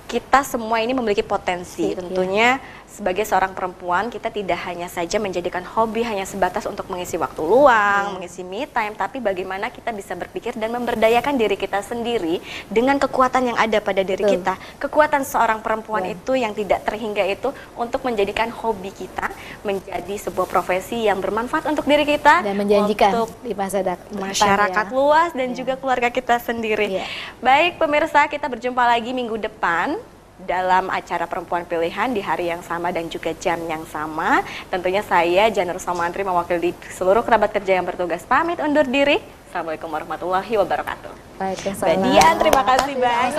kita 0.10 0.44
semua 0.44 0.84
ini 0.84 0.92
memiliki 0.92 1.24
potensi. 1.24 1.96
Tentunya 1.96 2.60
sebagai 2.90 3.24
seorang 3.24 3.54
perempuan 3.54 4.10
kita 4.10 4.28
tidak 4.28 4.60
hanya 4.66 4.90
saja 4.90 5.22
menjadikan 5.22 5.62
hobi 5.62 6.02
hanya 6.02 6.26
sebatas 6.26 6.66
untuk 6.66 6.90
mengisi 6.90 7.16
waktu 7.16 7.40
luang, 7.40 8.18
mengisi 8.18 8.42
me 8.42 8.66
time, 8.66 8.98
tapi 8.98 9.22
bagaimana 9.22 9.70
kita 9.70 9.94
bisa 9.94 10.18
berpikir 10.18 10.58
dan 10.58 10.74
memberdayakan 10.74 11.38
diri 11.38 11.54
kita 11.54 11.80
sendiri 11.80 12.42
dengan 12.68 12.98
kekuatan 12.98 13.54
yang 13.54 13.58
ada 13.58 13.78
pada 13.80 14.02
diri 14.02 14.26
Betul. 14.26 14.34
kita. 14.42 14.54
Kekuatan 14.82 15.22
seorang 15.24 15.62
perempuan 15.62 16.04
Iya. 16.04 16.18
itu 16.18 16.32
yang 16.36 16.54
tidak 16.58 16.84
terhingga 16.84 17.24
itu 17.24 17.50
untuk 17.78 18.02
menjadikan 18.04 18.50
hobi 18.50 18.90
kita 18.90 19.30
menjadi 19.62 20.16
sebuah 20.20 20.50
profesi 20.50 21.06
yang 21.06 21.22
bermanfaat 21.22 21.70
untuk 21.70 21.86
diri 21.86 22.04
kita 22.04 22.42
dan 22.42 22.56
menjanjikan 22.58 23.12
untuk 23.14 23.32
di 23.46 23.54
masa 23.54 23.80
masyarakat 24.12 24.86
ya. 24.90 24.96
luas 24.96 25.30
dan 25.38 25.54
Iya. 25.54 25.58
juga 25.62 25.74
keluarga 25.78 26.10
kita 26.10 26.42
sendiri. 26.42 27.00
Iya. 27.00 27.06
Baik 27.40 27.78
pemirsa, 27.78 28.26
kita 28.28 28.50
berjumpa 28.50 28.82
lagi 28.82 29.14
minggu 29.14 29.38
depan 29.38 29.96
dalam 30.40 30.88
acara 30.88 31.28
Perempuan 31.28 31.68
Pilihan 31.68 32.16
di 32.16 32.24
hari 32.24 32.48
yang 32.48 32.64
sama 32.64 32.96
dan 32.96 33.12
juga 33.12 33.36
jam 33.36 33.60
yang 33.68 33.84
sama. 33.92 34.40
Tentunya 34.72 35.04
saya 35.04 35.52
Janur 35.52 35.80
Somantri 35.84 36.24
mewakili 36.24 36.72
seluruh 36.96 37.24
kerabat 37.28 37.52
kerja 37.52 37.80
yang 37.80 37.86
bertugas 37.88 38.24
pamit 38.24 38.60
undur 38.64 38.88
diri. 38.88 39.20
Assalamualaikum 39.50 39.90
warahmatullahi 39.90 40.54
wabarakatuh. 40.62 41.12
Waalaikumsalam. 41.42 41.98
Mbak 41.98 42.06
Dian, 42.06 42.36
terima 42.38 42.64
kasih 42.64 42.94
banyak. 43.02 43.34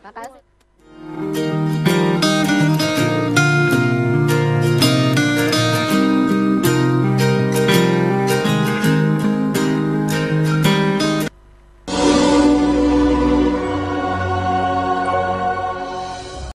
Terima 0.00 0.10
kasih. 0.16 0.40